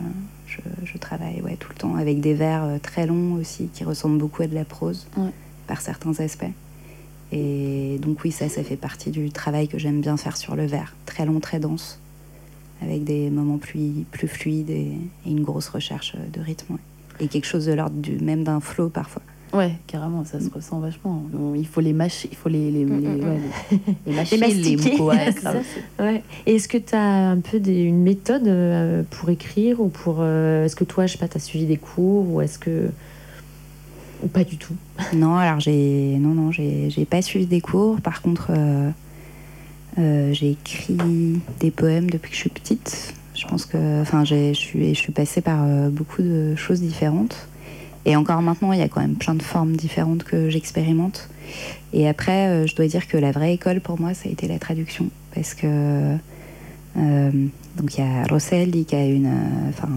je, 0.47 0.59
je 0.85 0.97
travaille 0.97 1.41
ouais, 1.41 1.55
tout 1.57 1.69
le 1.71 1.75
temps 1.77 1.95
avec 1.95 2.19
des 2.21 2.33
vers 2.33 2.63
euh, 2.63 2.77
très 2.81 3.05
longs 3.07 3.33
aussi 3.35 3.69
qui 3.73 3.83
ressemblent 3.83 4.17
beaucoup 4.17 4.43
à 4.43 4.47
de 4.47 4.55
la 4.55 4.65
prose 4.65 5.07
Ouais. 5.17 5.31
par 5.67 5.81
certains 5.81 6.19
aspects. 6.19 6.45
Et 7.31 7.97
donc 8.01 8.23
oui 8.23 8.31
ça 8.31 8.49
ça 8.49 8.63
fait 8.63 8.75
partie 8.77 9.09
du 9.09 9.31
travail 9.31 9.67
que 9.67 9.79
j'aime 9.79 10.01
bien 10.01 10.17
faire 10.17 10.37
sur 10.37 10.55
le 10.55 10.65
vers, 10.65 10.95
très 11.05 11.25
long, 11.25 11.39
très 11.39 11.59
dense 11.59 11.99
avec 12.81 13.03
des 13.05 13.29
moments 13.29 13.57
plus, 13.59 14.03
plus 14.11 14.27
fluides 14.27 14.69
et, 14.69 14.91
et 15.25 15.29
une 15.31 15.43
grosse 15.43 15.69
recherche 15.69 16.15
de 16.33 16.41
rythme. 16.41 16.73
ouais. 16.73 16.79
Et 17.19 17.27
quelque 17.27 17.45
chose 17.45 17.65
de 17.65 17.73
l'ordre 17.73 17.95
du 17.95 18.17
même 18.17 18.43
d'un 18.43 18.59
flow 18.59 18.89
parfois. 18.89 19.21
Ouais, 19.53 19.73
carrément, 19.87 20.25
ça 20.25 20.39
se 20.39 20.49
ressent 20.49 20.79
vachement. 20.79 21.23
Il 21.55 21.67
faut 21.67 21.79
les 21.81 21.93
mâcher, 21.93 22.27
il 22.31 22.35
faut 22.37 22.49
les, 22.49 22.71
les, 22.71 22.79
les, 22.79 22.85
Mm, 22.85 22.99
mm, 23.01 23.23
ouais, 23.23 23.37
les- 23.71 23.77
les 24.07 24.13
mâcher, 24.13 24.37
Les 24.37 24.47
les, 24.47 24.75
mastiquer. 24.75 24.97
mots. 24.97 25.11
Ouais. 25.99 26.23
Et 26.47 26.55
est-ce 26.55 26.67
que 26.67 26.77
tu 26.79 26.95
as 26.95 27.29
un 27.29 27.39
peu 27.39 27.59
des- 27.59 27.81
une 27.83 28.01
méthode 28.01 28.47
euh, 28.47 29.03
pour 29.11 29.29
écrire 29.29 29.79
ou 29.79 29.89
pour 29.89 30.17
euh, 30.19 30.65
est-ce 30.65 30.75
que 30.75 30.83
toi, 30.83 31.05
je 31.05 31.13
sais 31.13 31.17
pas, 31.19 31.27
tu 31.27 31.37
as 31.37 31.39
suivi 31.39 31.65
des 31.65 31.77
cours 31.77 32.29
ou 32.31 32.41
est-ce 32.41 32.57
que 32.57 32.89
ou 34.23 34.27
pas 34.27 34.43
du 34.43 34.57
tout? 34.57 34.73
Non, 35.13 35.35
alors 35.35 35.59
j'ai 35.59 36.17
non 36.19 36.29
non 36.33 36.51
j'ai 36.51 36.89
j'ai 36.89 37.05
pas 37.05 37.21
suivi 37.21 37.45
des 37.45 37.61
cours. 37.61 38.01
Par 38.01 38.21
contre, 38.23 38.47
euh, 38.49 38.89
euh, 39.99 40.33
j'ai 40.33 40.51
écrit 40.51 40.97
des 41.59 41.69
poèmes 41.71 42.09
depuis 42.09 42.29
que 42.31 42.35
je 42.35 42.41
suis 42.41 42.49
petite. 42.49 43.13
Je 43.35 43.45
pense 43.47 43.65
que 43.65 44.01
enfin 44.01 44.23
j'ai- 44.23 44.53
je 44.55 44.59
suis 44.59 44.95
je 44.95 44.99
suis 44.99 45.11
passée 45.11 45.41
par 45.41 45.63
euh, 45.63 45.89
beaucoup 45.89 46.21
de 46.23 46.55
choses 46.55 46.81
différentes. 46.81 47.47
Et 48.05 48.15
encore 48.15 48.41
maintenant, 48.41 48.73
il 48.73 48.79
y 48.79 48.83
a 48.83 48.89
quand 48.89 49.01
même 49.01 49.15
plein 49.15 49.35
de 49.35 49.41
formes 49.41 49.75
différentes 49.75 50.23
que 50.23 50.49
j'expérimente. 50.49 51.29
Et 51.93 52.07
après, 52.07 52.47
euh, 52.49 52.67
je 52.67 52.75
dois 52.75 52.87
dire 52.87 53.07
que 53.07 53.17
la 53.17 53.31
vraie 53.31 53.53
école 53.53 53.79
pour 53.79 53.99
moi, 53.99 54.13
ça 54.13 54.27
a 54.27 54.31
été 54.31 54.47
la 54.47 54.59
traduction. 54.59 55.09
Parce 55.33 55.53
que. 55.53 56.15
euh, 56.97 57.31
donc 57.77 57.97
il 57.97 58.01
y 58.01 58.03
a 58.03 58.23
Rosselli 58.25 58.85
qui 58.85 58.95
a 58.95 59.05
une. 59.05 59.27
euh, 59.27 59.69
Enfin, 59.69 59.89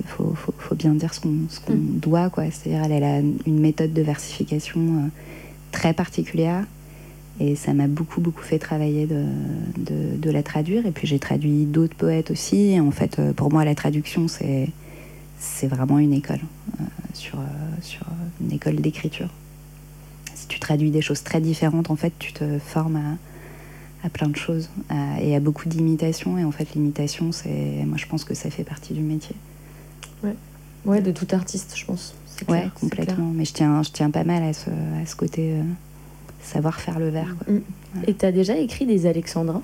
il 0.00 0.06
faut, 0.06 0.34
faut, 0.34 0.54
faut 0.58 0.74
bien 0.74 0.94
dire 0.94 1.14
ce 1.14 1.20
qu'on 1.20 1.34
qu'on 1.64 1.76
doit, 1.78 2.30
quoi. 2.30 2.44
C'est-à-dire, 2.50 2.82
elle, 2.84 2.92
elle 2.92 3.04
a 3.04 3.18
une 3.20 3.60
méthode 3.60 3.92
de 3.92 4.02
versification 4.02 4.80
euh, 4.80 5.08
très 5.72 5.92
particulière. 5.92 6.64
Et 7.38 7.54
ça 7.54 7.74
m'a 7.74 7.86
beaucoup, 7.86 8.20
beaucoup 8.22 8.42
fait 8.42 8.58
travailler 8.58 9.06
de, 9.06 9.24
de, 9.76 10.16
de 10.16 10.30
la 10.30 10.42
traduire. 10.42 10.86
Et 10.86 10.90
puis 10.90 11.06
j'ai 11.06 11.18
traduit 11.18 11.64
d'autres 11.66 11.94
poètes 11.94 12.30
aussi. 12.30 12.72
Et 12.72 12.80
en 12.80 12.90
fait, 12.90 13.20
pour 13.36 13.52
moi, 13.52 13.64
la 13.64 13.74
traduction, 13.74 14.26
c'est 14.26 14.68
c'est 15.38 15.66
vraiment 15.68 15.98
une 15.98 16.12
école, 16.12 16.40
euh, 16.80 16.84
sur, 17.14 17.38
euh, 17.38 17.42
sur 17.82 18.02
une 18.40 18.52
école 18.52 18.76
d'écriture. 18.76 19.28
Si 20.34 20.46
tu 20.48 20.60
traduis 20.60 20.90
des 20.90 21.00
choses 21.02 21.22
très 21.22 21.40
différentes, 21.40 21.90
en 21.90 21.96
fait, 21.96 22.12
tu 22.18 22.32
te 22.32 22.58
formes 22.58 22.96
à, 22.96 24.06
à 24.06 24.10
plein 24.10 24.28
de 24.28 24.36
choses 24.36 24.68
à- 24.88 25.20
et 25.20 25.34
à 25.34 25.40
beaucoup 25.40 25.68
d'imitations. 25.68 26.38
Et 26.38 26.44
en 26.44 26.52
fait, 26.52 26.74
l'imitation, 26.74 27.32
c'est, 27.32 27.84
moi, 27.86 27.96
je 27.96 28.06
pense 28.06 28.24
que 28.24 28.34
ça 28.34 28.50
fait 28.50 28.64
partie 28.64 28.92
du 28.94 29.00
métier. 29.00 29.34
Ouais, 30.84 31.00
de 31.00 31.10
tout 31.10 31.26
artiste, 31.32 31.72
je 31.76 31.84
pense. 31.84 32.14
Ouais, 32.42 32.44
clair, 32.46 32.70
c'est 32.76 32.80
complètement. 32.80 33.32
Mais 33.34 33.44
je 33.44 33.52
tiens, 33.52 33.82
je 33.82 33.90
tiens 33.90 34.10
pas 34.10 34.22
mal 34.22 34.42
à 34.44 34.52
ce, 34.52 34.70
à 34.70 35.04
ce 35.06 35.16
côté 35.16 35.54
euh, 35.54 35.62
savoir 36.42 36.80
faire 36.80 37.00
le 37.00 37.08
verre. 37.08 37.34
quoi. 37.36 37.46
clair. 37.46 37.58
Mm. 37.96 38.02
Et 38.06 38.14
t'as 38.14 38.30
déjà 38.30 38.56
écrit 38.56 38.86
des 38.86 39.06
alexandrins? 39.06 39.62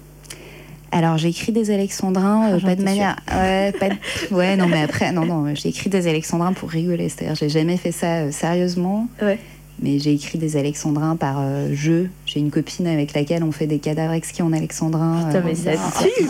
Alors 0.95 1.17
j'ai 1.17 1.29
écrit 1.29 1.53
des 1.53 1.71
alexandrins, 1.71 2.51
euh, 2.51 2.53
Ah, 2.55 2.59
j'en 2.59 2.67
pas 2.69 2.77
de 2.77 2.83
manière. 2.83 3.17
Ouais, 3.33 3.73
pas 3.73 3.89
de- 3.89 4.35
ouais, 4.35 4.57
non, 4.57 4.69
mais 4.69 4.83
après, 4.83 5.11
non, 5.11 5.25
non, 5.25 5.55
j'ai 5.55 5.71
écrit 5.71 5.89
des 5.89 6.07
alexandrins 6.07 6.53
pour 6.53 6.69
rigoler. 6.69 7.09
C'est-à-dire, 7.09 7.35
j'ai 7.35 7.49
jamais 7.49 7.79
fait 7.79 7.93
ça 7.93 8.19
euh, 8.25 8.31
sérieusement. 8.31 9.09
Ouais. 9.23 9.39
Mais 9.81 9.99
j'ai 9.99 10.13
écrit 10.13 10.39
des 10.39 10.57
alexandrins 10.57 11.17
par 11.17 11.39
euh, 11.41 11.75
jeu. 11.75 12.09
J'ai 12.27 12.39
une 12.39 12.51
copine 12.53 12.87
avec 12.87 13.15
laquelle 13.15 13.43
on 13.43 13.51
fait 13.51 13.67
des 13.67 13.79
cadavres 13.79 14.13
exquis 14.13 14.41
en 14.43 14.53
alexandrin. 14.53 15.25
Putain, 15.27 15.39
euh, 15.39 15.43
mais 15.45 15.55
ça 15.57 15.73
tue 16.01 16.25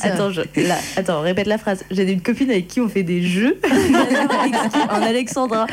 Attends, 0.02 0.30
je- 0.30 0.40
là, 0.62 0.76
attends, 0.96 1.20
répète 1.20 1.46
la 1.46 1.58
phrase. 1.58 1.84
J'ai 1.90 2.10
une 2.10 2.22
copine 2.22 2.50
avec 2.50 2.68
qui 2.68 2.80
on 2.80 2.88
fait 2.88 3.02
des 3.02 3.20
jeux 3.22 3.58
en 4.90 5.02
alexandrin. 5.02 5.66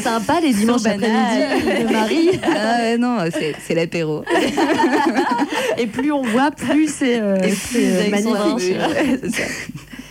Sympa 0.00 0.40
les 0.40 0.52
dimanches 0.54 0.86
après-midi 0.86 1.84
de 1.86 1.92
Marie. 1.92 2.30
Ah 2.44 2.78
ouais, 2.82 2.98
non, 2.98 3.18
c'est 3.66 3.74
l'apéro. 3.74 4.22
Et 5.78 5.86
plus 5.86 6.12
on 6.12 6.22
voit, 6.22 6.50
plus 6.52 6.88
c'est 6.92 7.20
euh, 7.20 7.36
magnifique. 8.10 8.76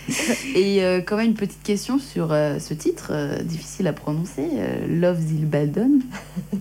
Et 0.54 0.82
euh, 0.84 1.00
quand 1.04 1.16
même 1.16 1.26
une 1.26 1.34
petite 1.34 1.62
question 1.62 1.98
sur 1.98 2.32
euh, 2.32 2.58
ce 2.58 2.74
titre, 2.74 3.08
euh, 3.10 3.42
difficile 3.42 3.86
à 3.86 3.92
prononcer, 3.92 4.46
Love 4.88 5.20
Zilbaldon. 5.20 5.90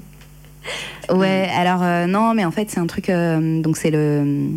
Ouais, 1.11 1.47
alors 1.55 2.07
non, 2.07 2.33
mais 2.33 2.43
en 2.43 2.49
fait 2.49 2.71
c'est 2.71 2.79
un 2.79 2.87
truc. 2.87 3.11
donc 3.11 3.77
c'est 3.77 3.91
le, 3.91 4.47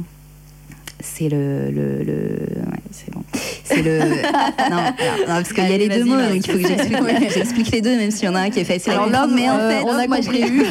c'est 1.00 1.28
le, 1.28 1.70
le, 1.70 2.02
le- 2.02 2.38
ouais, 2.62 2.80
c'est 2.90 3.12
bon. 3.12 3.22
C'est 3.62 3.82
le. 3.82 3.98
non, 4.70 4.80
parce 5.26 5.52
qu'il 5.52 5.68
y 5.68 5.74
a 5.74 5.76
les 5.76 5.90
deux 5.90 6.04
mots, 6.06 6.16
donc 6.16 6.36
il 6.36 6.50
faut 6.50 6.56
que 6.58 7.30
j'explique, 7.34 7.70
les 7.72 7.82
deux, 7.82 7.94
même 7.98 8.10
s'il 8.10 8.24
y 8.24 8.28
en 8.28 8.34
a 8.34 8.40
un 8.40 8.48
qui 8.48 8.60
est 8.60 8.64
facile 8.64 8.92
Alors, 8.92 9.04
à 9.14 9.26
Mais 9.26 9.50
en 9.50 9.58
fait, 9.58 9.82
on 9.84 9.90
a 9.90 10.06
moi, 10.06 10.16
compris. 10.16 10.40
eu. 10.48 10.62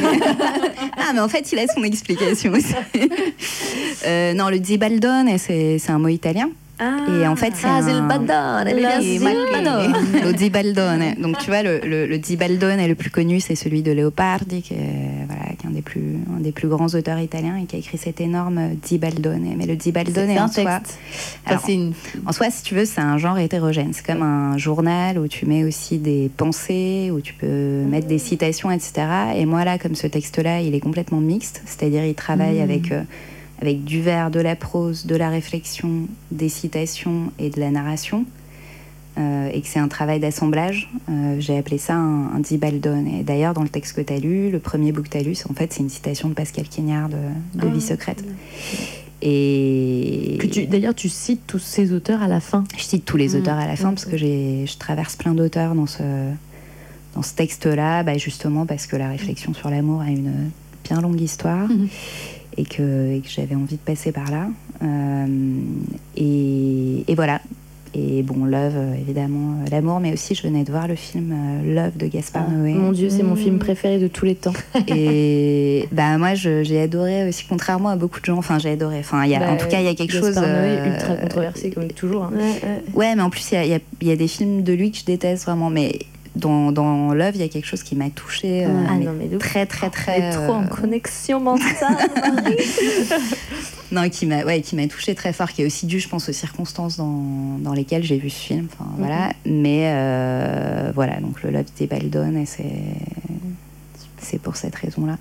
ah, 0.96 1.12
mais 1.14 1.20
en 1.20 1.28
fait, 1.28 1.52
il 1.52 1.60
a 1.60 1.68
son 1.68 1.84
explication 1.84 2.52
aussi. 2.52 2.74
Non, 4.36 4.48
le 4.50 4.56
Zibaldone, 4.62 5.38
c'est 5.38 5.78
c'est 5.78 5.92
un 5.92 6.00
mot 6.00 6.08
italien. 6.08 6.50
Et 6.80 7.26
en 7.26 7.34
fait, 7.36 7.52
c'est 7.54 7.66
Ah, 7.66 7.76
un- 7.78 7.82
est 8.66 8.78
marqué. 8.82 9.18
Le 10.24 10.36
Zibaldone. 10.36 11.14
Donc 11.20 11.38
tu 11.38 11.46
vois, 11.50 11.62
le, 11.62 11.80
le, 11.80 12.06
le 12.06 12.22
Zibaldone 12.22 12.78
est 12.78 12.86
le 12.88 12.94
plus 12.94 13.10
connu, 13.10 13.40
c'est 13.40 13.54
celui 13.56 13.82
de 13.82 13.90
Leopardi, 13.92 14.62
qui 14.62 14.74
est, 14.74 15.26
voilà, 15.26 15.42
qui 15.58 15.66
est 15.66 15.68
un, 15.68 15.72
des 15.72 15.82
plus, 15.82 16.16
un 16.36 16.40
des 16.40 16.52
plus 16.52 16.68
grands 16.68 16.86
auteurs 16.86 17.18
italiens 17.18 17.56
et 17.56 17.64
qui 17.66 17.76
a 17.76 17.78
écrit 17.80 17.98
cet 17.98 18.20
énorme 18.20 18.60
Zibaldone. 18.86 19.54
Mais 19.56 19.66
le 19.66 19.78
Zibaldone, 19.78 20.28
C'est 20.28 20.38
en 20.38 20.44
un 20.44 20.48
soi, 20.48 20.64
texte. 20.78 20.98
Enfin, 21.46 21.56
Alors, 21.56 21.64
une... 21.68 21.92
en 22.26 22.32
soi, 22.32 22.46
si 22.50 22.62
tu 22.62 22.74
veux, 22.74 22.84
c'est 22.84 23.00
un 23.00 23.18
genre 23.18 23.38
hétérogène. 23.38 23.92
C'est 23.92 24.06
comme 24.06 24.22
un 24.22 24.56
journal 24.56 25.18
où 25.18 25.26
tu 25.26 25.46
mets 25.46 25.64
aussi 25.64 25.98
des 25.98 26.30
pensées, 26.36 27.10
où 27.12 27.20
tu 27.20 27.34
peux 27.34 27.82
mettre 27.88 28.06
des 28.06 28.18
citations, 28.18 28.70
etc. 28.70 28.92
Et 29.36 29.46
moi, 29.46 29.64
là, 29.64 29.78
comme 29.78 29.94
ce 29.94 30.06
texte-là, 30.06 30.60
il 30.60 30.74
est 30.74 30.80
complètement 30.80 31.20
mixte. 31.20 31.62
C'est-à-dire, 31.66 32.04
il 32.04 32.14
travaille 32.14 32.60
avec, 32.60 32.92
euh, 32.92 33.02
avec 33.60 33.84
du 33.84 34.00
vers, 34.02 34.30
de 34.30 34.40
la 34.40 34.56
prose, 34.56 35.06
de 35.06 35.16
la 35.16 35.30
réflexion, 35.30 36.06
des 36.30 36.48
citations 36.48 37.32
et 37.38 37.50
de 37.50 37.58
la 37.60 37.70
narration. 37.70 38.24
Euh, 39.18 39.50
et 39.52 39.60
que 39.62 39.66
c'est 39.66 39.80
un 39.80 39.88
travail 39.88 40.20
d'assemblage. 40.20 40.88
Euh, 41.10 41.36
J'ai 41.40 41.58
appelé 41.58 41.76
ça 41.76 41.96
un, 41.96 42.26
un 42.36 42.38
dibaldone. 42.38 43.08
Et 43.08 43.24
d'ailleurs, 43.24 43.52
dans 43.52 43.64
le 43.64 43.68
texte 43.68 43.96
que 43.96 44.00
tu 44.00 44.12
as 44.12 44.18
lu, 44.20 44.50
le 44.52 44.60
premier 44.60 44.92
book 44.92 45.06
que 45.06 45.10
tu 45.10 45.18
as 45.18 45.22
lu, 45.22 45.34
c'est 45.34 45.50
en 45.50 45.54
fait 45.54 45.72
c'est 45.72 45.80
une 45.82 45.88
citation 45.88 46.28
de 46.28 46.34
Pascal 46.34 46.68
Quignard 46.68 47.08
de, 47.08 47.16
de 47.16 47.66
Ah. 47.66 47.66
Vie 47.66 47.80
secrète. 47.80 48.22
Et 49.20 50.38
D'ailleurs, 50.70 50.94
tu 50.94 51.08
cites 51.08 51.44
tous 51.48 51.58
ces 51.58 51.92
auteurs 51.92 52.22
à 52.22 52.28
la 52.28 52.38
fin. 52.40 52.62
je 52.76 52.82
cite 52.84 53.04
tous 53.04 53.16
les 53.16 53.30
Mm. 53.30 53.38
auteurs 53.38 53.58
à 53.58 53.66
la 53.66 53.74
fin 53.74 53.88
parce 53.90 54.04
que 54.04 54.16
j'ai, 54.16 54.64
je 54.66 54.78
traverse 54.78 55.16
plein 55.16 55.34
d'auteurs 55.34 55.74
dans 55.74 55.86
ce, 55.86 56.02
dans 57.16 57.22
ce 57.22 57.34
texte-là, 57.34 58.04
bah, 58.04 58.16
justement 58.18 58.66
parce 58.66 58.86
que 58.86 58.94
la 58.94 59.08
réflexion 59.08 59.52
sur 59.54 59.70
l'amour 59.70 60.02
a 60.02 60.10
une 60.10 60.50
bien 60.84 61.00
longue 61.00 61.20
histoire 61.20 61.68
Mhm. 61.68 61.88
Et, 62.58 62.64
que, 62.64 63.12
et 63.14 63.20
que 63.20 63.28
j'avais 63.30 63.54
envie 63.54 63.76
de 63.76 63.80
passer 63.80 64.12
par 64.12 64.30
là. 64.30 64.48
Euh, 64.82 65.26
et, 66.16 67.04
et 67.08 67.14
voilà. 67.14 67.40
Et 67.94 68.22
bon, 68.22 68.44
Love, 68.44 68.74
euh, 68.76 68.94
évidemment, 69.00 69.62
euh, 69.64 69.70
l'amour, 69.70 69.98
mais 69.98 70.12
aussi 70.12 70.34
je 70.34 70.42
venais 70.42 70.62
de 70.62 70.70
voir 70.70 70.86
le 70.86 70.94
film 70.94 71.34
Love 71.64 71.96
de 71.96 72.06
Gaspard 72.06 72.44
Ah, 72.46 72.52
Noé. 72.52 72.74
Mon 72.74 72.92
Dieu, 72.92 73.08
c'est 73.08 73.22
mon 73.22 73.34
film 73.34 73.58
préféré 73.58 73.98
de 73.98 74.08
tous 74.08 74.26
les 74.26 74.34
temps. 74.34 74.52
Et 74.88 75.88
bah 75.90 76.18
moi 76.18 76.34
j'ai 76.34 76.80
adoré 76.80 77.26
aussi 77.28 77.46
contrairement 77.48 77.88
à 77.88 77.96
beaucoup 77.96 78.20
de 78.20 78.26
gens. 78.26 78.36
Enfin 78.36 78.58
j'ai 78.58 78.70
adoré. 78.72 78.98
Enfin 79.00 79.24
y 79.24 79.34
a, 79.34 79.38
Bah, 79.40 79.52
en 79.52 79.56
tout 79.56 79.68
cas 79.68 79.80
il 79.80 79.86
y 79.86 79.88
a 79.88 79.94
quelque 79.94 80.12
chose. 80.12 80.34
Gaspard 80.34 80.46
Noé, 80.48 80.78
ultra 80.92 81.14
controversé 81.16 81.70
comme 81.70 81.88
toujours. 81.88 82.24
hein. 82.24 82.32
Ouais 82.94 83.16
mais 83.16 83.22
en 83.22 83.30
plus 83.30 83.50
il 83.52 83.54
y 83.54 83.56
a, 83.58 83.64
y 83.66 83.74
a- 83.74 83.80
y 84.02 84.10
a 84.10 84.16
des 84.16 84.28
films 84.28 84.62
de 84.62 84.72
lui 84.74 84.90
que 84.92 84.98
je 84.98 85.04
déteste 85.06 85.44
vraiment. 85.46 85.70
Mais 85.70 85.98
dans, 86.38 86.72
dans 86.72 87.12
Love 87.12 87.32
il 87.34 87.40
y 87.40 87.44
a 87.44 87.48
quelque 87.48 87.66
chose 87.66 87.82
qui 87.82 87.96
m'a 87.96 88.08
touchée 88.10 88.64
euh, 88.64 88.68
Ah 88.88 88.94
mais 88.98 89.04
non, 89.04 89.12
mais 89.18 89.26
de 89.26 89.36
très 89.38 89.66
très 89.66 89.88
On 89.88 89.90
très. 89.90 90.20
est 90.20 90.30
trop 90.30 90.52
en 90.52 90.64
euh, 90.64 90.68
connexion 90.68 91.40
mentale, 91.40 91.66
non 93.92 94.08
qui 94.08 94.26
m'a 94.26 94.44
ouais 94.44 94.60
qui 94.60 94.76
m'a 94.76 94.86
touchée 94.86 95.14
très 95.14 95.32
fort. 95.32 95.50
Qui 95.50 95.62
est 95.62 95.66
aussi 95.66 95.86
dû 95.86 96.00
je 96.00 96.08
pense 96.08 96.28
aux 96.28 96.32
circonstances 96.32 96.96
dans, 96.96 97.58
dans 97.58 97.72
lesquelles 97.72 98.04
j'ai 98.04 98.18
vu 98.18 98.30
ce 98.30 98.40
film. 98.40 98.68
Enfin 98.72 98.90
voilà. 98.98 99.30
Mais 99.44 99.90
euh, 99.92 100.92
voilà 100.94 101.20
donc 101.20 101.42
le 101.42 101.50
Love 101.50 101.64
des 101.78 101.86
Baldon 101.86 102.36
et 102.36 102.46
c'est 102.46 102.64
c'est 104.18 104.40
pour 104.40 104.56
cette 104.56 104.74
raison 104.74 105.06
là. 105.06 105.18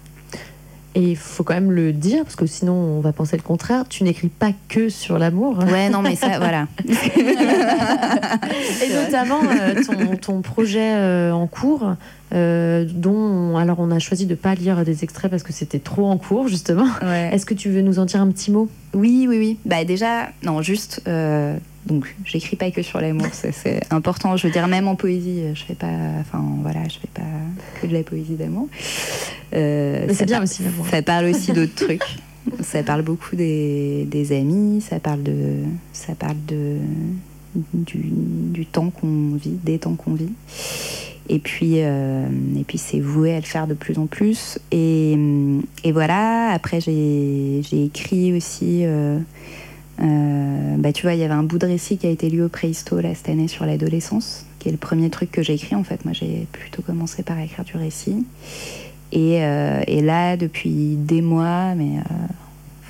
Et 0.97 1.11
il 1.11 1.15
faut 1.15 1.43
quand 1.43 1.53
même 1.53 1.71
le 1.71 1.93
dire, 1.93 2.23
parce 2.23 2.35
que 2.35 2.47
sinon 2.47 2.73
on 2.73 3.01
va 3.01 3.13
penser 3.13 3.37
le 3.37 3.43
contraire. 3.43 3.85
Tu 3.87 4.03
n'écris 4.03 4.29
pas 4.29 4.49
que 4.67 4.89
sur 4.89 5.19
l'amour. 5.19 5.59
Ouais 5.67 5.89
non 5.89 6.01
mais 6.01 6.15
ça 6.15 6.27
voilà. 6.39 6.67
Et 8.83 8.93
notamment 8.93 9.41
euh, 9.43 9.75
ton, 9.83 10.15
ton 10.15 10.41
projet 10.41 10.95
euh, 10.95 11.31
en 11.33 11.45
cours, 11.45 11.93
euh, 12.33 12.85
dont 12.89 13.57
alors 13.57 13.79
on 13.79 13.91
a 13.91 13.99
choisi 13.99 14.25
de 14.25 14.33
pas 14.33 14.55
lire 14.55 14.83
des 14.85 15.03
extraits 15.03 15.29
parce 15.29 15.43
que 15.43 15.53
c'était 15.53 15.77
trop 15.77 16.07
en 16.07 16.17
cours 16.17 16.47
justement. 16.47 16.87
Ouais. 17.03 17.29
Est-ce 17.31 17.45
que 17.45 17.53
tu 17.53 17.69
veux 17.69 17.81
nous 17.81 17.99
en 17.99 18.05
dire 18.05 18.21
un 18.21 18.31
petit 18.31 18.49
mot? 18.49 18.67
Oui, 18.95 19.27
oui, 19.29 19.37
oui. 19.37 19.59
Bah 19.65 19.83
déjà, 19.83 20.29
non, 20.41 20.63
juste. 20.63 21.03
Donc, 21.87 22.15
j'écris 22.25 22.55
pas 22.55 22.69
que 22.71 22.81
sur 22.81 22.99
l'amour, 23.01 23.27
c'est- 23.31 23.81
important. 23.91 24.35
Je 24.37 24.47
veux 24.47 24.53
dire, 24.53 24.67
même 24.67 24.87
en 24.87 24.95
poésie, 24.95 25.41
je 25.53 25.63
fais 25.63 25.73
pas. 25.75 25.87
Enfin, 26.19 26.43
voilà, 26.61 26.83
je 26.87 26.99
fais 26.99 27.09
pas 27.13 27.21
que 27.81 27.87
de 27.87 27.93
la 27.93 28.03
poésie 28.03 28.33
d'amour. 28.35 28.67
Euh, 29.53 30.05
Mais 30.07 30.13
c'est 30.13 30.25
bien 30.25 30.43
aussi 30.43 30.63
l'amour. 30.63 30.85
Ça 30.89 31.01
parle 31.01 31.25
aussi 31.27 31.53
d'autres 31.53 31.75
trucs. 31.75 32.03
Ça 32.61 32.83
parle 32.83 33.01
beaucoup 33.01 33.35
des, 33.35 34.05
des 34.09 34.31
amis. 34.37 34.81
Ça 34.81 34.99
parle 34.99 35.23
de. 35.23 35.35
Ça 35.93 36.13
parle 36.15 36.37
de 36.47 36.77
du, 37.73 37.99
du 38.51 38.65
temps 38.65 38.89
qu'on 38.89 39.35
vit, 39.35 39.57
des 39.63 39.79
temps 39.79 39.95
qu'on 39.95 40.13
vit. 40.13 40.29
Et 41.29 41.39
puis, 41.39 41.81
euh, 41.81 42.25
et 42.57 42.63
puis 42.63 42.77
c'est 42.77 42.99
voué 42.99 43.33
à 43.33 43.37
le 43.37 43.45
faire 43.45 43.67
de 43.67 43.73
plus 43.73 43.97
en 43.97 44.05
plus. 44.05 44.59
Et, 44.71 45.17
et 45.83 45.91
voilà, 45.91 46.49
après 46.51 46.79
j'ai 46.79 47.61
écrit 47.73 48.33
aussi, 48.33 48.81
euh, 48.85 49.19
bah, 49.99 50.93
tu 50.93 51.03
vois, 51.03 51.13
il 51.13 51.19
y 51.19 51.23
avait 51.23 51.33
un 51.33 51.43
bout 51.43 51.57
de 51.57 51.65
récit 51.65 51.97
qui 51.97 52.07
a 52.07 52.09
été 52.09 52.29
lu 52.29 52.41
au 52.43 52.49
Préhisto 52.49 52.99
là, 53.01 53.09
cette 53.15 53.29
année 53.29 53.47
sur 53.47 53.65
l'adolescence, 53.65 54.45
qui 54.59 54.69
est 54.69 54.71
le 54.71 54.77
premier 54.77 55.09
truc 55.09 55.31
que 55.31 55.41
j'ai 55.41 55.53
écrit 55.53 55.75
en 55.75 55.83
fait. 55.83 56.05
Moi 56.05 56.13
j'ai 56.13 56.47
plutôt 56.51 56.81
commencé 56.81 57.23
par 57.23 57.39
écrire 57.39 57.65
du 57.65 57.77
récit. 57.77 58.25
Et, 59.11 59.43
euh, 59.43 59.81
et 59.87 60.01
là, 60.01 60.35
depuis 60.37 60.95
des 60.97 61.21
mois, 61.21 61.73
mais... 61.75 61.97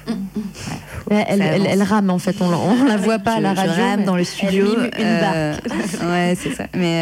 euh, 0.08 0.14
Elle, 1.10 1.26
elle, 1.30 1.39
ça 1.39 1.45
elle- 1.45 1.66
elle 1.68 1.84
rame 1.84 2.10
en 2.10 2.18
fait, 2.20 2.36
on 2.41 2.49
la, 2.49 2.58
on 2.58 2.84
la 2.86 2.97
voit 3.08 3.20
pas 3.20 3.36
à 3.36 3.39
la 3.39 3.53
je, 3.53 3.60
radio. 3.60 3.74
je 3.76 3.82
rame 3.82 4.03
dans 4.03 4.16
le 4.16 4.24
studio. 4.24 4.66
mime 4.66 4.89
une 4.97 5.03
euh, 5.05 5.53
ouais, 6.03 6.36
c'est 6.36 6.53
ça. 6.53 6.66
Mais 6.76 7.01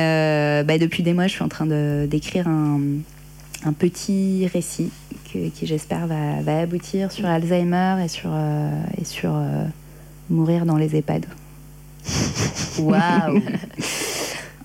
euh, 0.62 0.64
bah, 0.64 0.78
depuis 0.78 1.02
des 1.04 1.14
mois, 1.14 1.28
je 1.28 1.34
suis 1.34 1.44
en 1.44 1.48
train 1.50 1.66
de- 1.66 2.08
d'écrire 2.10 2.48
un, 2.48 2.80
un 3.66 3.74
petit 3.74 4.48
récit 4.54 4.92
que- 5.32 5.48
qui, 5.50 5.66
j'espère, 5.66 6.08
va, 6.08 6.42
va 6.42 6.60
aboutir 6.60 7.12
sur 7.12 7.26
Alzheimer 7.26 7.98
et 8.04 8.08
sur, 8.08 8.32
euh, 8.34 8.70
et 9.00 9.06
sur 9.06 9.32
euh, 9.36 9.66
mourir 10.30 10.66
dans 10.66 10.78
les 10.78 10.96
EHPAD. 10.96 11.26
Waouh 12.80 13.42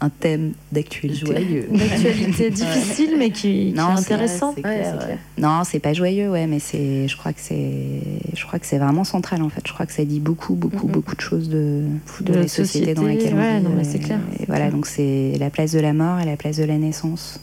Un 0.02 0.08
thème 0.08 0.52
d'actualité. 0.72 1.26
Joyeux. 1.26 1.68
D'actualité 1.70 2.48
difficile, 2.48 3.16
mais 3.18 3.28
qui, 3.30 3.42
qui 3.42 3.72
Non, 3.76 3.92
est 3.92 3.96
c'est- 3.96 4.14
intéressant. 4.14 4.52
c'est 4.56 4.62
clair, 4.62 4.94
Ouais, 4.94 4.98
c'est 5.02 5.06
ouais. 5.08 5.18
Non, 5.36 5.60
c'est 5.62 5.78
pas 5.78 5.92
joyeux, 5.92 6.30
ouais, 6.30 6.46
mais 6.46 6.58
c'est, 6.58 7.06
je 7.06 7.14
crois 7.18 7.34
que 7.34 7.40
c'est, 7.42 8.00
je 8.34 8.46
crois 8.46 8.58
que 8.58 8.64
c'est 8.64 8.78
vraiment 8.78 9.04
central 9.04 9.42
en 9.42 9.50
fait. 9.50 9.60
Je 9.66 9.74
crois 9.74 9.84
que 9.84 9.92
ça 9.92 10.02
dit 10.06 10.18
beaucoup, 10.20 10.54
beaucoup, 10.54 10.86
Mhm. 10.86 10.92
beaucoup 10.92 11.14
de 11.14 11.20
choses 11.20 11.50
de, 11.50 11.82
De 12.22 12.32
la 12.32 12.38
notre 12.40 12.50
société 12.50 12.94
dans 12.94 13.02
société, 13.02 13.24
laquelle 13.24 13.38
on 13.38 13.42
ouais, 13.42 13.58
vit. 13.58 13.64
non, 13.64 13.70
mais 13.76 13.82
euh, 13.86 13.90
c'est 13.92 13.98
clair, 13.98 14.20
et 14.40 14.46
voilà, 14.46 14.62
clair. 14.68 14.72
donc 14.72 14.86
c'est 14.86 15.32
la 15.38 15.50
place 15.50 15.72
de 15.72 15.80
la 15.80 15.92
mort 15.92 16.18
et 16.18 16.24
la 16.24 16.36
place 16.38 16.56
de 16.56 16.64
la 16.64 16.78
naissance 16.78 17.38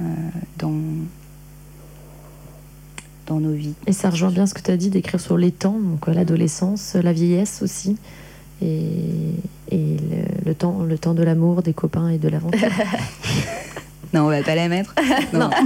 euh, 0.00 0.04
dans 0.58 0.72
dans 3.28 3.40
nos 3.40 3.52
vies. 3.52 3.74
Et 3.86 3.92
ça 3.92 4.10
rejoint 4.10 4.30
bien 4.30 4.46
ce 4.46 4.54
que 4.54 4.62
tu 4.62 4.70
as 4.70 4.76
dit 4.76 4.90
d'écrire 4.90 5.20
sur 5.20 5.36
les 5.36 5.52
temps, 5.52 5.78
donc 5.78 6.08
euh, 6.08 6.12
l'adolescence, 6.12 6.94
la 6.94 7.12
vieillesse 7.12 7.62
aussi, 7.62 7.96
et, 8.62 8.80
et 9.70 9.96
le, 9.96 10.46
le 10.46 10.54
temps, 10.54 10.82
le 10.82 10.98
temps 10.98 11.14
de 11.14 11.22
l'amour, 11.22 11.62
des 11.62 11.74
copains 11.74 12.08
et 12.08 12.18
de 12.18 12.28
l'aventure. 12.28 12.68
Non, 14.14 14.22
on 14.26 14.30
va 14.30 14.42
pas 14.42 14.54
la 14.54 14.68
mettre. 14.68 14.94
non. 15.32 15.50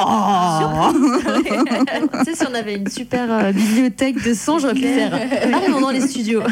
Oh 0.00 0.92
tu 0.92 2.24
sais, 2.24 2.34
si 2.34 2.44
on 2.48 2.54
avait 2.54 2.74
une 2.76 2.88
super 2.88 3.26
euh, 3.30 3.52
bibliothèque 3.52 4.22
de 4.24 4.32
sons, 4.34 4.58
j'aurais 4.58 4.74
pu 4.74 4.82
faire. 4.82 5.12
Arrivons 5.52 5.80
dans 5.80 5.90
les 5.90 6.00
studios. 6.00 6.42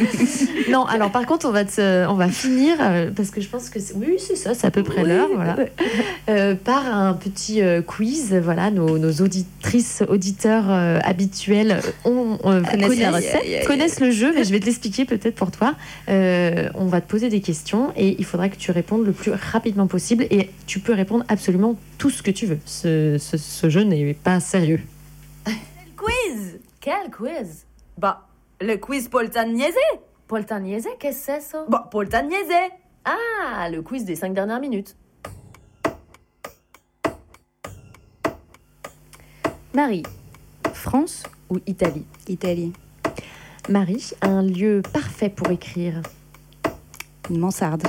non, 0.70 0.84
alors 0.86 1.10
par 1.10 1.26
contre, 1.26 1.46
on 1.46 1.52
va, 1.52 1.64
te- 1.64 2.06
on 2.08 2.14
va 2.14 2.28
finir, 2.28 2.76
euh, 2.80 3.10
parce 3.14 3.30
que 3.30 3.40
je 3.40 3.48
pense 3.48 3.70
que 3.70 3.78
c'est- 3.80 3.94
oui, 3.94 4.16
c'est 4.18 4.36
ça, 4.36 4.54
c'est 4.54 4.66
à 4.66 4.70
peu 4.70 4.82
près 4.82 5.04
l'heure, 5.04 5.28
voilà. 5.34 5.56
Euh, 6.28 6.54
par 6.54 6.86
un 6.94 7.12
petit 7.14 7.62
euh, 7.62 7.80
quiz. 7.82 8.34
Voilà, 8.42 8.70
nos, 8.70 8.98
nos 8.98 9.12
auditrices, 9.12 10.02
auditeurs 10.08 10.64
euh, 10.68 10.98
habituels 11.04 11.80
ont, 12.04 12.38
euh, 12.44 12.62
Connaissent 12.62 12.98
la 12.98 13.10
recette. 13.10 13.66
connaissent 13.66 14.00
le 14.00 14.10
jeu, 14.10 14.32
mais 14.34 14.44
je 14.44 14.50
vais 14.50 14.60
te 14.60 14.66
l'expliquer 14.66 15.04
peut-être 15.04 15.34
pour 15.34 15.50
toi. 15.50 15.74
Euh, 16.08 16.68
on 16.74 16.86
va 16.86 17.00
te 17.00 17.08
poser 17.08 17.28
des 17.28 17.40
questions 17.40 17.92
et 17.96 18.16
il 18.18 18.24
faudra 18.24 18.48
que 18.48 18.56
tu 18.56 18.70
répondes 18.70 19.04
le 19.06 19.12
plus 19.12 19.32
rapidement 19.52 19.86
possible 19.86 20.19
et 20.30 20.50
tu 20.66 20.80
peux 20.80 20.92
répondre 20.94 21.24
absolument 21.28 21.76
tout 21.98 22.10
ce 22.10 22.22
que 22.22 22.30
tu 22.30 22.46
veux. 22.46 22.58
Ce, 22.66 23.16
ce- 23.18 23.36
ce 23.36 23.68
jeu 23.70 23.82
n'est 23.82 24.14
pas 24.14 24.40
sérieux. 24.40 24.80
Quiz 25.96 26.58
Quel 26.80 27.10
quiz? 27.10 27.66
Bah, 27.98 28.26
le 28.60 28.76
quiz 28.76 29.08
Poltagnese 29.08 29.74
Poltagnese, 30.26 30.86
qu'est-ce 30.98 31.18
que 31.26 31.32
c'est 31.34 31.40
ça? 31.40 31.64
Bah, 31.68 31.88
Poltagnese 31.90 32.70
Ah, 33.04 33.68
le 33.70 33.82
quiz 33.82 34.04
des 34.04 34.16
cinq 34.16 34.32
dernières 34.34 34.60
minutes. 34.60 34.96
Marie, 39.74 40.02
France 40.72 41.22
ou 41.48 41.58
Italie? 41.66 42.04
Italie. 42.28 42.72
Marie, 43.68 44.10
un 44.22 44.42
lieu 44.42 44.82
parfait 44.92 45.28
pour 45.28 45.50
écrire. 45.50 46.00
Une 47.28 47.38
mansarde. 47.38 47.84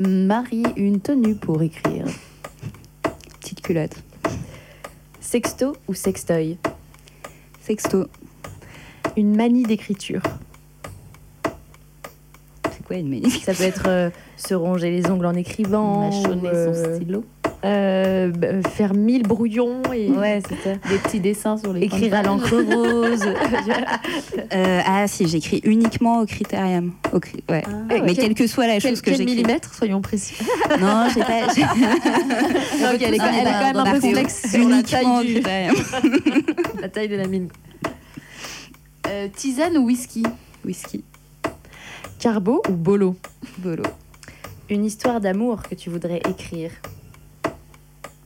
Marie, 0.00 0.64
une 0.76 1.00
tenue 1.00 1.34
pour 1.34 1.60
écrire. 1.62 2.06
Petite 3.38 3.60
culotte. 3.60 3.96
Sexto 5.20 5.76
ou 5.88 5.94
sextoy? 5.94 6.56
Sexto. 7.60 8.06
Une 9.18 9.36
manie 9.36 9.64
d'écriture. 9.64 10.22
C'est 12.64 12.82
quoi 12.86 12.96
une 12.96 13.10
magnifique 13.10 13.44
Ça 13.44 13.52
peut 13.52 13.64
être 13.64 13.88
euh, 13.88 14.10
se 14.36 14.54
ronger 14.54 14.90
les 14.90 15.10
ongles 15.10 15.26
en 15.26 15.34
écrivant. 15.34 16.10
Mâchonner 16.10 16.48
ou, 16.48 16.54
euh, 16.54 16.74
son 16.74 16.94
stylo. 16.96 17.24
Euh, 17.62 18.30
bah, 18.30 18.62
faire 18.70 18.94
mille 18.94 19.22
brouillons 19.24 19.82
et 19.92 20.10
Ouais. 20.10 20.40
Des 20.88 20.96
petits 20.98 21.20
dessins 21.20 21.58
sur 21.58 21.74
les 21.74 21.82
Écrire 21.82 22.14
à 22.14 22.22
l'encre 22.22 22.56
rose. 22.56 23.24
Euh, 24.52 24.80
Ah 24.84 25.06
si, 25.06 25.28
j'écris 25.28 25.60
uniquement 25.64 26.20
au 26.20 26.26
critérium. 26.26 26.92
Au 27.12 27.18
cri- 27.18 27.42
ouais. 27.48 27.62
ouais. 27.90 28.00
Mais 28.02 28.14
quelle 28.14 28.34
que 28.34 28.46
soit 28.46 28.66
la 28.66 28.78
quel, 28.80 28.92
chose 28.92 29.00
que 29.02 29.10
j'écris. 29.12 29.26
millimètre, 29.26 29.72
soyons 29.74 30.00
précis. 30.00 30.34
Non, 30.80 31.06
j'ai 31.14 31.20
pas. 31.20 31.46
Non, 31.46 32.88
elle, 33.00 33.14
est 33.14 33.18
quand- 33.18 33.24
elle 33.32 33.46
a 33.46 33.52
quand 33.52 33.66
même 33.66 33.76
un 33.76 33.92
peu 33.92 34.00
flex 34.00 34.50
sur 34.50 34.68
la 34.68 34.82
taille, 34.82 35.26
du- 35.26 35.32
critérium. 35.34 35.74
la 36.80 36.88
taille 36.88 37.08
de 37.08 37.16
la 37.16 37.26
mine. 37.28 37.48
Euh, 39.08 39.28
tisane 39.34 39.76
ou 39.78 39.84
whisky? 39.86 40.22
Whisky. 40.64 41.04
Carbo 42.18 42.62
ou 42.68 42.72
bolo? 42.72 43.16
Bolo. 43.58 43.82
Une 44.68 44.84
histoire 44.84 45.20
d'amour 45.20 45.62
que 45.68 45.74
tu 45.74 45.90
voudrais 45.90 46.20
écrire. 46.28 46.70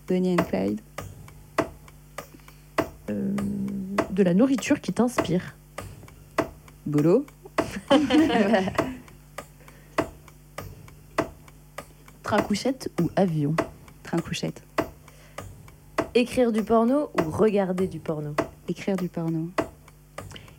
Bonnie 0.09 0.32
and 0.38 0.44
Clyde. 0.44 0.80
Euh, 3.11 3.34
De 4.11 4.22
la 4.22 4.34
nourriture 4.34 4.80
qui 4.80 4.92
t'inspire. 4.92 5.57
Bolo. 6.86 7.26
Train 12.22 12.42
couchette 12.42 12.90
ou 13.00 13.11
avion? 13.16 13.55
Train 14.02 14.18
couchette. 14.18 14.62
Écrire 16.14 16.52
du 16.52 16.62
porno 16.62 17.11
ou 17.20 17.30
regarder 17.30 17.88
du 17.88 17.98
porno? 17.98 18.34
Écrire 18.68 18.96
du 18.96 19.09
porno. 19.09 19.48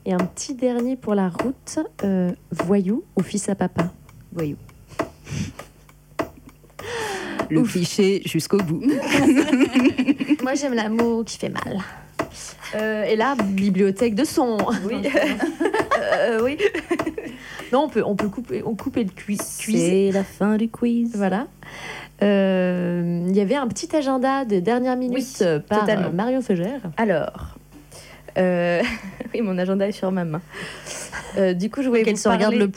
Et 0.06 0.14
un 0.14 0.18
petit 0.18 0.54
dernier 0.54 0.96
pour 0.98 1.16
la 1.16 1.30
route, 1.30 1.80
euh, 2.04 2.32
voyou 2.52 3.04
ou 3.16 3.24
fils 3.24 3.50
à 3.50 3.56
papa? 3.56 3.91
Voyou. 4.32 4.58
Le 7.50 7.62
cliché 7.64 8.22
jusqu'au 8.26 8.58
bout. 8.58 8.82
Moi 10.43 10.54
j'aime 10.56 10.74
l'amour 10.74 11.26
qui 11.26 11.38
fait 11.38 11.50
mal. 11.50 11.80
Euh, 12.76 13.04
et 13.04 13.16
là, 13.16 13.36
bibliothèque 13.36 14.16
de 14.16 14.24
son. 14.24 14.58
Oui. 14.86 14.96
Euh, 16.18 16.39
oui. 16.43 16.58
Non, 17.74 17.86
on 17.86 17.89
peut, 17.89 18.04
on 18.06 18.16
peut 18.16 18.30
couper, 18.30 18.62
on 18.64 18.76
couper 18.76 19.04
le 19.04 19.10
quiz. 19.10 19.41
C'est 19.41 20.12
la 20.14 20.24
fin 20.24 20.56
du 20.56 20.70
quiz. 20.70 21.12
Voilà. 21.16 21.48
Euh, 22.22 23.26
Il 23.28 23.36
y 23.36 23.41
avait 23.41 23.56
un 23.56 23.68
petit 23.68 23.93
agenda 23.96 24.46
de 24.46 24.60
dernière 24.60 24.96
minute 24.98 25.18
Oui, 25.41 25.48
par 25.68 25.82
totalement. 25.82 26.12
Marion 26.12 26.41
Feugère. 26.41 26.82
Alors, 26.98 27.56
euh, 28.38 28.82
oui, 29.34 29.42
mon 29.42 29.58
agenda 29.58 29.88
est 29.88 29.92
sur 29.94 30.12
ma 30.12 30.26
main. 30.26 30.42
Euh, 31.38 31.54
du 31.54 31.70
coup, 31.70 31.82
je 31.82 31.90
voulais 31.90 32.04
Qu'elle 32.04 32.18
se 32.18 32.30
regarde 32.30 32.54
parler- 32.56 32.60
le 32.60 32.72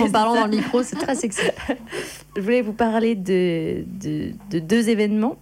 en, 0.00 0.04
en 0.06 0.10
parlant 0.12 0.34
dans 0.34 0.44
le 0.46 0.50
micro, 0.56 0.82
c'est 0.82 0.96
très 0.96 1.14
sexy. 1.14 1.40
Je 2.36 2.40
voulais 2.40 2.62
vous 2.62 2.72
parler 2.74 3.14
de, 3.14 3.84
de- 3.86 4.32
de 4.50 4.58
deux 4.58 4.88
événements. 4.88 5.36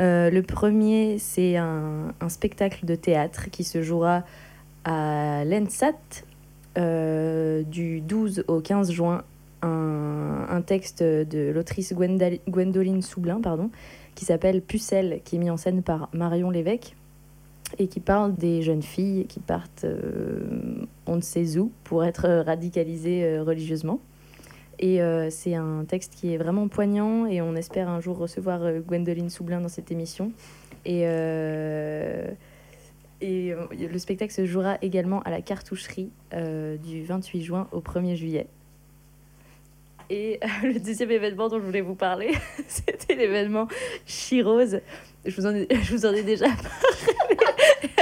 Euh, 0.00 0.28
le 0.30 0.42
premier, 0.42 1.18
c'est 1.18 1.56
un, 1.56 2.12
un 2.20 2.28
spectacle 2.28 2.84
de 2.84 2.94
théâtre 2.96 3.48
qui 3.52 3.62
se 3.62 3.80
jouera 3.82 4.24
à 4.84 5.44
l'ENSAT 5.44 5.92
du 7.64 8.00
12 8.00 8.44
au 8.48 8.60
15 8.60 8.90
juin. 8.90 9.22
Un, 9.62 10.46
un 10.50 10.60
texte 10.60 11.02
de 11.02 11.50
l'autrice 11.50 11.94
Gwendoline 11.94 13.00
Soublin 13.00 13.40
pardon, 13.40 13.70
qui 14.14 14.26
s'appelle 14.26 14.60
Pucelle, 14.60 15.20
qui 15.24 15.36
est 15.36 15.38
mis 15.38 15.48
en 15.48 15.56
scène 15.56 15.82
par 15.82 16.10
Marion 16.12 16.50
Lévesque 16.50 16.94
et 17.78 17.88
qui 17.88 18.00
parle 18.00 18.34
des 18.34 18.62
jeunes 18.62 18.82
filles 18.82 19.26
qui 19.26 19.40
partent 19.40 19.84
euh, 19.84 20.86
on 21.06 21.16
ne 21.16 21.20
sait 21.20 21.58
où 21.58 21.72
pour 21.84 22.04
être 22.04 22.28
radicalisées 22.44 23.24
euh, 23.24 23.42
religieusement. 23.42 24.00
Et 24.78 25.02
euh, 25.02 25.30
c'est 25.30 25.54
un 25.54 25.84
texte 25.84 26.14
qui 26.14 26.34
est 26.34 26.36
vraiment 26.36 26.68
poignant 26.68 27.26
et 27.26 27.40
on 27.40 27.54
espère 27.54 27.88
un 27.88 28.00
jour 28.00 28.18
recevoir 28.18 28.60
Gwendoline 28.80 29.30
Soublin 29.30 29.60
dans 29.60 29.68
cette 29.68 29.92
émission. 29.92 30.32
Et, 30.84 31.04
et 33.20 33.54
le 33.70 33.98
spectacle 33.98 34.32
se 34.32 34.44
jouera 34.44 34.76
également 34.82 35.22
à 35.22 35.30
la 35.30 35.40
cartoucherie 35.40 36.10
euh, 36.34 36.76
du 36.76 37.04
28 37.04 37.42
juin 37.42 37.68
au 37.72 37.80
1er 37.80 38.16
juillet. 38.16 38.48
Et 40.10 40.40
le 40.62 40.78
deuxième 40.78 41.10
événement 41.10 41.48
dont 41.48 41.58
je 41.58 41.64
voulais 41.64 41.80
vous 41.80 41.94
parler, 41.94 42.32
c'était 42.68 43.14
l'événement 43.14 43.68
Chirose. 44.04 44.80
Je 45.24 45.34
vous, 45.36 45.46
en 45.46 45.54
je 45.82 45.96
vous 45.96 46.04
en 46.04 46.12
ai 46.12 46.22
déjà 46.22 46.46
parlé 46.46 47.33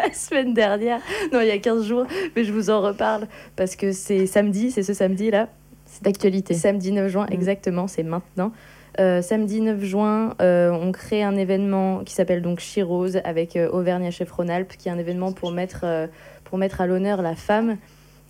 la 0.03 0.12
semaine 0.12 0.55
dernière, 0.55 1.00
non, 1.32 1.40
il 1.40 1.48
y 1.48 1.50
a 1.50 1.59
15 1.59 1.84
jours, 1.86 2.07
mais 2.36 2.44
je 2.44 2.53
vous 2.53 2.70
en 2.70 2.80
reparle 2.80 3.26
parce 3.57 3.76
que 3.76 3.92
c'est 3.92 4.26
samedi, 4.26 4.70
c'est 4.70 4.82
ce 4.82 4.94
samedi-là. 4.94 5.48
C'est 5.86 6.05
d'actualité. 6.05 6.55
Samedi 6.55 6.90
9 6.90 7.09
juin, 7.09 7.26
Mm. 7.26 7.34
exactement, 7.34 7.86
c'est 7.86 8.03
maintenant. 8.03 8.53
Euh, 9.00 9.22
samedi 9.22 9.61
9 9.61 9.82
juin, 9.82 10.34
euh, 10.40 10.70
on 10.70 10.92
crée 10.92 11.22
un 11.22 11.36
événement 11.36 12.00
qui 12.05 12.14
s'appelle 12.14 12.42
donc 12.42 12.61
Chirose 12.61 13.20
avec 13.24 13.57
euh, 13.57 13.70
Auvergne 13.70 14.11
Chef 14.11 14.30
Rhône-Alpes, 14.30 14.72
qui 14.76 14.88
est 14.88 14.92
un 14.92 14.98
événement 14.98 15.32
pour 15.32 15.50
mettre, 15.50 15.80
euh, 15.84 16.07
pour 16.44 16.59
mettre 16.59 16.80
à 16.80 16.86
l'honneur 16.86 17.22
la 17.22 17.34
femme. 17.34 17.76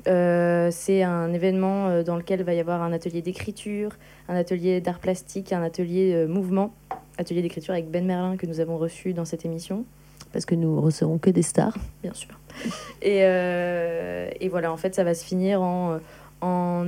C'est 0.04 1.04
un 1.04 1.32
événement 1.32 2.02
dans 2.02 2.16
lequel 2.16 2.40
il 2.40 2.44
va 2.44 2.54
y 2.54 2.58
avoir 2.58 2.82
un 2.82 2.92
atelier 2.92 3.22
d'écriture, 3.22 3.90
un 4.28 4.34
atelier 4.34 4.80
d'art 4.80 4.98
plastique, 4.98 5.52
un 5.52 5.62
atelier 5.62 6.26
mouvement, 6.26 6.74
atelier 7.18 7.40
d'écriture 7.40 7.72
avec 7.72 7.88
Ben 7.88 8.04
Merlin 8.04 8.36
que 8.36 8.46
nous 8.46 8.58
avons 8.58 8.78
reçu 8.78 9.12
dans 9.12 9.24
cette 9.24 9.44
émission 9.44 9.84
Parce 10.32 10.46
que 10.46 10.54
nous 10.54 10.80
recevons 10.80 11.18
que 11.18 11.30
des 11.30 11.42
stars. 11.42 11.76
bien 12.02 12.14
sûr. 12.14 12.30
Et, 13.02 13.20
euh, 13.22 14.30
et 14.40 14.48
voilà, 14.48 14.72
en 14.72 14.76
fait, 14.76 14.94
ça 14.94 15.04
va 15.04 15.14
se 15.14 15.24
finir 15.24 15.60
en, 15.62 16.00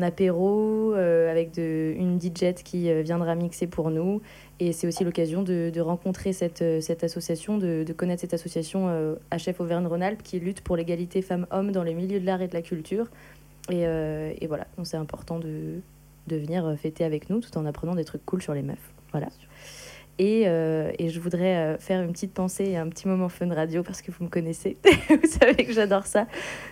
apéro 0.02 0.92
euh, 0.94 1.30
avec 1.30 1.56
une 1.56 2.20
DJ 2.20 2.54
qui 2.64 2.90
euh, 2.90 3.02
viendra 3.02 3.34
mixer 3.34 3.66
pour 3.66 3.90
nous. 3.90 4.20
Et 4.60 4.72
c'est 4.72 4.86
aussi 4.86 5.04
l'occasion 5.04 5.42
de, 5.42 5.80
rencontrer 5.80 6.32
cette, 6.32 6.62
association, 7.02 7.58
de, 7.58 7.84
connaître 7.96 8.20
cette 8.20 8.34
association 8.34 8.88
euh, 8.88 9.14
HF 9.32 9.60
Auvergne-Rhône-Alpes 9.60 10.22
qui 10.22 10.38
lutte 10.40 10.60
pour 10.60 10.76
l'égalité 10.76 11.22
femmes-hommes 11.22 11.72
dans 11.72 11.82
les 11.82 11.94
milieux 11.94 12.20
de 12.20 12.26
l'art 12.26 12.42
et 12.42 12.48
de 12.48 12.54
la 12.54 12.62
culture. 12.62 13.06
Et, 13.70 14.46
voilà, 14.46 14.66
donc 14.76 14.86
c'est 14.86 14.96
important 14.96 15.38
de, 15.38 15.80
de 16.26 16.36
venir 16.36 16.76
fêter 16.78 17.04
avec 17.04 17.30
nous 17.30 17.40
tout 17.40 17.56
en 17.56 17.64
apprenant 17.64 17.94
des 17.94 18.04
trucs 18.04 18.24
cool 18.26 18.42
sur 18.42 18.54
les 18.54 18.62
meufs. 18.62 18.92
Voilà. 19.12 19.28
Et, 20.18 20.44
euh, 20.46 20.92
et 20.98 21.08
je 21.08 21.18
voudrais 21.18 21.56
euh, 21.56 21.78
faire 21.78 22.00
une 22.00 22.12
petite 22.12 22.32
pensée 22.32 22.64
et 22.64 22.76
un 22.76 22.88
petit 22.88 23.08
moment 23.08 23.28
fun 23.28 23.52
radio 23.52 23.82
parce 23.82 24.00
que 24.00 24.12
vous 24.12 24.24
me 24.24 24.28
connaissez. 24.28 24.76
vous 25.08 25.28
savez 25.28 25.64
que 25.64 25.72
j'adore 25.72 26.06
ça. 26.06 26.26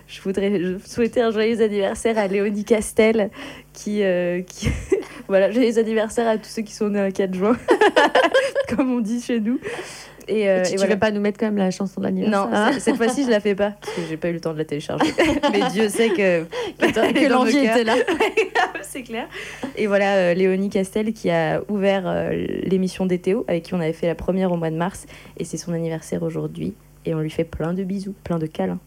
Je 0.07 0.21
voudrais 0.21 0.61
je 0.61 0.77
souhaiter 0.85 1.21
un 1.21 1.31
joyeux 1.31 1.61
anniversaire 1.61 2.17
à 2.17 2.27
Léonie 2.27 2.63
Castel 2.63 3.31
qui, 3.73 4.01
euh, 4.03 4.41
qui... 4.41 4.69
voilà, 5.27 5.51
j'ai 5.51 5.59
les 5.59 5.77
anniversaires 5.77 6.27
à 6.27 6.37
tous 6.37 6.49
ceux 6.49 6.61
qui 6.61 6.73
sont 6.73 6.89
nés 6.89 7.03
le 7.03 7.11
4 7.11 7.33
juin, 7.33 7.57
comme 8.69 8.91
on 8.93 9.01
dit 9.01 9.21
chez 9.21 9.41
nous. 9.41 9.59
Et, 10.27 10.49
euh, 10.49 10.61
tu, 10.63 10.69
et 10.69 10.71
tu 10.71 10.77
voilà. 10.77 10.93
veux 10.93 10.99
pas 10.99 11.11
nous 11.11 11.21
mettre 11.21 11.39
quand 11.39 11.45
même 11.47 11.57
la 11.57 11.71
chanson 11.71 11.99
de 12.01 12.05
l'anniversaire 12.05 12.47
Non, 12.47 12.49
hein 12.53 12.71
cette 12.79 12.95
fois-ci 12.97 13.23
je 13.25 13.29
la 13.29 13.39
fais 13.39 13.55
pas 13.55 13.73
parce 13.81 13.93
que 13.95 14.01
j'ai 14.09 14.17
pas 14.17 14.29
eu 14.29 14.33
le 14.33 14.39
temps 14.39 14.53
de 14.53 14.57
la 14.57 14.65
télécharger. 14.65 15.11
Mais 15.51 15.61
Dieu 15.71 15.89
sait 15.89 16.09
que 16.09 16.43
que 16.43 17.29
l'envie 17.29 17.57
était 17.57 17.83
là. 17.83 17.95
c'est 18.81 19.03
clair. 19.03 19.27
Et 19.77 19.87
voilà 19.87 20.15
euh, 20.15 20.33
Léonie 20.33 20.69
Castel 20.69 21.13
qui 21.13 21.29
a 21.29 21.61
ouvert 21.69 22.03
euh, 22.05 22.31
l'émission 22.63 23.05
d'Ethéo 23.05 23.45
avec 23.47 23.63
qui 23.63 23.73
on 23.73 23.79
avait 23.79 23.93
fait 23.93 24.07
la 24.07 24.15
première 24.15 24.51
au 24.51 24.57
mois 24.57 24.69
de 24.71 24.77
mars 24.77 25.05
et 25.37 25.43
c'est 25.43 25.57
son 25.57 25.73
anniversaire 25.73 26.23
aujourd'hui 26.23 26.73
et 27.05 27.13
on 27.13 27.19
lui 27.19 27.29
fait 27.29 27.43
plein 27.43 27.73
de 27.73 27.83
bisous, 27.83 28.13
plein 28.23 28.39
de 28.39 28.45
câlins. 28.45 28.79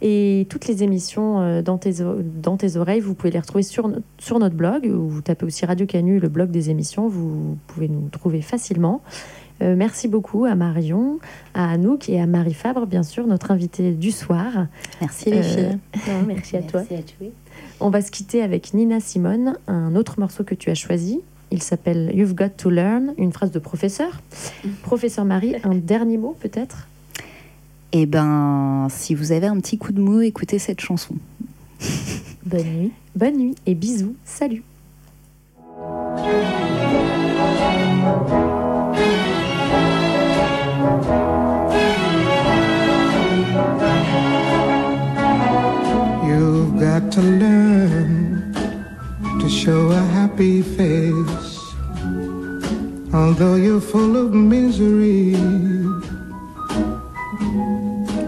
Et 0.00 0.46
toutes 0.48 0.66
les 0.66 0.82
émissions 0.82 1.40
euh, 1.40 1.62
dans 1.62 1.78
tes, 1.78 1.94
dans 2.42 2.56
tes 2.56 2.76
oreilles, 2.76 3.00
vous 3.00 3.14
pouvez 3.14 3.30
les 3.30 3.38
retrouver 3.38 3.62
sur, 3.62 3.88
no- 3.88 3.98
sur 4.18 4.38
notre 4.38 4.54
blog, 4.54 4.86
ou 4.86 5.08
vous 5.08 5.20
tapez 5.20 5.44
aussi 5.44 5.66
Radio 5.66 5.86
Canu, 5.86 6.18
le 6.20 6.28
blog 6.28 6.50
des 6.50 6.70
émissions, 6.70 7.06
vous 7.08 7.58
pouvez 7.66 7.88
nous 7.88 8.08
trouver 8.08 8.40
facilement. 8.40 9.02
Euh, 9.60 9.74
merci 9.76 10.08
beaucoup 10.08 10.44
à 10.44 10.54
Marion, 10.54 11.18
à 11.54 11.70
Anouk 11.72 12.08
et 12.08 12.20
à 12.20 12.26
Marie 12.26 12.54
Fabre, 12.54 12.86
bien 12.86 13.02
sûr, 13.02 13.26
notre 13.26 13.50
invitée 13.50 13.92
du 13.92 14.10
soir. 14.12 14.66
Merci 15.00 15.30
les 15.30 15.38
Euh, 15.38 15.42
filles. 15.42 15.78
Non, 16.08 16.22
merci 16.26 16.56
à 16.56 16.62
toi. 16.62 16.80
Merci 16.88 16.94
à 16.94 17.02
toi. 17.02 17.26
On 17.80 17.90
va 17.90 18.00
se 18.02 18.10
quitter 18.10 18.42
avec 18.42 18.74
Nina 18.74 19.00
Simone, 19.00 19.56
un 19.66 19.94
autre 19.96 20.20
morceau 20.20 20.44
que 20.44 20.54
tu 20.54 20.70
as 20.70 20.74
choisi. 20.74 21.20
Il 21.50 21.62
s'appelle 21.62 22.12
You've 22.14 22.34
Got 22.34 22.50
to 22.58 22.70
Learn, 22.70 23.14
une 23.18 23.32
phrase 23.32 23.50
de 23.50 23.58
professeur. 23.58 24.20
Professeur 24.82 25.24
Marie, 25.24 25.54
un 25.64 25.74
dernier 25.74 26.18
mot 26.18 26.36
peut-être? 26.38 26.86
Et 27.92 28.04
ben, 28.06 28.86
si 28.90 29.14
vous 29.14 29.32
avez 29.32 29.46
un 29.46 29.56
petit 29.58 29.78
coup 29.78 29.92
de 29.92 30.00
mou, 30.00 30.20
écoutez 30.20 30.58
cette 30.58 30.80
chanson. 30.80 31.14
Bonne 32.46 32.66
nuit. 32.66 32.92
Bonne 33.16 33.36
nuit 33.36 33.54
et 33.66 33.74
bisous. 33.74 34.14
Salut. 34.24 34.62
Got 46.80 47.10
to 47.10 47.20
learn 47.20 48.54
to 49.40 49.48
show 49.48 49.90
a 49.90 50.00
happy 50.18 50.62
face. 50.62 51.58
Although 53.12 53.56
you're 53.56 53.80
full 53.80 54.16
of 54.16 54.32
misery, 54.32 55.34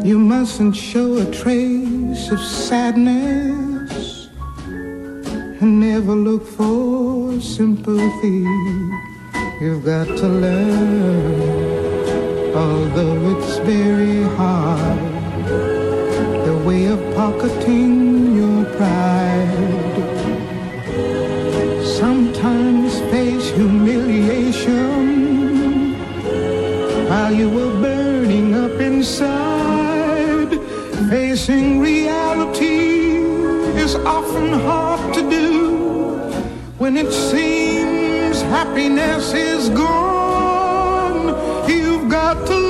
you 0.03 0.19
mustn't 0.19 0.75
show 0.75 1.19
a 1.19 1.31
trace 1.31 2.33
of 2.33 2.41
sadness 2.41 4.29
and 5.61 5.79
never 5.79 6.17
look 6.17 6.45
for 6.45 7.41
sympathy. 7.41 8.45
You've 9.61 9.85
got 9.85 10.09
to 10.09 10.29
learn, 10.29 11.73
although 12.57 13.39
it's 13.39 13.59
very 13.59 14.23
hard 14.37 14.99
the 16.47 16.57
way 16.67 16.87
of 16.87 16.99
pocketing 17.15 18.10
pride. 18.81 19.93
Sometimes 22.01 22.91
face 23.13 23.49
humiliation 23.51 24.97
while 27.11 27.35
you 27.41 27.49
were 27.57 27.75
burning 27.87 28.49
up 28.65 28.77
inside. 28.81 30.51
Facing 31.11 31.81
reality 31.81 32.81
is 33.85 33.93
often 34.17 34.49
hard 34.69 35.03
to 35.17 35.23
do 35.39 35.49
when 36.79 36.97
it 36.97 37.13
seems 37.13 38.41
happiness 38.57 39.35
is 39.35 39.69
gone. 39.85 41.27
You've 41.69 42.09
got 42.09 42.47
to 42.47 42.70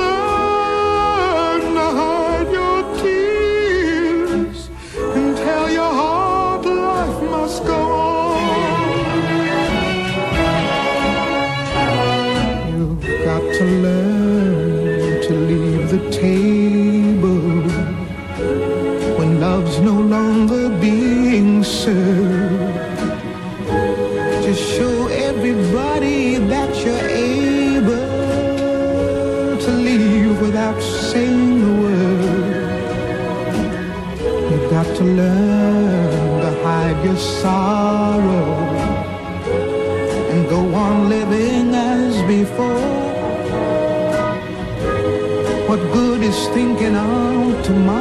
tomorrow? 47.71 48.00